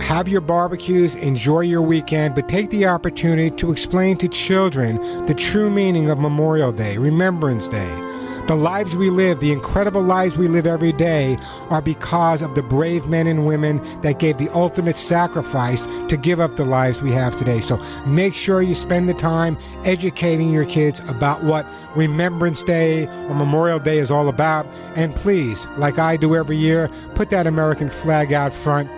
have 0.00 0.26
your 0.26 0.40
barbecues, 0.40 1.14
enjoy 1.14 1.60
your 1.60 1.82
weekend, 1.82 2.34
but 2.34 2.48
take 2.48 2.70
the 2.70 2.86
opportunity 2.86 3.54
to 3.58 3.70
explain 3.70 4.16
to 4.16 4.28
children 4.28 4.96
the 5.26 5.34
true 5.34 5.68
meaning 5.68 6.08
of 6.08 6.18
Memorial 6.18 6.72
Day, 6.72 6.96
Remembrance 6.96 7.68
Day. 7.68 8.05
The 8.46 8.54
lives 8.54 8.94
we 8.94 9.10
live, 9.10 9.40
the 9.40 9.50
incredible 9.50 10.02
lives 10.02 10.38
we 10.38 10.46
live 10.46 10.68
every 10.68 10.92
day, 10.92 11.36
are 11.68 11.82
because 11.82 12.42
of 12.42 12.54
the 12.54 12.62
brave 12.62 13.06
men 13.06 13.26
and 13.26 13.44
women 13.44 13.82
that 14.02 14.20
gave 14.20 14.38
the 14.38 14.48
ultimate 14.54 14.96
sacrifice 14.96 15.84
to 16.06 16.16
give 16.16 16.38
up 16.38 16.54
the 16.54 16.64
lives 16.64 17.02
we 17.02 17.10
have 17.10 17.36
today. 17.36 17.58
So 17.60 17.76
make 18.06 18.34
sure 18.34 18.62
you 18.62 18.76
spend 18.76 19.08
the 19.08 19.14
time 19.14 19.58
educating 19.84 20.52
your 20.52 20.64
kids 20.64 21.00
about 21.08 21.42
what 21.42 21.66
Remembrance 21.96 22.62
Day 22.62 23.06
or 23.06 23.34
Memorial 23.34 23.80
Day 23.80 23.98
is 23.98 24.12
all 24.12 24.28
about. 24.28 24.64
And 24.94 25.12
please, 25.16 25.66
like 25.76 25.98
I 25.98 26.16
do 26.16 26.36
every 26.36 26.56
year, 26.56 26.88
put 27.16 27.30
that 27.30 27.48
American 27.48 27.90
flag 27.90 28.32
out 28.32 28.52
front 28.52 28.88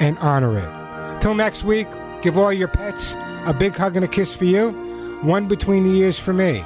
and 0.00 0.16
honor 0.18 0.56
it. 0.56 1.20
Till 1.20 1.34
next 1.34 1.64
week, 1.64 1.88
give 2.22 2.38
all 2.38 2.52
your 2.52 2.68
pets 2.68 3.16
a 3.46 3.52
big 3.52 3.74
hug 3.74 3.96
and 3.96 4.04
a 4.04 4.08
kiss 4.08 4.36
for 4.36 4.44
you, 4.44 4.70
one 5.22 5.48
between 5.48 5.82
the 5.82 5.90
ears 5.90 6.20
for 6.20 6.32
me. 6.32 6.64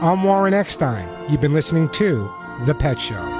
I'm 0.00 0.22
Warren 0.22 0.54
Eckstein. 0.54 1.08
You've 1.28 1.40
been 1.40 1.52
listening 1.52 1.88
to 1.90 2.32
The 2.66 2.74
Pet 2.74 3.00
Show. 3.00 3.37